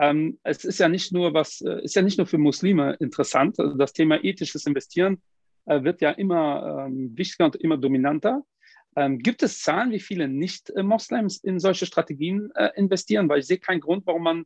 ähm, 0.00 0.38
es 0.42 0.64
ist 0.64 0.80
ja 0.80 0.88
nicht 0.88 1.12
nur 1.12 1.32
was, 1.34 1.60
äh, 1.60 1.84
ist 1.84 1.94
ja 1.94 2.02
nicht 2.02 2.18
nur 2.18 2.26
für 2.26 2.38
Muslime 2.38 2.96
interessant. 2.98 3.60
Also 3.60 3.76
das 3.76 3.92
Thema 3.92 4.22
ethisches 4.24 4.66
Investieren 4.66 5.22
äh, 5.66 5.82
wird 5.82 6.00
ja 6.00 6.10
immer 6.10 6.86
ähm, 6.86 7.16
wichtiger 7.16 7.46
und 7.46 7.56
immer 7.56 7.76
dominanter. 7.76 8.44
Ähm, 8.94 9.18
gibt 9.18 9.42
es 9.42 9.62
Zahlen, 9.62 9.90
wie 9.90 10.00
viele 10.00 10.28
Nicht-Moslems 10.28 11.38
in 11.38 11.58
solche 11.58 11.86
Strategien 11.86 12.50
äh, 12.54 12.70
investieren? 12.76 13.28
Weil 13.28 13.40
ich 13.40 13.46
sehe 13.46 13.58
keinen 13.58 13.80
Grund, 13.80 14.06
warum 14.06 14.22
man 14.22 14.44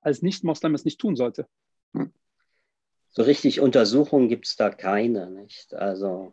als 0.00 0.22
Nicht-Moslem 0.22 0.74
es 0.74 0.84
nicht 0.84 1.00
tun 1.00 1.16
sollte. 1.16 1.46
Hm. 1.94 2.12
So 3.10 3.22
richtig 3.22 3.60
Untersuchungen 3.60 4.28
gibt 4.28 4.46
es 4.46 4.56
da 4.56 4.70
keine. 4.70 5.30
Nicht? 5.30 5.74
Also 5.74 6.32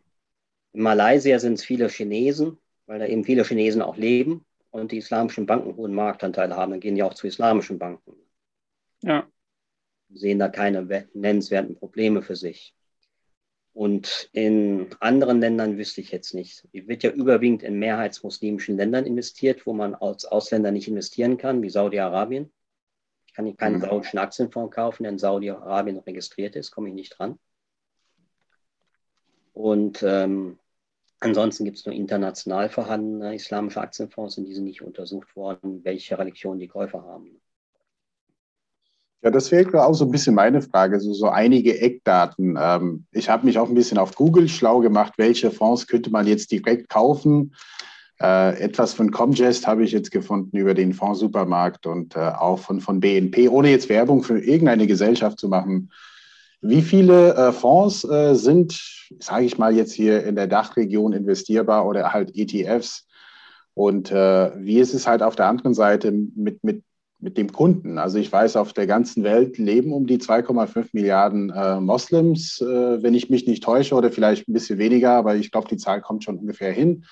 in 0.74 0.82
Malaysia 0.82 1.40
sind 1.40 1.54
es 1.54 1.64
viele 1.64 1.90
Chinesen, 1.90 2.58
weil 2.86 3.00
da 3.00 3.08
eben 3.08 3.24
viele 3.24 3.44
Chinesen 3.44 3.82
auch 3.82 3.98
leben 3.98 4.46
und 4.70 4.92
die 4.92 4.98
islamischen 4.98 5.46
Banken 5.46 5.76
hohen 5.76 5.96
Marktanteil 5.96 6.56
haben. 6.56 6.72
Dann 6.72 6.82
gehen 6.82 6.96
die 6.96 7.04
auch 7.04 7.14
zu 7.14 7.28
islamischen 7.28 7.80
Banken. 7.80 8.14
Ja. 9.02 9.28
Sehen 10.10 10.38
da 10.38 10.50
keine 10.50 11.08
nennenswerten 11.14 11.76
Probleme 11.76 12.22
für 12.22 12.36
sich. 12.36 12.76
Und 13.76 14.30
in 14.32 14.88
anderen 15.02 15.42
Ländern 15.42 15.78
wüsste 15.78 16.00
ich 16.00 16.10
jetzt 16.10 16.34
nicht. 16.34 16.66
Es 16.72 16.88
wird 16.88 17.04
ja 17.04 17.12
überwiegend 17.12 17.62
in 17.62 17.78
mehrheitsmuslimischen 17.78 18.78
Ländern 18.78 19.06
investiert, 19.06 19.66
wo 19.66 19.74
man 19.74 19.96
als 19.96 20.24
Ausländer 20.24 20.72
nicht 20.72 20.88
investieren 20.88 21.38
kann, 21.38 21.62
wie 21.62 21.70
Saudi-Arabien. 21.70 22.54
Ich 23.28 23.34
kann 23.34 23.58
keinen 23.58 23.80
mhm. 23.80 23.82
saudischen 23.82 24.18
Aktienfonds 24.18 24.74
kaufen, 24.74 25.04
der 25.04 25.12
in 25.12 25.20
Saudi-Arabien 25.20 26.00
registriert 26.00 26.56
ist, 26.56 26.72
komme 26.72 26.88
ich 26.88 26.96
nicht 26.96 27.20
dran. 27.20 27.38
Und 29.52 30.02
ähm, 30.04 30.58
ansonsten 31.20 31.66
gibt 31.66 31.78
es 31.78 31.86
nur 31.86 31.96
international 31.96 32.70
vorhandene 32.70 33.36
islamische 33.36 33.82
Aktienfonds, 33.82 34.38
in 34.38 34.46
die 34.46 34.54
sind 34.54 34.64
nicht 34.64 34.84
untersucht 34.84 35.36
worden, 35.36 35.84
welche 35.84 36.18
Religion 36.18 36.60
die 36.60 36.70
Käufer 36.70 37.04
haben. 37.04 37.42
Ja, 39.26 39.32
das 39.32 39.52
wäre 39.52 39.84
auch 39.84 39.96
so 39.96 40.06
ein 40.06 40.12
bisschen 40.12 40.36
meine 40.36 40.62
Frage, 40.62 41.00
so, 41.00 41.12
so 41.12 41.30
einige 41.30 41.82
Eckdaten. 41.82 42.60
Ähm, 42.62 43.06
ich 43.12 43.28
habe 43.28 43.48
mich 43.48 43.58
auch 43.58 43.68
ein 43.68 43.74
bisschen 43.74 43.98
auf 43.98 44.14
Google 44.14 44.48
schlau 44.48 44.82
gemacht, 44.82 45.14
welche 45.18 45.50
Fonds 45.50 45.88
könnte 45.88 46.12
man 46.12 46.28
jetzt 46.28 46.52
direkt 46.52 46.90
kaufen. 46.90 47.56
Äh, 48.22 48.62
etwas 48.62 48.94
von 48.94 49.10
Comgest 49.10 49.66
habe 49.66 49.84
ich 49.84 49.94
jetzt 49.94 50.12
gefunden 50.12 50.56
über 50.56 50.76
den 50.76 50.94
Fonds 50.94 51.22
Supermarkt 51.22 51.88
und 51.88 52.16
äh, 52.16 52.20
auch 52.20 52.60
von, 52.60 52.82
von 52.82 53.00
BNP, 53.00 53.50
ohne 53.50 53.72
jetzt 53.72 53.90
Werbung 53.90 54.22
für 54.22 54.38
irgendeine 54.38 54.86
Gesellschaft 54.86 55.40
zu 55.40 55.50
machen. 55.50 55.92
Wie 56.62 56.84
viele 56.84 57.34
äh, 57.34 57.52
Fonds 57.52 58.08
äh, 58.08 58.36
sind, 58.36 58.80
sage 59.20 59.46
ich 59.46 59.58
mal 59.58 59.76
jetzt 59.76 59.94
hier 59.94 60.24
in 60.24 60.36
der 60.36 60.46
Dachregion 60.46 61.14
investierbar 61.14 61.88
oder 61.88 62.14
halt 62.14 62.32
ETFs? 62.36 63.08
Und 63.74 64.12
äh, 64.12 64.52
wie 64.64 64.78
ist 64.78 64.94
es 64.94 65.08
halt 65.08 65.24
auf 65.24 65.36
der 65.36 65.48
anderen 65.48 65.74
Seite 65.74 66.12
mit, 66.12 66.64
mit, 66.64 66.84
mit 67.20 67.38
dem 67.38 67.52
Kunden? 67.52 67.98
Also 67.98 68.18
ich 68.18 68.32
weiß, 68.32 68.56
auf 68.56 68.74
der 68.74 68.88
ganzen 68.88 69.24
Welt 69.24 69.58
leben 69.58 69.94
um 69.94 70.08
die 70.08 70.18
2,5 70.18 70.90
Milliarden 70.94 71.50
äh, 71.50 71.80
Moslems, 71.80 72.62
äh, 72.62 73.02
wenn 73.02 73.14
ich 73.14 73.30
mich 73.30 73.48
nicht 73.48 73.64
täusche, 73.64 73.96
oder 73.96 74.12
vielleicht 74.12 74.48
ein 74.48 74.54
bisschen 74.54 74.78
weniger, 74.80 75.12
aber 75.12 75.36
ich 75.36 75.52
glaube, 75.52 75.68
die 75.68 75.78
Zahl 75.78 76.02
kommt 76.02 76.24
schon 76.24 76.38
ungefähr 76.38 76.72
hin. 76.72 77.06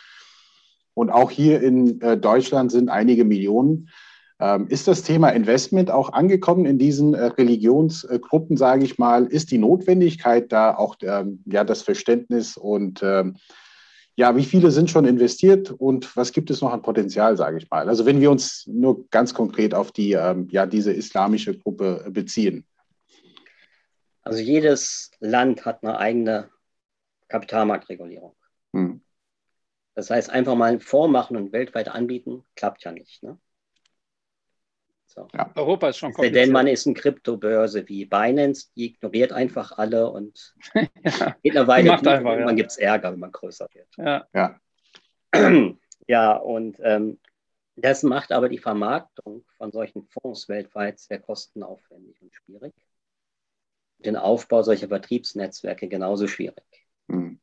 Und 0.93 1.10
auch 1.10 1.32
hier 1.32 1.62
in 1.62 1.99
äh, 2.01 2.18
Deutschland 2.18 2.72
sind 2.72 2.89
einige 2.89 3.26
Millionen. 3.26 3.89
Ähm, 4.39 4.68
ist 4.68 4.88
das 4.88 5.04
Thema 5.04 5.30
Investment 5.30 5.89
auch 5.89 6.12
angekommen 6.12 6.66
in 6.66 6.78
diesen 6.78 7.14
äh, 7.14 7.26
Religionsgruppen, 7.26 8.58
sage 8.58 8.84
ich 8.84 8.97
mal? 8.97 9.26
Ist 9.26 9.51
die 9.51 9.58
Notwendigkeit 9.58 10.51
da 10.51 10.76
auch 10.76 10.95
ähm, 11.01 11.41
ja, 11.45 11.64
das 11.64 11.82
Verständnis 11.82 12.58
und 12.58 13.01
ähm, 13.04 13.36
ja, 14.16 14.36
wie 14.36 14.43
viele 14.43 14.72
sind 14.72 14.89
schon 14.89 15.05
investiert 15.05 15.72
und 15.72 16.16
was 16.16 16.32
gibt 16.32 16.51
es 16.51 16.61
noch 16.61 16.72
an 16.72 16.82
Potenzial, 16.82 17.36
sage 17.36 17.57
ich 17.57 17.70
mal? 17.70 17.89
Also 17.89 18.05
wenn 18.05 18.22
wir 18.22 18.30
uns 18.30 18.68
nur 18.68 19.07
ganz 19.09 19.34
konkret 19.34 19.74
auf 19.74 19.91
die, 19.91 20.09
ja, 20.09 20.66
diese 20.66 20.93
islamische 20.93 21.57
Gruppe 21.57 22.05
beziehen. 22.09 22.66
Also 24.22 24.39
jedes 24.39 25.11
Land 25.20 25.66
hat 25.66 25.84
eine 25.84 25.97
eigene 25.97 26.49
Kapitalmarktregulierung. 27.28 28.36
Hm. 28.74 29.01
Das 29.95 30.09
heißt, 30.09 30.30
einfach 30.30 30.55
mal 30.55 30.80
vormachen 30.80 31.36
und 31.36 31.51
weltweit 31.51 31.89
anbieten, 31.89 32.43
klappt 32.55 32.84
ja 32.84 32.91
nicht. 32.91 33.22
Ne? 33.24 33.38
So. 35.14 35.28
Ja. 35.34 35.51
Europa 35.55 35.89
ist 35.89 35.97
schon 35.97 36.11
kompliziert. 36.11 36.47
Denn 36.47 36.51
man 36.51 36.66
ist 36.66 36.88
eine 36.88 36.95
Kryptobörse 36.95 37.88
wie 37.88 38.05
Binance, 38.05 38.70
die 38.76 38.86
ignoriert 38.86 39.32
einfach 39.32 39.72
alle 39.78 40.09
und 40.09 40.55
ja. 40.74 41.36
geht 41.43 41.55
eine 41.55 41.68
Weile 41.68 41.89
gut, 41.91 42.07
einfach, 42.07 42.38
ja. 42.38 42.45
man 42.45 42.55
gibt 42.55 42.72
es 42.72 42.78
Ärger, 42.78 43.11
wenn 43.11 43.20
man 43.20 43.32
größer 43.32 43.68
wird. 43.74 43.88
Ja, 43.97 44.28
ja. 44.34 44.59
ja 46.07 46.36
und 46.36 46.78
ähm, 46.82 47.20
das 47.76 48.03
macht 48.03 48.32
aber 48.32 48.49
die 48.49 48.57
Vermarktung 48.57 49.45
von 49.57 49.72
solchen 49.72 50.03
Fonds 50.03 50.49
weltweit 50.49 50.99
sehr 50.99 51.20
kostenaufwendig 51.20 52.22
und 52.22 52.34
schwierig. 52.34 52.74
Den 53.99 54.16
Aufbau 54.16 54.64
solcher 54.64 54.88
Vertriebsnetzwerke 54.88 55.88
genauso 55.88 56.28
schwierig. 56.28 56.64
Mhm. 57.07 57.39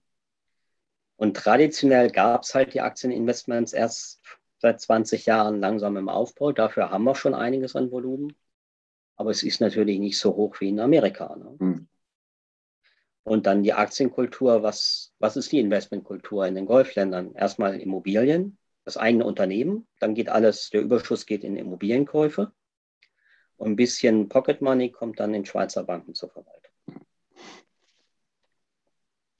Und 1.16 1.36
traditionell 1.36 2.10
gab 2.10 2.42
es 2.42 2.54
halt 2.54 2.74
die 2.74 2.80
Aktieninvestments 2.80 3.72
erst 3.72 4.20
seit 4.60 4.80
20 4.80 5.26
Jahren 5.26 5.58
langsam 5.60 5.96
im 5.96 6.08
Aufbau. 6.08 6.52
Dafür 6.52 6.90
haben 6.90 7.04
wir 7.04 7.14
schon 7.14 7.34
einiges 7.34 7.74
an 7.74 7.90
Volumen. 7.90 8.34
Aber 9.16 9.30
es 9.30 9.42
ist 9.42 9.60
natürlich 9.60 9.98
nicht 9.98 10.18
so 10.18 10.36
hoch 10.36 10.60
wie 10.60 10.68
in 10.68 10.80
Amerika. 10.80 11.34
Ne? 11.36 11.56
Hm. 11.58 11.88
Und 13.22 13.46
dann 13.46 13.62
die 13.62 13.72
Aktienkultur. 13.72 14.62
Was, 14.62 15.12
was 15.18 15.36
ist 15.36 15.52
die 15.52 15.60
Investmentkultur 15.60 16.46
in 16.46 16.54
den 16.54 16.66
Golfländern? 16.66 17.34
Erstmal 17.34 17.80
Immobilien, 17.80 18.58
das 18.84 18.96
eigene 18.96 19.24
Unternehmen. 19.24 19.86
Dann 19.98 20.14
geht 20.14 20.28
alles, 20.28 20.70
der 20.70 20.82
Überschuss 20.82 21.26
geht 21.26 21.42
in 21.42 21.56
Immobilienkäufe. 21.56 22.52
Und 23.56 23.72
ein 23.72 23.76
bisschen 23.76 24.28
Pocket 24.28 24.60
Money 24.62 24.90
kommt 24.90 25.20
dann 25.20 25.34
in 25.34 25.44
Schweizer 25.44 25.84
Banken 25.84 26.14
zur 26.14 26.30
Verwaltung. 26.30 26.72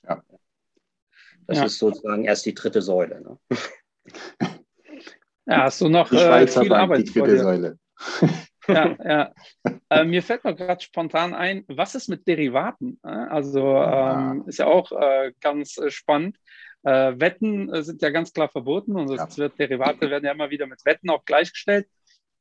Ja. 0.05 0.23
Das 1.47 1.59
ja. 1.59 1.65
ist 1.65 1.79
sozusagen 1.79 2.25
erst 2.25 2.47
die 2.47 2.55
dritte 2.55 2.83
Säule. 2.83 3.21
Ne? 3.23 3.39
Ja, 5.47 5.65
hast 5.65 5.81
du 5.81 5.89
noch 5.89 6.13
äh, 6.13 6.47
viel 6.47 6.69
Bank, 6.69 6.83
Arbeit 6.83 7.09
die 7.09 7.13
vierte 7.13 7.39
Säule. 7.39 7.79
ja, 8.69 8.97
ja. 9.05 9.33
Äh, 9.91 10.05
mir 10.05 10.23
fällt 10.23 10.45
noch 10.45 10.57
gerade 10.57 10.81
spontan 10.81 11.35
ein, 11.35 11.65
was 11.69 11.95
ist 11.95 12.09
mit 12.09 12.27
Derivaten? 12.27 12.99
Also 13.03 13.77
ähm, 13.77 14.45
ist 14.47 14.59
ja 14.59 14.67
auch 14.67 14.93
äh, 14.93 15.33
ganz 15.41 15.79
äh, 15.79 15.91
spannend. 15.91 16.37
Äh, 16.83 17.19
Wetten 17.19 17.73
äh, 17.73 17.83
sind 17.83 18.01
ja 18.03 18.11
ganz 18.11 18.33
klar 18.33 18.49
verboten 18.49 18.97
und 18.97 19.11
ja. 19.11 19.37
wird, 19.37 19.59
Derivate 19.59 20.09
werden 20.09 20.25
ja 20.25 20.33
immer 20.33 20.51
wieder 20.51 20.67
mit 20.67 20.85
Wetten 20.85 21.11
auch 21.11 21.25
gleichgestellt. 21.25 21.87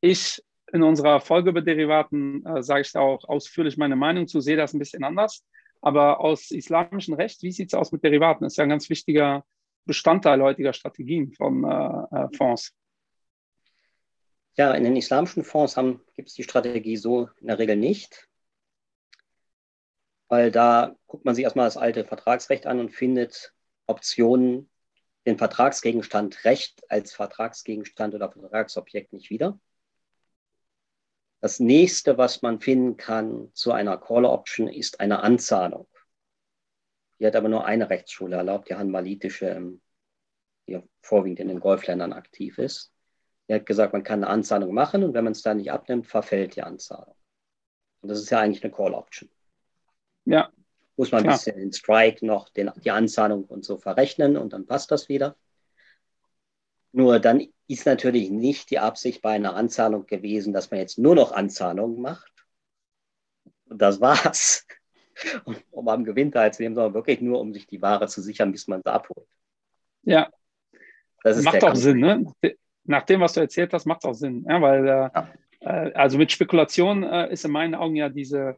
Ich 0.02 0.42
in 0.72 0.84
unserer 0.84 1.20
Folge 1.20 1.50
über 1.50 1.62
Derivaten 1.62 2.44
sage 2.62 2.82
ich 2.82 2.92
da 2.92 3.00
auch 3.00 3.28
ausführlich 3.28 3.76
meine 3.78 3.96
Meinung 3.96 4.28
zu, 4.28 4.40
sehe 4.40 4.56
das 4.56 4.72
ein 4.72 4.78
bisschen 4.78 5.04
anders. 5.04 5.44
Aber 5.82 6.20
aus 6.20 6.52
islamischem 6.52 7.16
Recht, 7.16 7.42
wie 7.42 7.52
sieht 7.52 7.70
es 7.70 7.74
aus 7.74 7.92
mit 7.92 8.04
Derivaten? 8.04 8.44
Das 8.44 8.54
ist 8.54 8.58
ja 8.58 8.66
ein 8.66 8.70
ganz 8.70 8.88
wichtiger 8.88 9.44
Bestandteil 9.86 10.44
heutiger 10.44 10.74
Strategien 10.74 11.34
von 11.34 11.64
Fonds. 12.38 12.76
Ja, 14.60 14.74
in 14.74 14.84
den 14.84 14.98
islamischen 14.98 15.46
Fonds 15.46 15.76
gibt 16.18 16.28
es 16.28 16.34
die 16.34 16.44
Strategie 16.44 16.98
so 16.98 17.30
in 17.40 17.48
der 17.48 17.60
Regel 17.60 17.78
nicht, 17.78 18.28
weil 20.28 20.52
da 20.52 20.98
guckt 21.08 21.24
man 21.24 21.34
sich 21.34 21.46
erstmal 21.46 21.66
das 21.66 21.78
alte 21.78 22.04
Vertragsrecht 22.04 22.68
an 22.68 22.82
und 22.82 22.90
findet 22.90 23.54
Optionen, 23.86 24.70
den 25.26 25.38
Vertragsgegenstand 25.38 26.44
Recht 26.44 26.84
als 26.92 27.14
Vertragsgegenstand 27.14 28.16
oder 28.16 28.30
Vertragsobjekt 28.30 29.14
nicht 29.14 29.30
wieder. 29.30 29.58
Das 31.40 31.62
nächste, 31.62 32.18
was 32.18 32.42
man 32.42 32.60
finden 32.60 32.98
kann 32.98 33.54
zu 33.54 33.72
einer 33.72 33.96
Call 33.96 34.26
Option, 34.26 34.68
ist 34.68 35.00
eine 35.00 35.24
Anzahlung. 35.24 35.88
Die 37.18 37.26
hat 37.26 37.38
aber 37.38 37.48
nur 37.48 37.64
eine 37.64 37.90
Rechtsschule 37.90 38.36
erlaubt, 38.36 38.68
die 38.70 38.76
hanbalitische, 38.76 39.80
die 40.68 40.84
vorwiegend 41.02 41.40
in 41.40 41.48
den 41.48 41.62
Golfländern 41.62 42.12
aktiv 42.12 42.58
ist. 42.58 42.92
Er 43.50 43.56
hat 43.56 43.66
gesagt, 43.66 43.94
man 43.94 44.04
kann 44.04 44.24
eine 44.24 44.32
Anzahlung 44.32 44.76
machen 44.76 45.04
und 45.04 45.16
wenn 45.16 45.24
man 45.24 45.32
es 45.32 45.42
dann 45.42 45.58
nicht 45.58 45.72
abnimmt, 45.72 46.06
verfällt 46.06 46.56
die 46.56 46.62
Anzahlung. 46.62 47.16
Und 48.02 48.10
das 48.10 48.20
ist 48.20 48.30
ja 48.30 48.40
eigentlich 48.40 48.64
eine 48.64 48.72
Call 48.72 48.94
Option. 48.94 49.28
Ja. 50.26 50.52
Muss 50.96 51.12
man 51.12 51.24
ein 51.24 51.32
bisschen 51.32 51.58
in 51.58 51.74
Strike 51.74 52.24
noch 52.24 52.50
den, 52.50 52.72
die 52.84 52.92
Anzahlung 52.92 53.46
und 53.46 53.66
so 53.66 53.80
verrechnen 53.80 54.38
und 54.38 54.54
dann 54.54 54.68
passt 54.68 54.92
das 54.92 55.10
wieder. 55.10 55.36
Nur 56.92 57.20
dann 57.20 57.48
ist 57.68 57.88
natürlich 57.88 58.30
nicht 58.30 58.70
die 58.70 58.78
Absicht 58.78 59.24
bei 59.24 59.32
einer 59.32 59.56
Anzahlung 59.56 60.06
gewesen, 60.06 60.54
dass 60.54 60.70
man 60.70 60.80
jetzt 60.80 61.00
nur 61.00 61.16
noch 61.16 61.32
Anzahlungen 61.32 62.02
macht. 62.02 62.32
Und 63.66 63.82
das 63.82 64.00
war's. 64.00 64.68
um 65.72 65.88
am 65.88 66.04
Gewinn 66.04 66.32
teilzunehmen, 66.32 66.76
sondern 66.76 66.94
wirklich 66.94 67.20
nur, 67.20 67.40
um 67.40 67.52
sich 67.52 67.66
die 67.66 67.82
Ware 67.82 68.08
zu 68.08 68.22
sichern, 68.22 68.52
bis 68.52 68.68
man 68.68 68.82
sie 68.84 68.92
abholt. 68.92 69.28
Ja. 70.04 70.30
Das 71.24 71.42
macht 71.42 71.64
auch 71.64 71.76
Sinn, 71.76 72.00
ne? 72.00 72.26
Nach 72.90 73.04
dem, 73.04 73.22
was 73.22 73.34
du 73.34 73.40
erzählt 73.40 73.72
hast, 73.72 73.86
macht 73.86 74.04
es 74.04 74.10
auch 74.10 74.14
Sinn. 74.14 74.46
Ja, 74.50 74.60
weil, 74.62 74.88
äh, 74.88 74.90
ja. 75.14 75.34
äh, 75.62 75.94
also 75.94 76.18
mit 76.18 76.32
Spekulation 76.32 77.04
äh, 77.04 77.32
ist 77.32 77.46
in 77.46 77.52
meinen 77.52 77.76
Augen 77.76 77.96
ja 77.96 78.10
diese 78.10 78.58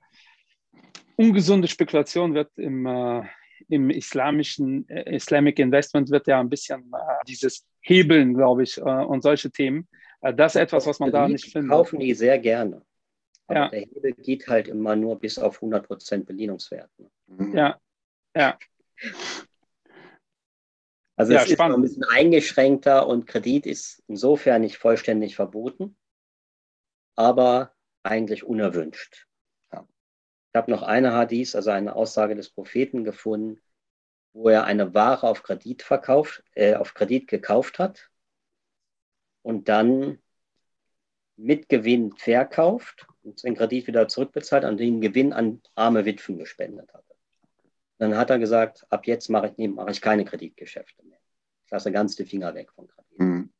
ungesunde 1.17 1.67
Spekulation 1.67 2.33
wird 2.33 2.49
im, 2.57 2.85
äh, 2.85 3.23
im 3.67 3.89
islamischen 3.89 4.87
äh, 4.89 5.15
Islamic 5.15 5.59
Investment 5.59 6.09
wird 6.09 6.27
ja 6.27 6.39
ein 6.39 6.49
bisschen 6.49 6.91
dieses 7.27 7.67
Hebeln, 7.81 8.33
glaube 8.33 8.63
ich, 8.63 8.81
und 8.81 9.21
solche 9.21 9.51
Themen. 9.51 9.87
das 10.21 10.55
ist 10.55 10.61
etwas, 10.61 10.85
was 10.85 10.99
man 10.99 11.11
da 11.11 11.27
nicht 11.27 11.51
findet. 11.51 11.71
Kaufen 11.71 11.99
die 11.99 12.13
sehr 12.13 12.37
gerne. 12.39 12.83
Aber 13.47 13.59
ja. 13.59 13.69
der 13.69 13.79
Hebel 13.81 14.13
geht 14.13 14.47
halt 14.47 14.67
immer 14.67 14.95
nur 14.95 15.19
bis 15.19 15.39
auf 15.39 15.61
100% 15.61 16.25
Bedienungswert. 16.25 16.89
Ne? 16.99 17.57
Ja, 17.57 17.79
ja. 18.35 18.57
Also 21.21 21.33
ja, 21.33 21.43
es 21.43 21.51
spannend. 21.51 21.85
ist 21.85 21.91
ein 21.97 21.99
bisschen 21.99 22.03
eingeschränkter 22.05 23.05
und 23.05 23.27
Kredit 23.27 23.67
ist 23.67 24.01
insofern 24.07 24.61
nicht 24.61 24.79
vollständig 24.79 25.35
verboten, 25.35 25.95
aber 27.15 27.75
eigentlich 28.01 28.43
unerwünscht. 28.43 29.27
Ja. 29.71 29.87
Ich 30.51 30.57
habe 30.57 30.71
noch 30.71 30.81
eine 30.81 31.13
Hadith, 31.13 31.55
also 31.55 31.69
eine 31.69 31.95
Aussage 31.95 32.33
des 32.33 32.49
Propheten 32.49 33.03
gefunden, 33.03 33.61
wo 34.33 34.49
er 34.49 34.63
eine 34.63 34.95
Ware 34.95 35.27
auf 35.27 35.43
Kredit 35.43 35.83
verkauft, 35.83 36.43
äh, 36.55 36.73
auf 36.73 36.95
Kredit 36.95 37.27
gekauft 37.27 37.77
hat 37.77 38.09
und 39.43 39.69
dann 39.69 40.17
mit 41.35 41.69
Gewinn 41.69 42.13
verkauft 42.17 43.05
und 43.21 43.43
den 43.43 43.53
Kredit 43.53 43.85
wieder 43.85 44.07
zurückbezahlt 44.07 44.65
und 44.65 44.79
den 44.79 45.01
Gewinn 45.01 45.33
an 45.33 45.61
arme 45.75 46.03
Witwen 46.03 46.39
gespendet 46.39 46.91
hatte. 46.95 47.10
Dann 48.01 48.17
hat 48.17 48.31
er 48.31 48.39
gesagt, 48.39 48.83
ab 48.89 49.05
jetzt 49.05 49.29
mache 49.29 49.53
ich, 49.55 49.69
mache 49.69 49.91
ich 49.91 50.01
keine 50.01 50.25
Kreditgeschäfte 50.25 51.05
mehr. 51.05 51.19
Ich 51.65 51.69
lasse 51.69 51.91
ganz 51.91 52.15
die 52.15 52.25
Finger 52.25 52.55
weg 52.55 52.71
von 52.71 52.87
Kredit. 52.87 53.19
Mhm. 53.19 53.53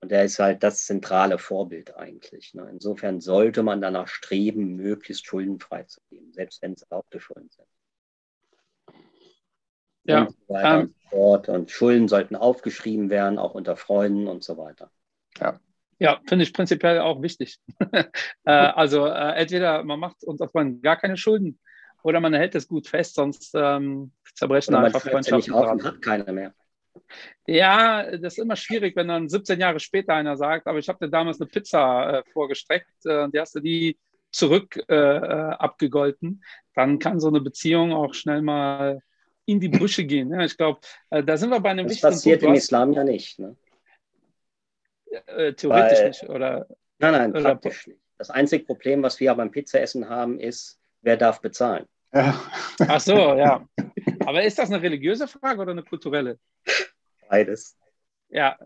Und 0.00 0.10
der 0.12 0.24
ist 0.24 0.38
halt 0.38 0.62
das 0.62 0.86
zentrale 0.86 1.38
Vorbild 1.38 1.96
eigentlich. 1.96 2.54
Ne? 2.54 2.68
Insofern 2.70 3.20
sollte 3.20 3.64
man 3.64 3.80
danach 3.80 4.06
streben, 4.06 4.76
möglichst 4.76 5.26
schuldenfrei 5.26 5.82
zu 5.82 6.00
gehen, 6.08 6.32
selbst 6.32 6.62
wenn 6.62 6.74
es 6.74 6.82
erlaubte 6.82 7.18
Schulden 7.18 7.50
sind. 7.50 7.66
Ja, 10.04 10.22
und, 10.22 10.36
so 10.46 10.54
ähm, 10.54 10.94
und, 11.10 11.48
und 11.48 11.70
Schulden 11.72 12.06
sollten 12.06 12.36
aufgeschrieben 12.36 13.10
werden, 13.10 13.40
auch 13.40 13.54
unter 13.54 13.76
Freunden 13.76 14.28
und 14.28 14.44
so 14.44 14.56
weiter. 14.56 14.92
Ja. 15.40 15.58
Ja, 15.98 16.20
finde 16.28 16.44
ich 16.44 16.52
prinzipiell 16.52 17.00
auch 17.00 17.22
wichtig. 17.22 17.58
äh, 17.92 18.52
also 18.52 19.06
äh, 19.06 19.32
entweder 19.34 19.82
man 19.82 19.98
macht 19.98 20.22
unter 20.22 20.48
Freunden 20.48 20.80
gar 20.80 20.96
keine 20.96 21.16
Schulden 21.16 21.58
oder 22.04 22.20
man 22.20 22.34
hält 22.34 22.54
es 22.54 22.68
gut 22.68 22.86
fest, 22.86 23.14
sonst 23.14 23.52
ähm, 23.54 24.12
zerbrechen 24.34 24.74
oder 24.74 24.84
einfach 24.84 25.02
Freundschaften. 25.02 25.54
Auf 25.54 25.72
und 25.72 25.84
hat 25.84 26.02
keiner 26.02 26.30
mehr. 26.32 26.54
Ja, 27.46 28.16
das 28.18 28.34
ist 28.34 28.38
immer 28.38 28.56
schwierig, 28.56 28.94
wenn 28.94 29.08
dann 29.08 29.28
17 29.28 29.58
Jahre 29.58 29.80
später 29.80 30.14
einer 30.14 30.36
sagt, 30.36 30.66
aber 30.66 30.78
ich 30.78 30.88
habe 30.88 31.04
dir 31.04 31.10
damals 31.10 31.40
eine 31.40 31.48
Pizza 31.48 32.18
äh, 32.18 32.22
vorgestreckt, 32.32 33.06
äh, 33.06 33.28
die 33.30 33.40
hast 33.40 33.54
du 33.54 33.60
die 33.60 33.98
zurück 34.30 34.78
äh, 34.88 34.94
äh, 34.94 35.50
abgegolten, 35.54 36.44
dann 36.74 36.98
kann 36.98 37.20
so 37.20 37.28
eine 37.28 37.40
Beziehung 37.40 37.92
auch 37.92 38.12
schnell 38.14 38.42
mal 38.42 39.00
in 39.46 39.60
die 39.60 39.68
Brüche 39.68 40.04
gehen. 40.04 40.30
Ja, 40.30 40.44
ich 40.44 40.56
glaube, 40.56 40.80
äh, 41.10 41.24
da 41.24 41.36
sind 41.36 41.50
wir 41.50 41.60
bei 41.60 41.70
einem 41.70 41.86
das 41.86 41.96
wichtigen 41.96 42.12
passiert 42.12 42.40
Punkt. 42.40 42.54
im 42.54 42.58
Islam 42.58 42.92
ja 42.92 43.04
nicht. 43.04 43.38
Ne? 43.38 43.56
Äh, 45.26 45.54
theoretisch 45.54 45.98
Weil, 45.98 46.08
nicht, 46.08 46.28
oder? 46.28 46.66
Nein, 46.98 47.12
nein, 47.12 47.30
oder 47.30 47.54
praktisch 47.54 47.86
nicht. 47.86 48.00
Das 48.18 48.30
einzige 48.30 48.64
Problem, 48.64 49.02
was 49.02 49.18
wir 49.20 49.34
beim 49.34 49.50
Pizzaessen 49.50 50.08
haben, 50.08 50.38
ist, 50.38 50.78
wer 51.00 51.16
darf 51.16 51.40
bezahlen? 51.40 51.86
Ja. 52.14 52.40
Ach 52.86 53.00
so, 53.00 53.16
ja. 53.16 53.66
Aber 54.24 54.44
ist 54.44 54.58
das 54.58 54.70
eine 54.70 54.80
religiöse 54.80 55.26
Frage 55.26 55.60
oder 55.60 55.72
eine 55.72 55.82
kulturelle? 55.82 56.38
Beides. 57.28 57.76
Ja, 58.28 58.56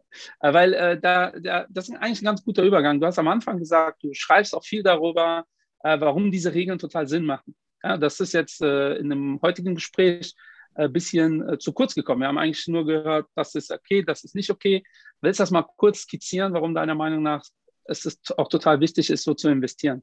äh, 0.41 0.53
weil 0.53 0.75
äh, 0.75 1.01
da, 1.01 1.31
da, 1.31 1.67
das 1.69 1.89
ist 1.89 1.97
eigentlich 1.97 2.23
ein 2.23 2.27
ganz 2.27 2.45
guter 2.45 2.63
Übergang. 2.63 3.01
Du 3.01 3.07
hast 3.07 3.19
am 3.19 3.29
Anfang 3.29 3.59
gesagt, 3.59 4.03
du 4.03 4.13
schreibst 4.13 4.55
auch 4.55 4.65
viel 4.65 4.83
darüber, 4.83 5.45
äh, 5.83 5.99
warum 6.01 6.31
diese 6.31 6.55
Regeln 6.55 6.79
total 6.79 7.09
Sinn 7.09 7.25
machen. 7.25 7.55
Ja, 7.83 7.97
das 7.97 8.21
ist 8.21 8.35
jetzt 8.35 8.61
äh, 8.61 8.95
in 8.97 9.13
einem 9.13 9.41
heutigen 9.43 9.75
Gespräch 9.75 10.35
ein 10.75 10.87
äh, 10.87 10.89
bisschen 10.89 11.47
äh, 11.49 11.59
zu 11.59 11.73
kurz 11.73 11.95
gekommen. 11.95 12.21
Wir 12.21 12.29
haben 12.29 12.39
eigentlich 12.39 12.67
nur 12.69 12.85
gehört, 12.85 13.29
das 13.35 13.55
ist 13.55 13.71
okay, 13.71 14.03
das 14.03 14.25
ist 14.25 14.35
nicht 14.35 14.51
okay. 14.51 14.83
Willst 15.21 15.41
du 15.41 15.43
das 15.43 15.51
mal 15.51 15.65
kurz 15.77 16.01
skizzieren, 16.01 16.53
warum 16.53 16.75
deiner 16.75 16.95
Meinung 16.95 17.23
nach 17.23 17.45
es 17.85 18.21
auch 18.37 18.49
total 18.49 18.81
wichtig 18.81 19.11
ist, 19.11 19.25
so 19.25 19.35
zu 19.35 19.49
investieren? 19.49 20.03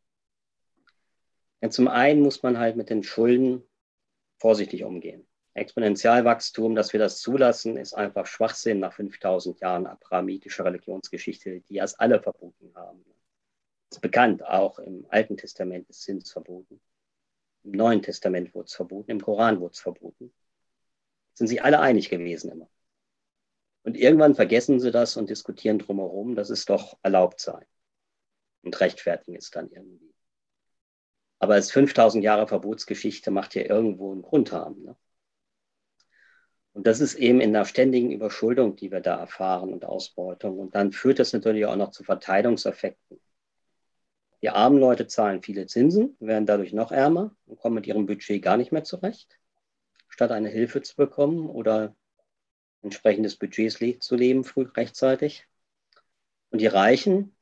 Ja, 1.65 1.71
zum 1.71 1.87
einen 1.87 2.21
muss 2.21 2.43
man 2.43 2.59
halt 2.59 2.75
mit 2.75 2.91
den 2.91 3.01
Schulden 3.01 3.63
vorsichtig 4.37 4.83
umgehen. 4.83 5.25
Exponentialwachstum, 5.55 6.75
dass 6.75 6.93
wir 6.93 6.99
das 6.99 7.21
zulassen, 7.21 7.75
ist 7.77 7.95
einfach 7.95 8.27
Schwachsinn 8.27 8.79
nach 8.79 8.93
5000 8.93 9.61
Jahren 9.61 9.87
abrahamitischer 9.87 10.63
Religionsgeschichte, 10.63 11.61
die 11.61 11.77
erst 11.77 11.99
alle 11.99 12.21
verboten 12.21 12.71
haben. 12.75 13.03
Das 13.89 13.97
ist 13.97 14.01
bekannt, 14.01 14.45
auch 14.45 14.77
im 14.77 15.07
Alten 15.09 15.37
Testament 15.37 15.89
ist 15.89 16.03
Zins 16.03 16.31
verboten. 16.31 16.79
Im 17.63 17.71
Neuen 17.71 18.03
Testament 18.03 18.53
wurde 18.53 18.65
es 18.65 18.75
verboten, 18.75 19.09
im 19.09 19.21
Koran 19.21 19.59
wurde 19.59 19.73
es 19.73 19.79
verboten. 19.79 20.31
Sind 21.33 21.47
sich 21.47 21.63
alle 21.63 21.79
einig 21.79 22.11
gewesen 22.11 22.51
immer. 22.51 22.69
Und 23.81 23.97
irgendwann 23.97 24.35
vergessen 24.35 24.79
sie 24.79 24.91
das 24.91 25.17
und 25.17 25.31
diskutieren 25.31 25.79
drumherum, 25.79 26.35
dass 26.35 26.51
es 26.51 26.65
doch 26.65 26.99
erlaubt 27.01 27.39
sei. 27.39 27.65
Und 28.61 28.79
rechtfertigen 28.79 29.35
es 29.35 29.49
dann 29.49 29.71
irgendwie. 29.71 30.14
Aber 31.39 31.57
es 31.57 31.71
5000 31.71 32.23
Jahre 32.23 32.47
Verbotsgeschichte 32.47 33.31
macht 33.31 33.55
ja 33.55 33.63
irgendwo 33.63 34.11
einen 34.11 34.21
Grund 34.21 34.51
haben. 34.51 34.83
Ne? 34.83 34.95
Und 36.73 36.87
das 36.87 36.99
ist 36.99 37.15
eben 37.15 37.39
in 37.39 37.53
der 37.53 37.65
ständigen 37.65 38.11
Überschuldung, 38.11 38.75
die 38.75 38.91
wir 38.91 38.99
da 38.99 39.17
erfahren 39.17 39.71
und 39.71 39.85
Ausbeutung. 39.85 40.59
Und 40.59 40.75
dann 40.75 40.91
führt 40.91 41.19
das 41.19 41.31
natürlich 41.31 41.65
auch 41.65 41.77
noch 41.77 41.91
zu 41.91 42.03
Verteilungseffekten. 42.03 43.19
Die 44.41 44.49
armen 44.49 44.77
Leute 44.77 45.07
zahlen 45.07 45.41
viele 45.41 45.67
Zinsen, 45.67 46.17
werden 46.19 46.45
dadurch 46.45 46.73
noch 46.73 46.91
ärmer 46.91 47.35
und 47.45 47.57
kommen 47.57 47.75
mit 47.75 47.87
ihrem 47.87 48.05
Budget 48.05 48.43
gar 48.43 48.57
nicht 48.57 48.71
mehr 48.71 48.83
zurecht, 48.83 49.39
statt 50.09 50.31
eine 50.31 50.49
Hilfe 50.49 50.81
zu 50.81 50.95
bekommen 50.95 51.49
oder 51.49 51.95
entsprechendes 52.81 53.37
Budgets 53.37 53.79
zu 54.01 54.15
leben, 54.15 54.43
früh 54.43 54.63
rechtzeitig. 54.63 55.47
Und 56.51 56.59
die 56.59 56.67
Reichen, 56.67 57.35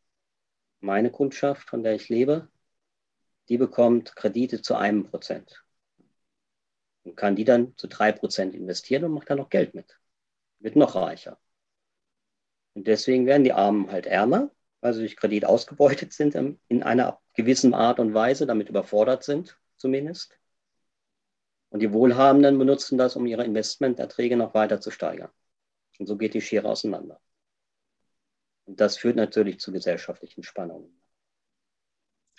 meine 0.80 1.12
Kundschaft, 1.12 1.70
von 1.70 1.84
der 1.84 1.96
ich 1.96 2.08
lebe, 2.08 2.50
die 3.50 3.58
bekommt 3.58 4.16
Kredite 4.16 4.62
zu 4.62 4.76
einem 4.76 5.06
Prozent 5.06 5.64
und 7.04 7.16
kann 7.16 7.36
die 7.36 7.46
dann 7.46 7.76
zu 7.78 7.88
drei 7.88 8.12
Prozent 8.12 8.56
investieren 8.56 9.06
und 9.06 9.14
macht 9.14 9.30
dann 9.30 9.38
noch 9.38 9.50
Geld 9.50 9.74
mit. 9.74 10.00
Wird 10.60 10.76
noch 10.76 10.96
reicher. 10.96 11.40
Und 12.74 12.88
deswegen 12.88 13.26
werden 13.26 13.44
die 13.44 13.54
Armen 13.54 13.92
halt 13.92 14.06
ärmer 14.06 14.52
weil 14.84 14.94
sie 14.94 15.00
durch 15.00 15.16
Kredit 15.16 15.46
ausgebeutet 15.46 16.12
sind 16.12 16.36
in 16.36 16.84
einer 16.84 17.22
gewissen 17.36 17.74
Art 17.74 18.00
und 18.00 18.14
Weise, 18.14 18.46
damit 18.46 18.68
überfordert 18.68 19.24
sind 19.24 19.58
zumindest. 19.78 20.38
Und 21.70 21.80
die 21.80 21.94
Wohlhabenden 21.94 22.60
benutzen 22.60 22.98
das, 22.98 23.16
um 23.16 23.26
ihre 23.26 23.46
Investmenterträge 23.46 24.36
noch 24.36 24.54
weiter 24.54 24.82
zu 24.82 24.92
steigern. 24.92 25.32
Und 26.00 26.08
so 26.08 26.18
geht 26.18 26.34
die 26.34 26.42
Schere 26.42 26.68
auseinander. 26.68 27.22
Und 28.66 28.82
das 28.82 28.98
führt 28.98 29.16
natürlich 29.16 29.60
zu 29.60 29.72
gesellschaftlichen 29.72 30.44
Spannungen. 30.44 31.02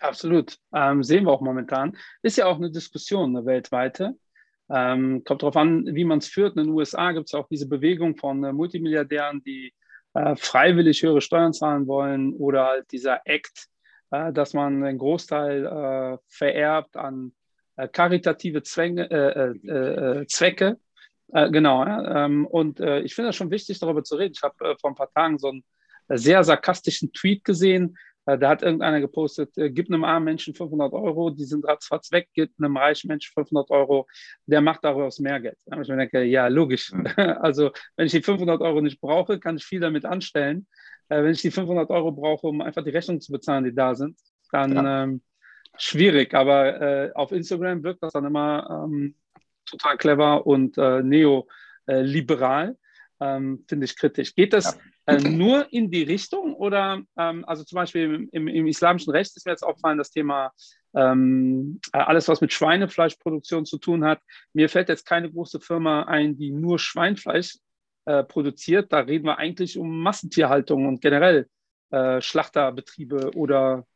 Absolut. 0.04 0.58
Ähm, 0.74 1.02
sehen 1.02 1.24
wir 1.24 1.32
auch 1.32 1.40
momentan. 1.40 1.96
Ist 2.22 2.36
ja 2.36 2.44
auch 2.44 2.58
eine 2.58 2.70
Diskussion, 2.70 3.34
eine 3.34 3.46
weltweite. 3.46 4.14
Ähm, 4.70 5.24
kommt 5.24 5.42
darauf 5.42 5.56
an, 5.56 5.86
wie 5.94 6.04
man 6.04 6.18
es 6.18 6.28
führt. 6.28 6.56
In 6.56 6.64
den 6.64 6.74
USA 6.74 7.12
gibt 7.12 7.28
es 7.28 7.34
auch 7.34 7.48
diese 7.48 7.66
Bewegung 7.66 8.14
von 8.18 8.44
äh, 8.44 8.52
Multimilliardären, 8.52 9.42
die 9.44 9.72
äh, 10.12 10.36
freiwillig 10.36 11.02
höhere 11.02 11.22
Steuern 11.22 11.54
zahlen 11.54 11.86
wollen 11.86 12.34
oder 12.34 12.66
halt 12.66 12.92
dieser 12.92 13.22
Act, 13.24 13.68
äh, 14.10 14.30
dass 14.30 14.52
man 14.52 14.84
einen 14.84 14.98
Großteil 14.98 15.64
äh, 15.64 16.18
vererbt 16.28 16.98
an 16.98 17.32
äh, 17.76 17.88
karitative 17.88 18.62
Zwänge, 18.62 19.10
äh, 19.10 20.26
Zwecke. 20.26 20.78
genau. 21.32 21.82
Ähm, 21.86 22.46
und 22.46 22.78
ich 22.78 23.14
finde 23.14 23.30
es 23.30 23.36
schon 23.36 23.50
wichtig, 23.50 23.78
darüber 23.78 24.04
zu 24.04 24.16
reden. 24.16 24.34
Ich 24.36 24.42
habe 24.42 24.76
vor 24.78 24.90
ein 24.90 24.96
paar 24.96 25.10
Tagen 25.10 25.38
so 25.38 25.48
einen 25.48 25.64
sehr 26.08 26.44
sarkastischen 26.44 27.10
Tweet 27.14 27.42
gesehen, 27.42 27.96
da 28.26 28.48
hat 28.48 28.62
irgendeiner 28.62 29.00
gepostet, 29.00 29.56
äh, 29.58 29.70
gib 29.70 29.90
einem 29.90 30.04
armen 30.04 30.24
Menschen 30.24 30.54
500 30.54 30.92
Euro, 30.92 31.30
die 31.30 31.44
sind 31.44 31.66
ratzfatz 31.66 32.10
weg, 32.10 32.28
gib 32.32 32.50
einem 32.58 32.76
reichen 32.76 33.08
Menschen 33.08 33.32
500 33.34 33.70
Euro, 33.70 34.06
der 34.46 34.60
macht 34.60 34.84
daraus 34.84 35.18
mehr 35.18 35.40
Geld. 35.40 35.58
Da 35.66 35.80
ich 35.80 35.88
mir 35.88 35.96
denke, 35.96 36.22
ja, 36.22 36.48
logisch. 36.48 36.92
Also, 37.16 37.70
wenn 37.96 38.06
ich 38.06 38.12
die 38.12 38.22
500 38.22 38.60
Euro 38.60 38.80
nicht 38.80 39.00
brauche, 39.00 39.38
kann 39.38 39.56
ich 39.56 39.64
viel 39.64 39.80
damit 39.80 40.04
anstellen. 40.04 40.66
Äh, 41.08 41.22
wenn 41.22 41.32
ich 41.32 41.42
die 41.42 41.50
500 41.50 41.90
Euro 41.90 42.12
brauche, 42.12 42.46
um 42.46 42.60
einfach 42.60 42.82
die 42.82 42.90
Rechnungen 42.90 43.20
zu 43.20 43.32
bezahlen, 43.32 43.64
die 43.64 43.74
da 43.74 43.94
sind, 43.94 44.18
dann 44.50 44.74
ja. 44.74 45.04
ähm, 45.04 45.22
schwierig. 45.76 46.34
Aber 46.34 46.80
äh, 46.80 47.12
auf 47.14 47.32
Instagram 47.32 47.82
wirkt 47.82 48.02
das 48.02 48.12
dann 48.12 48.24
immer 48.24 48.86
ähm, 48.86 49.14
total 49.66 49.96
clever 49.98 50.46
und 50.46 50.78
äh, 50.78 51.02
neoliberal. 51.02 52.76
Ähm, 53.20 53.64
Finde 53.68 53.84
ich 53.84 53.96
kritisch. 53.96 54.34
Geht 54.34 54.52
das 54.52 54.74
ja. 54.74 54.80
Äh, 55.06 55.18
nur 55.18 55.70
in 55.72 55.90
die 55.90 56.02
Richtung 56.02 56.54
oder, 56.54 57.02
ähm, 57.18 57.44
also 57.46 57.64
zum 57.64 57.76
Beispiel 57.76 58.28
im, 58.32 58.48
im, 58.48 58.66
islamischen 58.66 59.12
Recht 59.12 59.36
ist 59.36 59.44
mir 59.44 59.52
jetzt 59.52 59.62
aufgefallen, 59.62 59.98
das 59.98 60.10
Thema 60.10 60.52
ähm, 60.94 61.80
äh, 61.92 61.98
alles, 61.98 62.28
was 62.28 62.40
mit 62.40 62.52
Schweinefleischproduktion 62.52 63.66
zu 63.66 63.78
tun 63.78 64.04
hat. 64.04 64.20
Mir 64.52 64.68
fällt 64.68 64.88
jetzt 64.88 65.06
keine 65.06 65.30
große 65.30 65.60
Firma 65.60 66.04
ein, 66.04 66.36
die 66.36 66.50
nur 66.50 66.78
Schweinfleisch 66.78 67.58
äh, 68.06 68.24
produziert. 68.24 68.92
Da 68.92 69.00
reden 69.00 69.26
wir 69.26 69.38
eigentlich 69.38 69.78
um 69.78 70.00
Massentierhaltung 70.00 70.86
und 70.86 71.00
generell 71.00 71.48
äh, 71.90 72.20
Schlachterbetriebe 72.20 73.32
oder, 73.34 73.86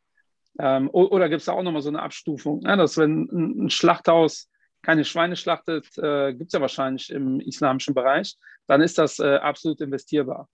ähm, 0.59 0.91
oder 0.91 1.29
gibt 1.29 1.41
es 1.41 1.47
da 1.47 1.53
auch 1.53 1.63
nochmal 1.63 1.83
so 1.83 1.89
eine 1.89 2.03
Abstufung, 2.03 2.63
ja, 2.63 2.77
dass 2.77 2.99
wenn 2.99 3.29
ein, 3.33 3.65
ein 3.65 3.71
Schlachthaus 3.71 4.51
keine 4.83 5.05
Schweine 5.05 5.37
schlachtet, 5.37 5.87
äh, 5.99 6.35
gibt 6.35 6.49
es 6.49 6.53
ja 6.53 6.61
wahrscheinlich 6.61 7.11
im 7.11 7.41
islamischen 7.41 7.95
Bereich, 7.95 8.37
dann 8.67 8.81
ist 8.81 8.99
das 8.99 9.19
äh, 9.19 9.37
absolut 9.37 9.81
investierbar. 9.81 10.49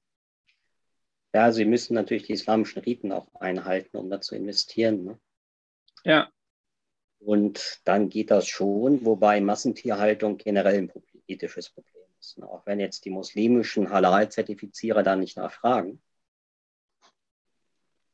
Ja, 1.35 1.51
Sie 1.51 1.65
müssen 1.65 1.95
natürlich 1.95 2.29
die 2.29 2.33
islamischen 2.33 2.81
Riten 2.83 3.11
auch 3.11 3.27
einhalten, 3.35 3.97
um 3.97 4.09
da 4.09 4.21
zu 4.21 4.37
investieren. 4.37 5.05
Ne? 5.05 5.21
Ja. 6.05 6.31
Und 7.19 7.81
dann 7.85 8.09
geht 8.09 8.31
das 8.31 8.47
schon, 8.47 9.05
wobei 9.05 9.41
Massentierhaltung 9.41 10.39
generell 10.39 10.79
ein 10.79 10.93
ethisches 11.27 11.71
Problem 11.71 12.05
ist. 12.21 12.39
Ne? 12.39 12.49
Auch 12.49 12.65
wenn 12.67 12.79
jetzt 12.79 13.05
die 13.05 13.11
muslimischen 13.11 13.91
Halal-Zertifizierer 13.91 15.03
da 15.03 15.17
nicht 15.17 15.37
nachfragen, 15.37 16.01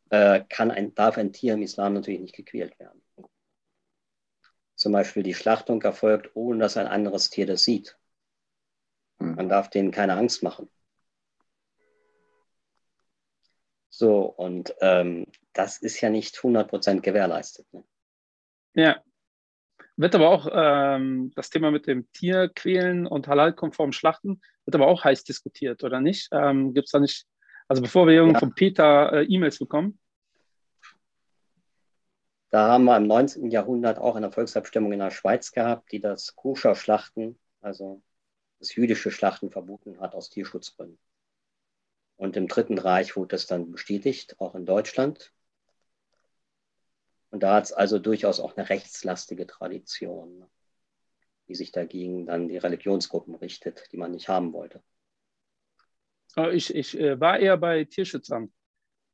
äh, 0.08 0.42
kann 0.48 0.70
ein, 0.70 0.94
darf 0.94 1.18
ein 1.18 1.34
Tier 1.34 1.54
im 1.54 1.62
Islam 1.62 1.92
natürlich 1.92 2.20
nicht 2.20 2.36
gequält 2.36 2.78
werden. 2.78 3.02
Zum 4.76 4.92
Beispiel 4.92 5.22
die 5.22 5.34
Schlachtung 5.34 5.82
erfolgt, 5.82 6.30
ohne 6.34 6.60
dass 6.60 6.78
ein 6.78 6.86
anderes 6.86 7.28
Tier 7.28 7.44
das 7.44 7.64
sieht. 7.64 7.98
Hm. 9.18 9.34
Man 9.34 9.50
darf 9.50 9.68
denen 9.68 9.90
keine 9.90 10.14
Angst 10.14 10.42
machen. 10.42 10.70
So, 14.00 14.22
und 14.22 14.74
ähm, 14.80 15.26
das 15.52 15.76
ist 15.76 16.00
ja 16.00 16.08
nicht 16.08 16.34
100% 16.34 17.02
gewährleistet. 17.02 17.66
Ne? 17.70 17.84
Ja. 18.72 19.02
Wird 19.96 20.14
aber 20.14 20.30
auch 20.30 20.48
ähm, 20.50 21.32
das 21.36 21.50
Thema 21.50 21.70
mit 21.70 21.86
dem 21.86 22.10
Tierquälen 22.12 23.06
und 23.06 23.28
halal-konform 23.28 23.92
Schlachten, 23.92 24.40
wird 24.64 24.74
aber 24.74 24.86
auch 24.86 25.04
heiß 25.04 25.24
diskutiert, 25.24 25.84
oder 25.84 26.00
nicht? 26.00 26.30
Ähm, 26.32 26.72
Gibt 26.72 26.86
es 26.86 26.92
da 26.92 26.98
nicht, 26.98 27.26
also 27.68 27.82
bevor 27.82 28.06
wir 28.06 28.14
irgendwo 28.14 28.36
ja. 28.36 28.40
von 28.40 28.54
Peter 28.54 29.12
äh, 29.12 29.24
E-Mails 29.26 29.58
bekommen? 29.58 29.98
Da 32.48 32.68
haben 32.68 32.84
wir 32.84 32.96
im 32.96 33.06
19. 33.06 33.50
Jahrhundert 33.50 33.98
auch 33.98 34.16
eine 34.16 34.32
Volksabstimmung 34.32 34.92
in 34.92 35.00
der 35.00 35.10
Schweiz 35.10 35.52
gehabt, 35.52 35.92
die 35.92 36.00
das 36.00 36.34
Koscher-Schlachten, 36.36 37.38
also 37.60 38.00
das 38.60 38.74
jüdische 38.74 39.10
Schlachten 39.10 39.50
verboten 39.50 40.00
hat 40.00 40.14
aus 40.14 40.30
Tierschutzgründen. 40.30 40.98
Und 42.20 42.36
im 42.36 42.48
Dritten 42.48 42.76
Reich 42.76 43.16
wurde 43.16 43.28
das 43.28 43.46
dann 43.46 43.72
bestätigt, 43.72 44.38
auch 44.40 44.54
in 44.54 44.66
Deutschland. 44.66 45.32
Und 47.30 47.42
da 47.42 47.54
hat 47.54 47.64
es 47.64 47.72
also 47.72 47.98
durchaus 47.98 48.40
auch 48.40 48.58
eine 48.58 48.68
rechtslastige 48.68 49.46
Tradition, 49.46 50.44
die 51.48 51.54
sich 51.54 51.72
dagegen 51.72 52.26
dann 52.26 52.48
die 52.48 52.58
Religionsgruppen 52.58 53.36
richtet, 53.36 53.90
die 53.90 53.96
man 53.96 54.10
nicht 54.10 54.28
haben 54.28 54.52
wollte. 54.52 54.82
Ich, 56.52 56.74
ich 56.74 57.00
äh, 57.00 57.18
war 57.18 57.38
eher 57.38 57.56
bei 57.56 57.84
Tierschützern. 57.84 58.52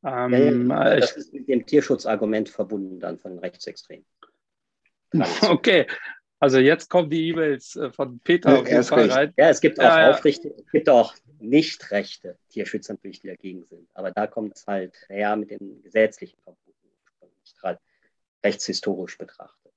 Ähm, 0.03 0.69
ja, 0.69 0.89
ja, 0.89 0.97
das 0.97 1.17
ist 1.17 1.33
mit 1.33 1.49
dem 1.49 1.65
Tierschutzargument 1.65 2.49
verbunden 2.49 2.99
dann 2.99 3.21
von 3.21 3.39
Rechtsextremen. 3.39 4.05
Okay, 5.43 5.87
also 6.39 6.59
jetzt 6.59 6.91
kommen 6.91 7.11
die 7.11 7.29
E-Mails 7.29 7.77
äh, 7.77 7.91
von 7.91 8.21
Peter 8.21 8.61
auf 8.61 8.69
jeden 8.69 8.85
Fall 8.85 9.11
rein. 9.11 9.35
Ja, 9.37 9.49
es 9.49 9.61
gibt 9.61 9.81
auch 9.81 9.85
ja, 9.85 10.11
Aufrichtung, 10.11 10.53
es 10.59 10.71
gibt 10.71 10.89
auch 10.89 11.15
nicht 11.39 11.91
rechte 11.91 12.39
Tierschützer 12.51 12.95
natürlich 12.95 13.23
dagegen 13.23 13.65
sind. 13.65 13.89
Aber 13.95 14.11
da 14.11 14.27
kommt 14.27 14.57
es 14.57 14.67
halt 14.67 14.95
her 15.09 15.37
mit 15.37 15.51
den 15.51 15.83
gesetzlichen 15.83 16.39
Verboten, 16.43 16.89
gerade 17.61 17.79
rechtshistorisch 18.45 19.19
betrachtet. 19.19 19.73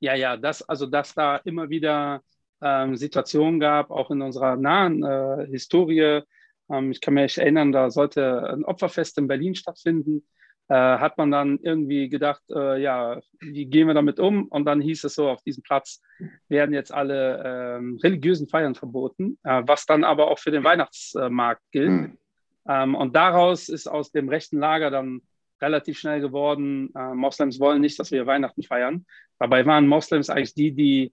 Ja, 0.00 0.14
ja, 0.14 0.36
das, 0.36 0.68
also 0.68 0.86
dass 0.86 1.14
da 1.14 1.36
immer 1.36 1.70
wieder 1.70 2.22
ähm, 2.60 2.96
Situationen 2.96 3.60
gab, 3.60 3.90
auch 3.90 4.10
in 4.10 4.22
unserer 4.22 4.56
nahen 4.56 5.04
äh, 5.04 5.46
Historie. 5.46 6.22
Ähm, 6.70 6.90
ich 6.90 7.00
kann 7.00 7.14
mich 7.14 7.38
erinnern, 7.38 7.70
da 7.70 7.90
sollte 7.90 8.48
ein 8.48 8.64
Opferfest 8.64 9.18
in 9.18 9.28
Berlin 9.28 9.54
stattfinden. 9.54 10.26
Äh, 10.68 10.74
hat 10.74 11.18
man 11.18 11.30
dann 11.30 11.58
irgendwie 11.60 12.08
gedacht, 12.08 12.42
äh, 12.48 12.80
ja, 12.80 13.20
wie 13.40 13.66
gehen 13.66 13.88
wir 13.88 13.94
damit 13.94 14.20
um? 14.20 14.46
Und 14.46 14.64
dann 14.64 14.80
hieß 14.80 15.04
es 15.04 15.14
so, 15.14 15.28
auf 15.28 15.42
diesem 15.42 15.62
Platz 15.62 16.00
werden 16.48 16.72
jetzt 16.72 16.94
alle 16.94 17.42
ähm, 17.44 17.98
religiösen 18.02 18.48
Feiern 18.48 18.74
verboten, 18.74 19.38
äh, 19.42 19.62
was 19.66 19.86
dann 19.86 20.04
aber 20.04 20.30
auch 20.30 20.38
für 20.38 20.50
den 20.50 20.64
Weihnachtsmarkt 20.64 21.62
gilt. 21.72 21.90
Mhm. 21.90 22.94
Und 22.94 23.16
daraus 23.16 23.68
ist 23.68 23.88
aus 23.88 24.12
dem 24.12 24.28
rechten 24.28 24.56
Lager 24.60 24.92
dann 24.92 25.22
relativ 25.60 25.98
schnell 25.98 26.20
geworden, 26.20 26.92
äh, 26.94 27.12
Moslems 27.12 27.58
wollen 27.58 27.80
nicht, 27.80 27.98
dass 27.98 28.12
wir 28.12 28.26
Weihnachten 28.26 28.62
feiern. 28.62 29.04
Dabei 29.40 29.66
waren 29.66 29.88
Moslems 29.88 30.30
eigentlich 30.30 30.54
die, 30.54 30.72
die 30.72 31.12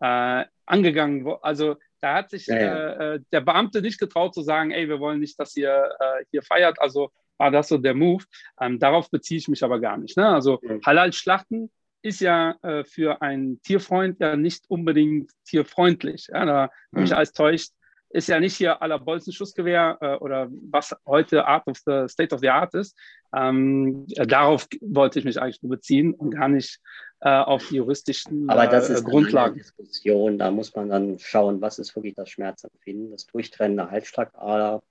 äh, 0.00 0.44
angegangen 0.66 1.24
wurden. 1.24 1.42
Also 1.42 1.76
da 2.00 2.14
hat 2.14 2.30
sich 2.30 2.48
ja, 2.48 2.58
ja. 2.58 2.92
Äh, 3.14 3.20
der 3.30 3.42
Beamte 3.42 3.80
nicht 3.80 4.00
getraut 4.00 4.34
zu 4.34 4.42
sagen, 4.42 4.72
ey, 4.72 4.88
wir 4.88 4.98
wollen 4.98 5.20
nicht, 5.20 5.38
dass 5.38 5.56
ihr 5.56 5.88
hier 6.30 6.42
feiert. 6.42 6.80
Also 6.80 7.10
war 7.38 7.50
das 7.50 7.68
so 7.68 7.78
der 7.78 7.94
Move. 7.94 8.24
Ähm, 8.60 8.78
darauf 8.78 9.10
beziehe 9.10 9.38
ich 9.38 9.48
mich 9.48 9.64
aber 9.64 9.80
gar 9.80 9.96
nicht. 9.96 10.16
Ne? 10.16 10.28
Also 10.28 10.60
ja. 10.62 10.78
Halal-Schlachten 10.84 11.70
ist 12.02 12.20
ja 12.20 12.56
äh, 12.62 12.84
für 12.84 13.22
einen 13.22 13.60
Tierfreund 13.62 14.20
ja 14.20 14.36
nicht 14.36 14.64
unbedingt 14.68 15.30
tierfreundlich. 15.44 16.28
Ja? 16.32 16.44
Da 16.44 16.70
bin 16.92 17.04
ich 17.04 17.14
alles 17.14 17.32
täuscht. 17.32 17.72
Ist 18.10 18.28
ja 18.28 18.40
nicht 18.40 18.56
hier 18.56 18.80
aller 18.80 18.98
Bolzenschussgewehr 18.98 19.98
äh, 20.00 20.14
oder 20.16 20.48
was 20.50 20.96
heute 21.04 21.46
Art 21.46 21.66
of 21.66 21.76
the 21.84 22.04
State 22.08 22.34
of 22.34 22.40
the 22.40 22.48
Art 22.48 22.72
ist. 22.72 22.96
Ähm, 23.36 24.06
darauf 24.06 24.66
wollte 24.80 25.18
ich 25.18 25.26
mich 25.26 25.40
eigentlich 25.40 25.62
nur 25.62 25.72
beziehen 25.72 26.14
und 26.14 26.30
gar 26.30 26.48
nicht 26.48 26.80
äh, 27.20 27.28
auf 27.28 27.68
die 27.68 27.76
juristischen 27.76 28.48
Aber 28.48 28.66
das 28.66 28.88
äh, 28.88 28.94
ist 28.94 29.04
Grundlagen. 29.04 29.54
Eine 29.54 29.62
Diskussion. 29.62 30.38
Da 30.38 30.50
muss 30.50 30.74
man 30.74 30.88
dann 30.88 31.18
schauen, 31.18 31.60
was 31.60 31.78
ist 31.78 31.94
wirklich 31.96 32.14
das 32.14 32.30
Schmerzempfinden. 32.30 33.10
Das 33.10 33.26
Durchtrennen 33.26 33.76
der 33.76 33.90
Halsschlagader 33.90 34.82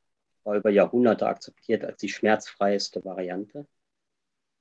war 0.47 0.55
über 0.55 0.69
Jahrhunderte 0.69 1.27
akzeptiert 1.27 1.83
als 1.83 1.99
die 1.99 2.09
schmerzfreieste 2.09 3.03
Variante. 3.03 3.67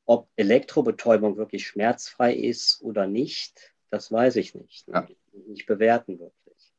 Ob 0.04 0.28
Elektrobetäubung 0.36 1.36
wirklich 1.36 1.66
schmerzfrei 1.66 2.34
ist 2.34 2.82
oder 2.82 3.06
nicht, 3.06 3.72
das 3.90 4.10
weiß 4.10 4.36
ich 4.36 4.54
nicht. 4.54 4.88
Ja. 4.88 5.08
Nicht 5.46 5.66
bewerten 5.66 6.18
wirklich. 6.18 6.74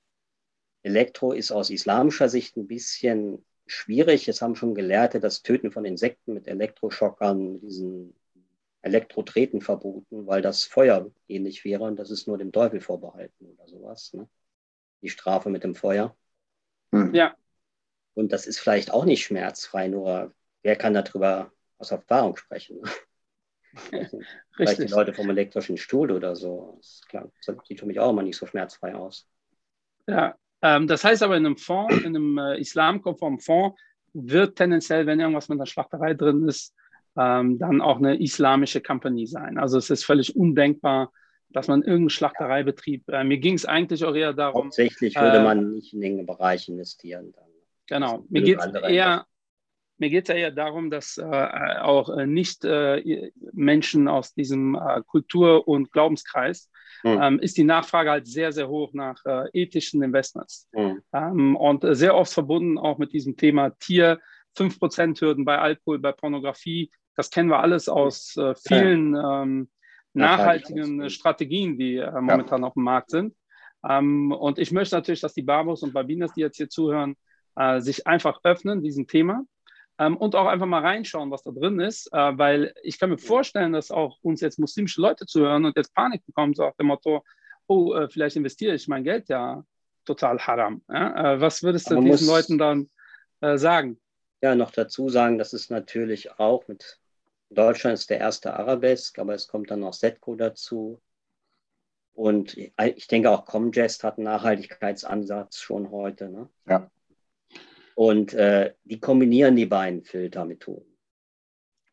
Elektro 0.84 1.32
ist 1.32 1.52
aus 1.52 1.70
islamischer 1.70 2.28
Sicht 2.30 2.58
ein 2.58 2.68
bisschen 2.68 3.46
schwierig. 3.66 4.28
Es 4.28 4.42
haben 4.42 4.56
schon 4.56 4.76
Gelehrte 4.76 5.20
das 5.20 5.42
Töten 5.42 5.72
von 5.72 5.86
Insekten 5.86 6.34
mit 6.34 6.48
Elektroschockern, 6.48 7.54
mit 7.54 7.64
diesen 7.64 8.14
Elektrotreten 8.82 9.62
verboten, 9.62 10.28
weil 10.28 10.42
das 10.42 10.64
Feuer 10.64 11.10
ähnlich 11.28 11.64
wäre 11.64 11.84
und 11.84 11.98
das 11.98 12.12
ist 12.12 12.28
nur 12.28 12.38
dem 12.38 12.52
Teufel 12.52 12.82
vorbehalten 12.82 13.46
oder 13.46 13.68
sowas. 13.68 14.14
Ne? 14.14 14.28
Die 15.02 15.10
Strafe 15.10 15.50
mit 15.50 15.64
dem 15.64 15.76
Feuer. 15.76 16.16
Hm. 16.92 17.14
Ja. 17.14 17.36
Und 18.18 18.34
das 18.34 18.48
ist 18.48 18.58
vielleicht 18.58 18.92
auch 18.92 19.06
nicht 19.06 19.24
schmerzfrei, 19.24 19.88
nur 19.88 20.34
wer 20.64 20.76
kann 20.76 20.96
darüber 20.96 21.52
aus 21.78 21.92
Erfahrung 21.92 22.36
sprechen? 22.36 22.82
vielleicht 24.56 24.80
die 24.80 24.88
Leute 24.88 25.14
vom 25.14 25.30
elektrischen 25.30 25.78
Stuhl 25.78 26.12
oder 26.12 26.36
so. 26.36 26.78
Das 26.78 27.02
klar, 27.08 27.32
das 27.46 27.56
sieht 27.68 27.80
für 27.80 27.86
mich 27.86 28.00
auch 28.00 28.10
immer 28.10 28.24
nicht 28.24 28.38
so 28.38 28.48
schmerzfrei 28.48 28.96
aus. 28.96 29.28
Ja, 30.08 30.36
ähm, 30.64 30.88
das 30.88 31.04
heißt 31.04 31.22
aber 31.22 31.38
in 31.38 31.46
einem 31.46 31.58
Fonds, 31.58 31.96
in 31.98 32.16
einem 32.16 32.40
äh, 32.40 32.60
islamkonformen 32.60 33.40
Fonds, 33.40 33.80
wird 34.14 34.56
tendenziell, 34.56 35.06
wenn 35.06 35.20
irgendwas 35.20 35.48
mit 35.48 35.60
einer 35.60 35.68
Schlachterei 35.68 36.16
drin 36.16 36.48
ist, 36.48 36.74
ähm, 37.20 37.60
dann 37.60 37.82
auch 37.82 37.98
eine 37.98 38.20
islamische 38.20 38.82
Company 38.82 39.28
sein. 39.28 39.60
Also 39.60 39.78
es 39.78 39.92
ist 39.92 40.06
völlig 40.06 40.36
undenkbar, 40.36 41.12
dass 41.50 41.68
man 41.68 41.82
irgendeinen 41.82 42.10
Schlachtereibetrieb, 42.10 43.10
äh, 43.10 43.24
mir 43.24 43.38
ging 43.38 43.54
es 43.54 43.66
eigentlich 43.66 44.04
auch 44.06 44.16
eher 44.16 44.34
darum. 44.34 44.64
Hauptsächlich 44.64 45.16
würde 45.16 45.38
äh, 45.38 45.44
man 45.44 45.74
nicht 45.74 45.94
in 45.94 46.02
den 46.02 46.26
Bereich 46.26 46.68
investieren. 46.68 47.32
Dann. 47.36 47.47
Genau, 47.88 48.26
mir 48.30 48.42
geht 48.42 48.60
es 48.60 48.74
eher, 48.84 49.26
mir 49.98 50.10
geht 50.10 50.30
es 50.30 50.36
eher 50.36 50.52
darum, 50.52 50.90
dass 50.90 51.18
äh, 51.18 51.24
auch 51.82 52.10
äh, 52.10 52.28
nicht 52.28 52.66
äh, 52.66 53.32
Menschen 53.54 54.08
aus 54.08 54.34
diesem 54.34 54.76
äh, 54.76 55.02
Kultur- 55.06 55.68
und 55.68 55.92
Glaubenskreis 55.92 56.70
mhm. 57.04 57.20
ähm, 57.22 57.40
ist 57.40 57.58
die 57.58 57.64
Nachfrage 57.64 58.12
halt 58.12 58.28
sehr, 58.28 58.52
sehr 58.52 58.68
hoch 58.68 58.94
nach 58.94 59.24
äh, 59.26 59.50
ethischen 59.54 60.04
Investments. 60.04 60.70
Mhm. 60.74 61.02
Ähm, 61.14 61.56
und 61.56 61.86
sehr 61.96 62.16
oft 62.16 62.34
verbunden 62.34 62.78
auch 62.78 62.98
mit 62.98 63.14
diesem 63.14 63.38
Thema 63.38 63.72
Tier, 63.80 64.20
5%-Hürden 64.58 65.46
bei 65.46 65.58
Alkohol, 65.58 66.00
bei 66.00 66.12
Pornografie. 66.12 66.92
Das 67.16 67.30
kennen 67.30 67.50
wir 67.50 67.60
alles 67.60 67.90
aus 67.90 68.36
äh, 68.38 68.54
vielen 68.56 69.16
ähm, 69.16 69.70
nachhaltigen 70.14 71.10
Strategien, 71.10 71.78
die 71.78 71.98
momentan 71.98 72.62
ja. 72.62 72.68
auf 72.68 72.74
dem 72.74 72.84
Markt 72.84 73.12
sind. 73.12 73.36
Ähm, 73.88 74.32
und 74.32 74.60
ich 74.60 74.72
möchte 74.72 74.96
natürlich, 74.96 75.22
dass 75.22 75.34
die 75.34 75.44
Barbos 75.44 75.84
und 75.84 75.94
Babinas, 75.94 76.34
die 76.34 76.42
jetzt 76.42 76.58
hier 76.58 76.70
zuhören, 76.70 77.16
äh, 77.58 77.82
sich 77.82 78.08
einfach 78.08 78.40
öffnen 78.44 78.84
diesem 78.84 79.08
Thema 79.08 79.44
ähm, 80.00 80.18
und 80.18 80.36
auch 80.36 80.48
einfach 80.48 80.66
mal 80.66 80.82
reinschauen, 80.82 81.32
was 81.32 81.44
da 81.44 81.52
drin 81.52 81.80
ist, 81.80 82.12
äh, 82.14 82.38
weil 82.38 82.74
ich 82.84 83.00
kann 83.00 83.10
mir 83.10 83.18
vorstellen, 83.18 83.74
dass 83.74 83.92
auch 83.92 84.18
uns 84.22 84.42
jetzt 84.42 84.60
muslimische 84.60 85.02
Leute 85.02 85.26
zuhören 85.26 85.66
und 85.66 85.76
jetzt 85.76 85.94
Panik 85.94 86.26
bekommen, 86.26 86.54
so 86.54 86.64
nach 86.64 86.76
dem 86.76 86.88
Motto, 86.88 87.24
oh, 87.68 87.94
äh, 87.94 88.10
vielleicht 88.10 88.36
investiere 88.36 88.76
ich 88.76 88.88
mein 88.88 89.04
Geld 89.04 89.30
ja 89.30 89.64
total 90.06 90.40
haram. 90.40 90.82
Ja? 90.90 91.34
Äh, 91.34 91.42
was 91.42 91.64
würdest 91.64 91.90
du 91.90 92.02
diesen 92.02 92.28
Leuten 92.28 92.58
dann 92.58 92.90
äh, 93.42 93.58
sagen? 93.58 94.00
Ja, 94.42 94.56
noch 94.56 94.72
dazu 94.72 95.10
sagen, 95.10 95.38
dass 95.38 95.54
es 95.54 95.70
natürlich 95.70 96.40
auch 96.40 96.68
mit 96.68 97.00
Deutschland 97.50 97.98
ist 97.98 98.10
der 98.10 98.20
erste 98.20 98.54
Arabesk, 98.54 99.18
aber 99.20 99.34
es 99.34 99.48
kommt 99.48 99.72
dann 99.72 99.80
noch 99.80 99.94
Setco 99.94 100.36
dazu. 100.36 101.02
Und 102.14 102.58
ich 102.58 103.08
denke 103.08 103.30
auch 103.30 103.46
Comgest 103.46 104.04
hat 104.04 104.18
einen 104.18 104.26
Nachhaltigkeitsansatz 104.26 105.60
schon 105.60 105.92
heute. 105.92 106.30
Ne? 106.30 106.50
Ja. 106.68 106.90
Und 107.98 108.36
äh, 108.36 108.76
die 108.84 109.00
kombinieren 109.00 109.56
die 109.56 109.66
beiden 109.66 110.04
Filtermethoden. 110.04 111.00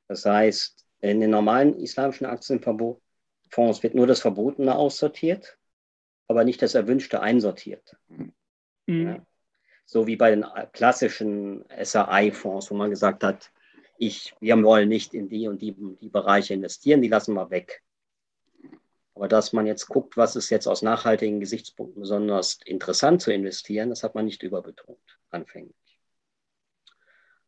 Das 0.07 0.27
heißt, 0.27 0.85
in 1.01 1.21
den 1.21 1.31
normalen 1.31 1.81
islamischen 1.81 2.27
Aktienfonds 2.27 3.01
wird 3.83 3.95
nur 3.95 4.07
das 4.07 4.21
Verbotene 4.21 4.77
aussortiert, 4.77 5.57
aber 6.29 6.45
nicht 6.45 6.61
das 6.61 6.75
Erwünschte 6.75 7.23
einsortiert. 7.23 7.97
Mhm. 8.09 8.35
Ja? 8.87 9.27
So 9.87 10.07
wie 10.07 10.17
bei 10.17 10.29
den 10.29 10.45
klassischen 10.75 11.65
SRI-Fonds, 11.71 12.71
wo 12.71 12.75
man 12.75 12.91
gesagt 12.91 13.25
hat, 13.25 13.51
ich, 13.97 14.35
wir 14.41 14.63
wollen 14.63 14.91
nicht 14.91 15.15
in 15.15 15.31
die 15.31 15.49
und 15.49 15.63
die, 15.63 15.75
die 16.03 16.11
Bereiche 16.11 16.53
investieren, 16.53 17.01
die 17.01 17.09
lassen 17.09 17.33
wir 17.33 17.49
weg. 17.49 17.83
Aber 19.15 19.27
dass 19.27 19.55
man 19.55 19.67
jetzt 19.67 19.87
guckt, 19.87 20.19
was 20.19 20.37
ist 20.37 20.51
jetzt 20.51 20.67
aus 20.67 20.83
nachhaltigen 20.83 21.41
Gesichtspunkten 21.41 22.03
besonders 22.03 22.59
interessant 22.67 23.23
zu 23.23 23.33
investieren, 23.33 23.89
das 23.89 24.03
hat 24.03 24.15
man 24.15 24.27
nicht 24.27 24.43
überbetont 24.43 24.99
anfänglich. 25.31 25.75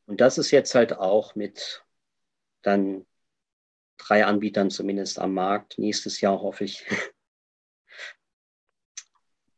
Und 0.07 0.21
das 0.21 0.39
ist 0.39 0.51
jetzt 0.51 0.75
halt 0.75 0.97
auch 0.97 1.35
mit 1.35 1.85
dann 2.63 3.07
drei 3.99 4.25
Anbietern 4.25 4.71
zumindest 4.71 5.19
am 5.19 5.35
Markt. 5.35 5.79
Nächstes 5.79 6.21
Jahr 6.21 6.41
hoffe 6.41 6.65
ich, 6.65 6.85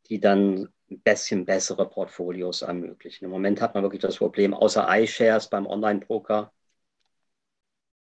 die 0.09 0.21
dann 0.21 0.73
ein 0.91 1.01
bisschen 1.03 1.45
bessere 1.45 1.89
Portfolios 1.89 2.63
ermöglichen. 2.63 3.27
Im 3.27 3.31
Moment 3.31 3.61
hat 3.61 3.75
man 3.75 3.83
wirklich 3.83 4.01
das 4.01 4.17
Problem, 4.17 4.55
außer 4.55 4.87
iShares 4.89 5.49
beim 5.49 5.67
Online-Poker, 5.67 6.53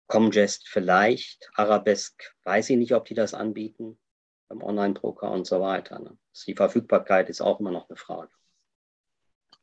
Comgest 0.07 0.69
vielleicht, 0.69 1.51
Arabesk 1.55 2.37
weiß 2.45 2.69
ich 2.71 2.77
nicht, 2.77 2.95
ob 2.95 3.07
die 3.07 3.15
das 3.15 3.33
anbieten 3.33 3.99
beim 4.49 4.63
Online-Poker 4.63 5.31
und 5.31 5.47
so 5.47 5.63
weiter. 5.63 5.99
Ne? 5.99 6.19
Die 6.47 6.55
Verfügbarkeit 6.55 7.31
ist 7.31 7.41
auch 7.41 7.59
immer 7.59 7.71
noch 7.71 7.89
eine 7.89 7.97
Frage. 7.97 8.31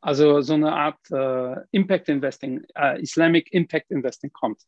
Also 0.02 0.42
so 0.42 0.56
eine 0.56 0.74
Art 0.74 1.00
äh, 1.12 1.62
Impact 1.72 2.10
Investing, 2.10 2.66
äh, 2.76 3.00
Islamic 3.02 3.54
Impact 3.54 3.92
Investing 3.92 4.32
kommt. 4.34 4.64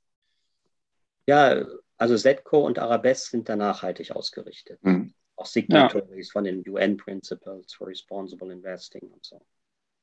Ja, 1.26 1.66
also 1.98 2.16
ZETCO 2.16 2.66
und 2.66 2.80
Arabesque 2.80 3.32
sind 3.32 3.50
da 3.50 3.56
nachhaltig 3.56 4.12
ausgerichtet. 4.12 4.80
Mhm. 4.84 5.14
Auch 5.36 5.48
Signatories 5.48 6.28
ja. 6.28 6.32
von 6.32 6.44
den 6.44 6.64
UN 6.68 6.98
Principles 6.98 7.74
for 7.74 7.88
Responsible 7.88 8.52
Investing 8.52 9.10
und 9.12 9.26
so. 9.26 9.42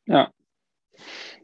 Ja. 0.07 0.33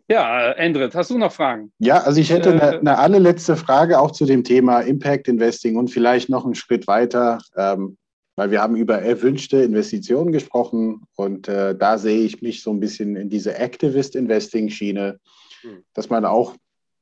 Ja, 0.09 0.53
Endrit, 0.53 0.95
hast 0.95 1.11
du 1.11 1.19
noch 1.19 1.33
Fragen? 1.33 1.73
Ja, 1.79 1.99
also 1.99 2.21
ich 2.21 2.31
hätte 2.31 2.53
eine, 2.53 2.79
eine 2.79 2.99
allerletzte 2.99 3.57
Frage 3.57 4.01
auch 4.01 4.11
zu 4.11 4.25
dem 4.25 4.45
Thema 4.45 4.81
Impact 4.81 5.29
Investing 5.29 5.77
und 5.77 5.89
vielleicht 5.89 6.29
noch 6.29 6.45
einen 6.45 6.55
Schritt 6.55 6.87
weiter. 6.87 7.39
Ähm, 7.57 7.97
weil 8.37 8.51
wir 8.51 8.61
haben 8.61 8.77
über 8.77 9.01
erwünschte 9.01 9.63
Investitionen 9.63 10.31
gesprochen 10.31 11.03
und 11.17 11.49
äh, 11.49 11.75
da 11.75 11.99
sehe 11.99 12.21
ich 12.21 12.43
mich 12.43 12.63
so 12.63 12.71
ein 12.71 12.81
bisschen 12.81 13.17
in 13.17 13.31
diese 13.31 13.57
Activist-Investing-Schiene, 13.57 15.19
hm. 15.63 15.85
dass 15.95 16.11
man 16.11 16.25
auch 16.27 16.55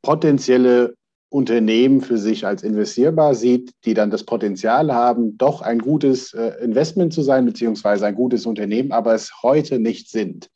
potenzielle 0.03 0.95
Unternehmen 1.29 2.01
für 2.01 2.17
sich 2.17 2.47
als 2.47 2.63
investierbar 2.63 3.35
sieht, 3.35 3.73
die 3.85 3.95
dann 3.95 4.11
das 4.11 4.23
Potenzial 4.23 4.95
haben, 4.95 5.37
doch 5.37 5.63
ein 5.63 5.81
gutes 5.81 6.33
äh, 6.33 6.63
Investment 6.63 7.13
zu 7.13 7.23
sein, 7.23 7.45
beziehungsweise 7.45 8.07
ein 8.07 8.15
gutes 8.15 8.47
Unternehmen, 8.47 8.93
aber 8.93 9.15
es 9.15 9.43
heute 9.43 9.81
nicht 9.81 10.09
sind. 10.11 10.49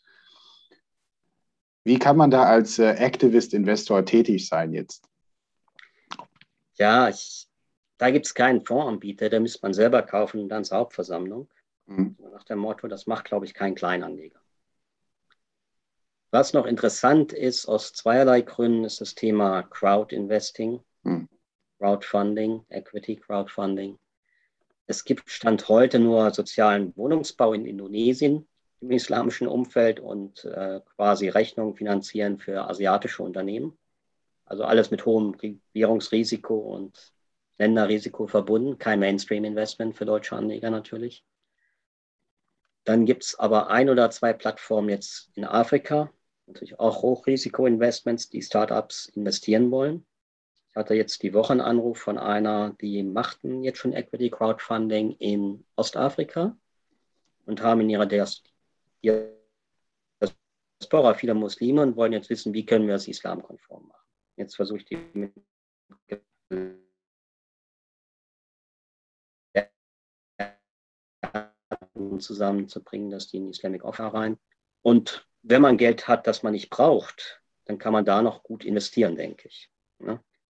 Wie 1.82 1.98
kann 1.98 2.16
man 2.16 2.30
da 2.30 2.44
als 2.44 2.78
äh, 2.78 2.90
Activist-Investor 2.92 4.04
tätig 4.04 4.46
sein 4.46 4.72
jetzt? 4.72 5.02
Ja, 6.76 7.08
ich, 7.08 7.47
da 7.98 8.10
gibt 8.10 8.26
es 8.26 8.34
keinen 8.34 8.64
Fondsanbieter, 8.64 9.28
der 9.28 9.40
müsste 9.40 9.60
man 9.62 9.74
selber 9.74 10.02
kaufen 10.02 10.40
und 10.40 10.48
dann 10.48 10.64
zur 10.64 10.78
Hauptversammlung. 10.78 11.48
Mhm. 11.86 12.16
Nach 12.32 12.44
dem 12.44 12.58
Motto, 12.58 12.86
das 12.86 13.06
macht, 13.06 13.26
glaube 13.26 13.44
ich, 13.44 13.54
kein 13.54 13.74
Kleinanleger. 13.74 14.40
Was 16.30 16.52
noch 16.52 16.66
interessant 16.66 17.32
ist, 17.32 17.66
aus 17.66 17.92
zweierlei 17.92 18.42
Gründen, 18.42 18.84
ist 18.84 19.00
das 19.00 19.14
Thema 19.14 19.62
Crowd 19.62 20.14
Investing, 20.14 20.80
mhm. 21.02 21.28
Crowdfunding, 21.78 22.64
Equity 22.68 23.16
Crowdfunding. 23.16 23.98
Es 24.86 25.04
gibt 25.04 25.28
Stand 25.30 25.68
heute 25.68 25.98
nur 25.98 26.30
sozialen 26.32 26.96
Wohnungsbau 26.96 27.52
in 27.52 27.66
Indonesien 27.66 28.46
im 28.80 28.90
islamischen 28.90 29.48
Umfeld 29.48 30.00
und 30.00 30.44
äh, 30.44 30.80
quasi 30.96 31.28
Rechnungen 31.28 31.74
finanzieren 31.74 32.38
für 32.38 32.68
asiatische 32.68 33.22
Unternehmen. 33.22 33.76
Also 34.44 34.64
alles 34.64 34.90
mit 34.90 35.04
hohem 35.04 35.36
Währungsrisiko 35.72 36.56
und 36.56 37.12
Länderrisiko 37.58 38.26
verbunden. 38.26 38.78
Kein 38.78 39.00
Mainstream-Investment 39.00 39.96
für 39.96 40.06
deutsche 40.06 40.36
Anleger 40.36 40.70
natürlich. 40.70 41.24
Dann 42.84 43.04
gibt 43.04 43.24
es 43.24 43.38
aber 43.38 43.68
ein 43.68 43.90
oder 43.90 44.10
zwei 44.10 44.32
Plattformen 44.32 44.88
jetzt 44.88 45.30
in 45.34 45.44
Afrika, 45.44 46.10
natürlich 46.46 46.80
auch 46.80 47.02
Hochrisiko-Investments, 47.02 48.30
die 48.30 48.40
Startups 48.40 49.06
investieren 49.06 49.70
wollen. 49.70 50.06
Ich 50.70 50.76
hatte 50.76 50.94
jetzt 50.94 51.22
die 51.22 51.34
Woche 51.34 51.52
einen 51.52 51.60
Anruf 51.60 51.98
von 51.98 52.16
einer, 52.16 52.74
die 52.80 53.02
machten 53.02 53.62
jetzt 53.62 53.76
schon 53.78 53.92
Equity 53.92 54.30
Crowdfunding 54.30 55.16
in 55.18 55.66
Ostafrika 55.76 56.56
und 57.44 57.62
haben 57.62 57.82
in 57.82 57.90
ihrer 57.90 58.06
Diaspora 58.06 58.44
viele 61.14 61.34
Muslime 61.34 61.82
und 61.82 61.96
wollen 61.96 62.12
jetzt 62.12 62.30
wissen, 62.30 62.54
wie 62.54 62.64
können 62.64 62.86
wir 62.86 62.94
es 62.94 63.08
islamkonform 63.08 63.88
machen. 63.88 64.06
Jetzt 64.36 64.56
versuche 64.56 64.78
ich 64.78 64.86
die 64.86 64.96
zusammenzubringen, 72.20 73.10
dass 73.10 73.28
die 73.28 73.38
in 73.38 73.48
Islamic 73.48 73.84
Offer 73.84 74.06
rein. 74.06 74.38
Und 74.82 75.26
wenn 75.42 75.62
man 75.62 75.76
Geld 75.76 76.08
hat, 76.08 76.26
das 76.26 76.42
man 76.42 76.52
nicht 76.52 76.70
braucht, 76.70 77.42
dann 77.64 77.78
kann 77.78 77.92
man 77.92 78.04
da 78.04 78.22
noch 78.22 78.42
gut 78.42 78.64
investieren, 78.64 79.16
denke 79.16 79.48
ich. 79.48 79.70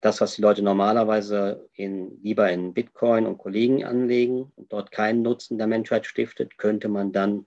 Das, 0.00 0.20
was 0.20 0.34
die 0.34 0.42
Leute 0.42 0.62
normalerweise 0.62 1.68
in, 1.74 2.20
lieber 2.22 2.50
in 2.50 2.74
Bitcoin 2.74 3.26
und 3.26 3.38
Kollegen 3.38 3.84
anlegen 3.84 4.52
und 4.56 4.72
dort 4.72 4.90
keinen 4.90 5.22
Nutzen 5.22 5.58
der 5.58 5.66
Menschheit 5.66 6.06
stiftet, 6.06 6.58
könnte 6.58 6.88
man 6.88 7.12
dann 7.12 7.46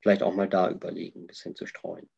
vielleicht 0.00 0.22
auch 0.22 0.34
mal 0.34 0.48
da 0.48 0.70
überlegen, 0.70 1.22
ein 1.22 1.26
bisschen 1.26 1.54
zu 1.54 1.66
streuen. 1.66 2.08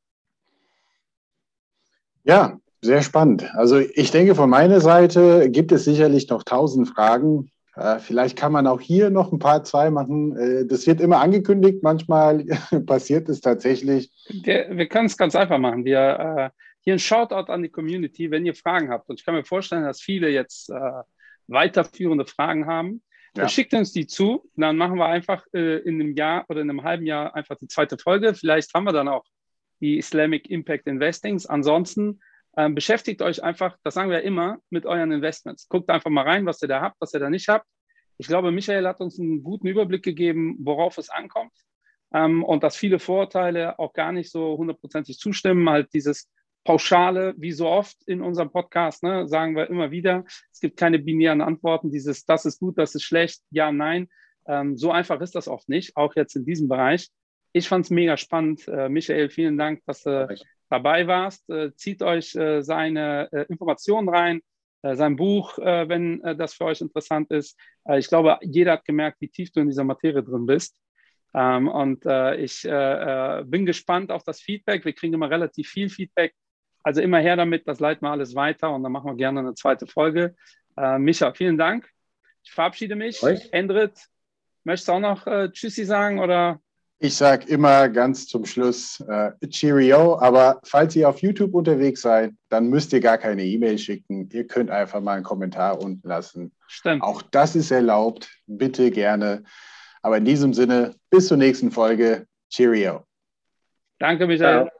Ja, 2.25 2.59
sehr 2.83 3.03
spannend. 3.03 3.49
Also 3.55 3.79
ich 3.79 4.11
denke, 4.11 4.35
von 4.35 4.51
meiner 4.51 4.81
Seite 4.81 5.51
gibt 5.51 5.73
es 5.73 5.85
sicherlich 5.85 6.29
noch 6.29 6.43
tausend 6.43 6.89
Fragen. 6.89 7.51
Äh, 7.77 7.99
vielleicht 7.99 8.37
kann 8.37 8.53
man 8.53 8.67
auch 8.67 8.81
hier 8.81 9.11
noch 9.11 9.33
ein 9.33 9.39
paar 9.39 9.63
zwei 9.65 9.91
machen. 9.91 10.37
Äh, 10.37 10.67
das 10.67 10.87
wird 10.87 11.01
immer 11.01 11.21
angekündigt, 11.21 11.83
manchmal 11.83 12.45
passiert 12.87 13.29
es 13.29 13.41
tatsächlich. 13.41 14.11
Wir, 14.29 14.69
wir 14.71 14.89
können 14.89 15.07
es 15.07 15.17
ganz 15.17 15.35
einfach 15.35 15.59
machen. 15.59 15.85
Wir, 15.85 16.53
äh, 16.55 16.61
hier 16.83 16.95
ein 16.95 16.99
Shoutout 16.99 17.53
an 17.53 17.63
die 17.63 17.69
Community, 17.69 18.31
wenn 18.31 18.47
ihr 18.47 18.55
Fragen 18.55 18.91
habt. 18.91 19.09
Und 19.09 19.21
ich 19.21 19.27
kann 19.27 19.35
mir 19.35 19.45
vorstellen, 19.45 19.85
dass 19.85 20.01
viele 20.01 20.29
jetzt 20.29 20.71
äh, 20.71 21.03
weiterführende 21.47 22.25
Fragen 22.25 22.67
haben. 22.67 23.03
Ja. 23.37 23.49
Schickt 23.49 23.75
uns 23.75 23.93
die 23.93 24.07
zu, 24.07 24.51
dann 24.57 24.77
machen 24.77 24.99
wir 24.99 25.07
einfach 25.07 25.45
äh, 25.53 25.79
in 25.79 26.01
einem 26.01 26.17
Jahr 26.17 26.45
oder 26.49 26.63
in 26.63 26.71
einem 26.71 26.83
halben 26.83 27.07
Jahr 27.07 27.35
einfach 27.37 27.57
die 27.57 27.69
zweite 27.69 27.97
Folge. 27.97 28.35
Vielleicht 28.35 28.75
haben 28.75 28.85
wir 28.85 28.93
dann 28.93 29.09
auch 29.09 29.25
die 29.81 29.99
Islamic 29.99 30.51
Impact 30.51 30.87
Investings. 30.87 31.47
Ansonsten 31.47 32.21
ähm, 32.61 32.75
beschäftigt 32.75 33.23
euch 33.23 33.43
einfach, 33.43 33.79
das 33.85 33.95
sagen 33.95 34.11
wir 34.11 34.23
immer, 34.23 34.59
mit 34.69 34.85
euren 34.85 35.13
Investments. 35.13 35.67
Guckt 35.69 35.89
einfach 35.89 36.11
mal 36.11 36.25
rein, 36.25 36.45
was 36.45 36.61
ihr 36.61 36.69
da 36.69 36.83
habt, 36.83 37.01
was 37.01 37.15
ihr 37.15 37.21
da 37.21 37.31
nicht 37.31 37.49
habt. 37.49 37.67
Ich 38.19 38.27
glaube, 38.27 38.53
Michael 38.53 38.87
hat 38.87 39.01
uns 39.01 39.19
einen 39.19 39.43
guten 39.43 39.67
Überblick 39.67 40.03
gegeben, 40.03 40.59
worauf 40.61 40.99
es 40.99 41.09
ankommt. 41.09 41.53
Ähm, 42.13 42.45
und 42.45 42.63
dass 42.63 42.77
viele 42.77 42.99
Vorurteile 42.99 43.79
auch 43.79 43.95
gar 43.95 44.13
nicht 44.13 44.31
so 44.31 44.59
hundertprozentig 44.59 45.19
zustimmen. 45.19 45.71
Halt 45.71 45.89
dieses 45.95 46.29
Pauschale, 46.65 47.33
wie 47.39 47.53
so 47.53 47.67
oft 47.67 47.97
in 48.07 48.21
unserem 48.21 48.51
Podcast, 48.51 49.03
ne, 49.03 49.27
sagen 49.27 49.57
wir 49.57 49.71
immer 49.71 49.91
wieder, 49.91 50.25
es 50.53 50.61
gibt 50.61 50.77
keine 50.77 50.99
binären 50.99 51.41
Antworten, 51.41 51.91
dieses, 51.91 52.27
das 52.27 52.45
ist 52.45 52.61
gut, 52.61 52.77
das 52.77 52.95
ist 52.95 53.05
schlecht, 53.05 53.41
ja, 53.51 53.73
nein. 53.73 54.09
Ähm, 54.47 54.77
so 54.77 54.91
einfach 54.91 55.23
ist 55.23 55.35
das 55.35 55.49
oft 55.49 55.71
nicht, 55.71 55.97
auch 55.97 56.15
jetzt 56.15 56.37
in 56.37 56.45
diesem 56.45 56.69
Bereich. 56.69 57.09
Ich 57.53 57.69
fand 57.69 57.87
es 57.87 57.91
mega 57.91 58.19
spannend. 58.19 58.69
Äh, 58.69 58.91
Michael, 58.91 59.31
vielen 59.31 59.57
Dank, 59.57 59.81
dass 59.87 60.03
du 60.03 60.29
dabei 60.71 61.07
warst. 61.07 61.49
Äh, 61.51 61.75
zieht 61.75 62.03
euch 62.03 62.35
äh, 62.35 62.63
seine 62.63 63.29
äh, 63.33 63.45
Informationen 63.49 64.09
rein, 64.09 64.41
sein 64.83 65.17
Buch, 65.17 65.59
wenn 65.59 66.23
das 66.39 66.55
für 66.55 66.65
euch 66.65 66.81
interessant 66.81 67.31
ist. 67.31 67.55
ich 67.99 68.09
glaube, 68.09 68.39
jeder 68.41 68.73
hat 68.73 68.87
gemerkt, 68.87 69.21
wie 69.21 69.29
tief 69.29 69.53
du 69.53 69.61
in 69.61 69.69
dieser 69.69 69.85
Materie 69.85 70.23
drin 70.23 70.47
bist. 70.47 70.75
Ähm, 71.35 71.69
und 71.69 72.07
ich 72.39 72.63
bin 72.63 73.67
gespannt 73.67 74.11
auf 74.11 74.25
das 74.25 74.41
Feedback. 74.41 74.87
Wir 74.87 74.95
kriegen 74.95 75.13
immer 75.13 75.29
relativ 75.29 75.69
viel 75.69 75.91
Feedback. 75.91 76.33
Also 76.83 77.03
immer 77.03 77.19
her 77.19 77.37
damit, 77.37 77.69
das 77.69 77.79
leiten 77.79 78.07
wir 78.07 78.11
alles 78.11 78.35
weiter 78.35 78.75
und 78.75 78.83
dann 78.83 78.93
machen 78.93 79.11
wir 79.11 79.17
gerne 79.17 79.41
eine 79.41 79.53
zweite 79.53 79.87
Folge. 79.87 80.35
Micha, 80.97 81.35
vielen 81.35 81.59
Dank. 81.59 81.87
Ich 82.43 82.51
verabschiede 82.51 82.97
mich. 82.97 83.23
Euch? 83.23 83.53
Endrit, 83.53 84.09
möchtest 84.65 84.89
du 84.89 84.93
auch 84.93 85.01
noch 85.01 85.27
Tschüssi 85.53 85.85
sagen 85.85 86.21
oder? 86.21 86.59
Ich 87.03 87.17
sage 87.17 87.47
immer 87.49 87.89
ganz 87.89 88.27
zum 88.27 88.45
Schluss 88.45 89.01
äh, 89.09 89.33
Cheerio, 89.49 90.19
aber 90.19 90.61
falls 90.65 90.95
ihr 90.95 91.09
auf 91.09 91.23
YouTube 91.23 91.55
unterwegs 91.55 92.03
seid, 92.03 92.35
dann 92.51 92.69
müsst 92.69 92.93
ihr 92.93 93.01
gar 93.01 93.17
keine 93.17 93.43
E-Mail 93.43 93.79
schicken. 93.79 94.29
Ihr 94.31 94.47
könnt 94.47 94.71
einfach 94.71 95.01
mal 95.01 95.15
einen 95.15 95.25
Kommentar 95.25 95.81
unten 95.81 96.07
lassen. 96.07 96.53
Stimmt. 96.67 97.03
Auch 97.03 97.23
das 97.23 97.57
ist 97.57 97.71
erlaubt. 97.71 98.29
Bitte 98.47 98.91
gerne. 98.91 99.45
Aber 100.03 100.19
in 100.19 100.27
diesem 100.27 100.53
Sinne, 100.53 100.95
bis 101.09 101.29
zur 101.29 101.39
nächsten 101.39 101.71
Folge. 101.71 102.27
Cheerio. 102.51 103.07
Danke, 103.99 104.27
Michael. 104.27 104.67
Ciao. 104.67 104.80